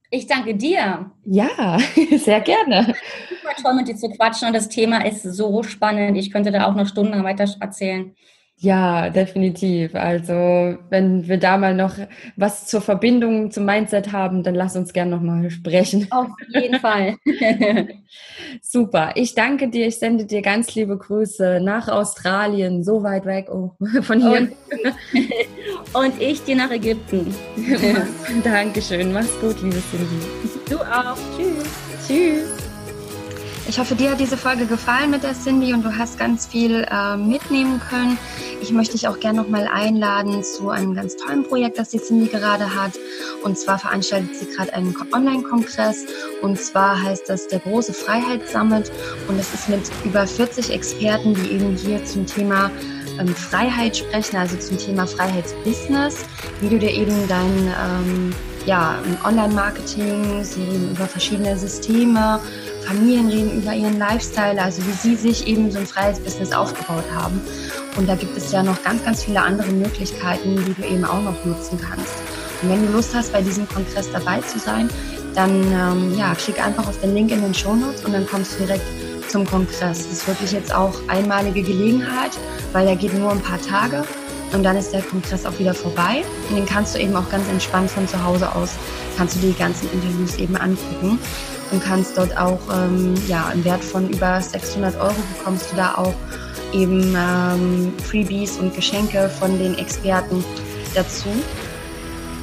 Ich 0.08 0.26
danke 0.26 0.54
dir. 0.54 1.10
Ja, 1.24 1.78
sehr 2.16 2.40
gerne. 2.40 2.94
Super 3.28 3.62
toll, 3.62 3.74
mit 3.74 3.88
dir 3.88 3.96
zu 3.96 4.08
quatschen 4.08 4.48
und 4.48 4.54
das 4.54 4.70
Thema 4.70 5.04
ist 5.06 5.22
so 5.22 5.62
spannend. 5.62 6.16
Ich 6.16 6.30
könnte 6.30 6.50
da 6.50 6.66
auch 6.66 6.74
noch 6.74 6.86
Stunden 6.86 7.24
weiter 7.24 7.46
erzählen. 7.60 8.14
Ja, 8.62 9.10
definitiv. 9.10 9.96
Also, 9.96 10.32
wenn 10.88 11.26
wir 11.26 11.36
da 11.36 11.58
mal 11.58 11.74
noch 11.74 11.96
was 12.36 12.68
zur 12.68 12.80
Verbindung 12.80 13.50
zum 13.50 13.64
Mindset 13.64 14.12
haben, 14.12 14.44
dann 14.44 14.54
lass 14.54 14.76
uns 14.76 14.92
gerne 14.92 15.10
noch 15.10 15.20
mal 15.20 15.50
sprechen. 15.50 16.06
Auf 16.10 16.28
jeden 16.46 16.78
Fall. 16.78 17.16
Super. 18.62 19.14
Ich 19.16 19.34
danke 19.34 19.68
dir. 19.68 19.88
Ich 19.88 19.96
sende 19.96 20.26
dir 20.26 20.42
ganz 20.42 20.76
liebe 20.76 20.96
Grüße 20.96 21.58
nach 21.60 21.88
Australien, 21.88 22.84
so 22.84 23.02
weit 23.02 23.26
weg 23.26 23.48
oh, 23.50 23.72
von 24.02 24.20
hier. 24.20 24.48
Und, 25.92 26.04
und 26.04 26.22
ich 26.22 26.44
dir 26.44 26.54
nach 26.54 26.70
Ägypten. 26.70 27.34
Dankeschön. 28.44 29.12
Mach's 29.12 29.40
gut, 29.40 29.60
liebe 29.60 29.82
Cindy. 29.90 30.06
Du 30.70 30.76
auch. 30.78 31.18
Tschüss. 31.36 32.06
Tschüss. 32.06 32.71
Ich 33.72 33.78
hoffe, 33.78 33.94
dir 33.94 34.10
hat 34.10 34.20
diese 34.20 34.36
Folge 34.36 34.66
gefallen 34.66 35.10
mit 35.10 35.22
der 35.22 35.32
Cindy 35.32 35.72
und 35.72 35.82
du 35.82 35.96
hast 35.96 36.18
ganz 36.18 36.46
viel 36.46 36.86
äh, 36.90 37.16
mitnehmen 37.16 37.80
können. 37.80 38.18
Ich 38.60 38.70
möchte 38.70 38.92
dich 38.92 39.08
auch 39.08 39.18
gerne 39.18 39.40
nochmal 39.40 39.66
einladen 39.66 40.44
zu 40.44 40.68
einem 40.68 40.94
ganz 40.94 41.16
tollen 41.16 41.42
Projekt, 41.42 41.78
das 41.78 41.88
die 41.88 41.98
Cindy 41.98 42.26
gerade 42.26 42.74
hat. 42.74 42.92
Und 43.42 43.58
zwar 43.58 43.78
veranstaltet 43.78 44.36
sie 44.36 44.44
gerade 44.54 44.74
einen 44.74 44.94
Online-Kongress. 45.10 46.04
Und 46.42 46.60
zwar 46.60 47.02
heißt 47.02 47.30
das 47.30 47.48
der 47.48 47.60
große 47.60 47.94
Freiheitssummit. 47.94 48.92
Und 49.26 49.38
es 49.38 49.54
ist 49.54 49.70
mit 49.70 49.90
über 50.04 50.26
40 50.26 50.70
Experten, 50.70 51.32
die 51.32 51.52
eben 51.52 51.74
hier 51.74 52.04
zum 52.04 52.26
Thema 52.26 52.70
ähm, 53.18 53.28
Freiheit 53.28 53.96
sprechen, 53.96 54.36
also 54.36 54.58
zum 54.58 54.76
Thema 54.76 55.06
Freiheitsbusiness, 55.06 56.26
wie 56.60 56.68
du 56.68 56.78
dir 56.78 56.90
eben 56.90 57.26
dein 57.26 57.68
ähm, 57.68 58.34
ja, 58.66 58.98
Online-Marketing, 59.24 60.44
sie 60.44 60.62
reden 60.62 60.90
über 60.92 61.06
verschiedene 61.06 61.56
Systeme, 61.56 62.40
Familien 62.86 63.28
reden 63.28 63.62
über 63.62 63.74
ihren 63.74 63.98
Lifestyle, 63.98 64.60
also 64.60 64.82
wie 64.86 64.92
sie 64.92 65.16
sich 65.16 65.46
eben 65.46 65.70
so 65.70 65.78
ein 65.78 65.86
freies 65.86 66.18
Business 66.20 66.52
aufgebaut 66.52 67.04
haben. 67.14 67.40
Und 67.96 68.08
da 68.08 68.14
gibt 68.14 68.36
es 68.36 68.52
ja 68.52 68.62
noch 68.62 68.82
ganz, 68.82 69.04
ganz 69.04 69.24
viele 69.24 69.42
andere 69.42 69.70
Möglichkeiten, 69.70 70.56
die 70.64 70.74
du 70.74 70.86
eben 70.86 71.04
auch 71.04 71.22
noch 71.22 71.44
nutzen 71.44 71.78
kannst. 71.80 72.14
Und 72.62 72.70
wenn 72.70 72.86
du 72.86 72.92
Lust 72.92 73.14
hast, 73.14 73.32
bei 73.32 73.42
diesem 73.42 73.68
Kongress 73.68 74.10
dabei 74.12 74.40
zu 74.40 74.58
sein, 74.58 74.88
dann 75.34 75.50
ähm, 75.72 76.14
ja, 76.16 76.34
klick 76.34 76.64
einfach 76.64 76.86
auf 76.86 77.00
den 77.00 77.14
Link 77.14 77.30
in 77.30 77.42
den 77.42 77.54
Show 77.54 77.74
Notes 77.74 78.04
und 78.04 78.12
dann 78.12 78.26
kommst 78.26 78.54
du 78.54 78.64
direkt 78.64 78.84
zum 79.28 79.46
Kongress. 79.46 79.98
Das 79.98 80.12
ist 80.12 80.28
wirklich 80.28 80.52
jetzt 80.52 80.74
auch 80.74 80.94
einmalige 81.08 81.62
Gelegenheit, 81.62 82.32
weil 82.72 82.86
der 82.86 82.96
geht 82.96 83.14
nur 83.14 83.30
ein 83.30 83.40
paar 83.40 83.60
Tage 83.60 84.04
und 84.52 84.62
dann 84.62 84.76
ist 84.76 84.92
der 84.92 85.02
Kongress 85.02 85.46
auch 85.46 85.58
wieder 85.58 85.74
vorbei. 85.74 86.22
Und 86.50 86.56
den 86.56 86.66
kannst 86.66 86.94
du 86.94 86.98
eben 86.98 87.16
auch 87.16 87.28
ganz 87.30 87.48
entspannt 87.48 87.90
von 87.90 88.06
zu 88.06 88.22
Hause 88.22 88.54
aus, 88.54 88.70
kannst 89.16 89.36
du 89.36 89.40
die 89.40 89.54
ganzen 89.54 89.90
Interviews 89.92 90.36
eben 90.36 90.56
angucken 90.56 91.18
und 91.72 91.82
kannst 91.82 92.16
dort 92.16 92.36
auch, 92.36 92.60
ähm, 92.72 93.14
ja, 93.26 93.50
im 93.50 93.64
Wert 93.64 93.82
von 93.82 94.08
über 94.08 94.40
600 94.40 94.94
Euro 95.00 95.14
bekommst 95.36 95.72
du 95.72 95.76
da 95.76 95.94
auch 95.96 96.14
eben 96.72 97.16
ähm, 97.16 97.92
Freebies 98.04 98.58
und 98.58 98.74
Geschenke 98.74 99.28
von 99.28 99.58
den 99.58 99.76
Experten 99.78 100.44
dazu. 100.94 101.28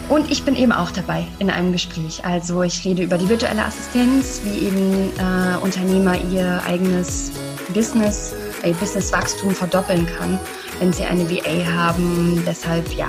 Und 0.09 0.31
ich 0.31 0.43
bin 0.43 0.55
eben 0.55 0.71
auch 0.71 0.89
dabei 0.89 1.27
in 1.37 1.51
einem 1.51 1.71
Gespräch. 1.71 2.25
Also 2.25 2.63
ich 2.63 2.83
rede 2.83 3.03
über 3.03 3.19
die 3.19 3.29
virtuelle 3.29 3.63
Assistenz, 3.63 4.41
wie 4.43 4.65
eben 4.65 5.11
äh, 5.19 5.57
Unternehmer 5.61 6.15
ihr 6.31 6.61
eigenes 6.65 7.31
Business, 7.75 8.33
ihr 8.65 8.73
Businesswachstum 8.73 9.51
verdoppeln 9.51 10.07
kann, 10.17 10.39
wenn 10.79 10.91
sie 10.91 11.05
eine 11.05 11.29
VA 11.29 11.63
haben. 11.71 12.41
Deshalb 12.47 12.91
ja, 12.93 13.07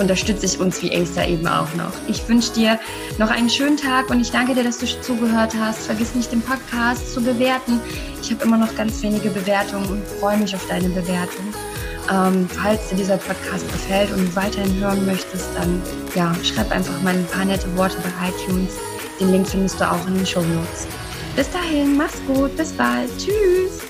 unterstütze 0.00 0.46
ich 0.46 0.58
uns 0.58 0.82
VAs 0.82 1.14
da 1.14 1.24
eben 1.26 1.46
auch 1.46 1.72
noch. 1.74 1.92
Ich 2.08 2.26
wünsche 2.28 2.52
dir 2.52 2.80
noch 3.18 3.30
einen 3.30 3.50
schönen 3.50 3.76
Tag 3.76 4.10
und 4.10 4.20
ich 4.20 4.30
danke 4.30 4.54
dir, 4.54 4.64
dass 4.64 4.78
du 4.78 4.86
zugehört 4.86 5.54
hast. 5.58 5.86
Vergiss 5.86 6.14
nicht, 6.14 6.32
den 6.32 6.42
Podcast 6.42 7.12
zu 7.12 7.22
bewerten. 7.22 7.80
Ich 8.22 8.30
habe 8.32 8.44
immer 8.44 8.56
noch 8.56 8.74
ganz 8.74 9.02
wenige 9.02 9.30
Bewertungen 9.30 9.88
und 9.88 10.02
freue 10.18 10.38
mich 10.38 10.54
auf 10.54 10.66
deine 10.66 10.88
Bewertung. 10.88 11.44
Ähm, 12.10 12.48
falls 12.48 12.88
dir 12.88 12.96
dieser 12.96 13.18
Podcast 13.18 13.70
gefällt 13.70 14.10
und 14.12 14.26
du 14.26 14.36
weiterhin 14.36 14.74
hören 14.80 15.06
möchtest, 15.06 15.48
dann 15.54 15.80
ja, 16.14 16.34
schreib 16.42 16.72
einfach 16.72 17.00
mal 17.02 17.14
ein 17.14 17.26
paar 17.26 17.44
nette 17.44 17.74
Worte 17.76 17.96
bei 18.02 18.28
iTunes. 18.28 18.74
Den 19.20 19.30
Link 19.30 19.46
findest 19.46 19.80
du 19.80 19.88
auch 19.88 20.06
in 20.08 20.14
den 20.14 20.26
Show 20.26 20.40
Notes. 20.40 20.88
Bis 21.36 21.50
dahin, 21.50 21.96
mach's 21.96 22.20
gut, 22.26 22.56
bis 22.56 22.72
bald, 22.72 23.10
tschüss. 23.18 23.89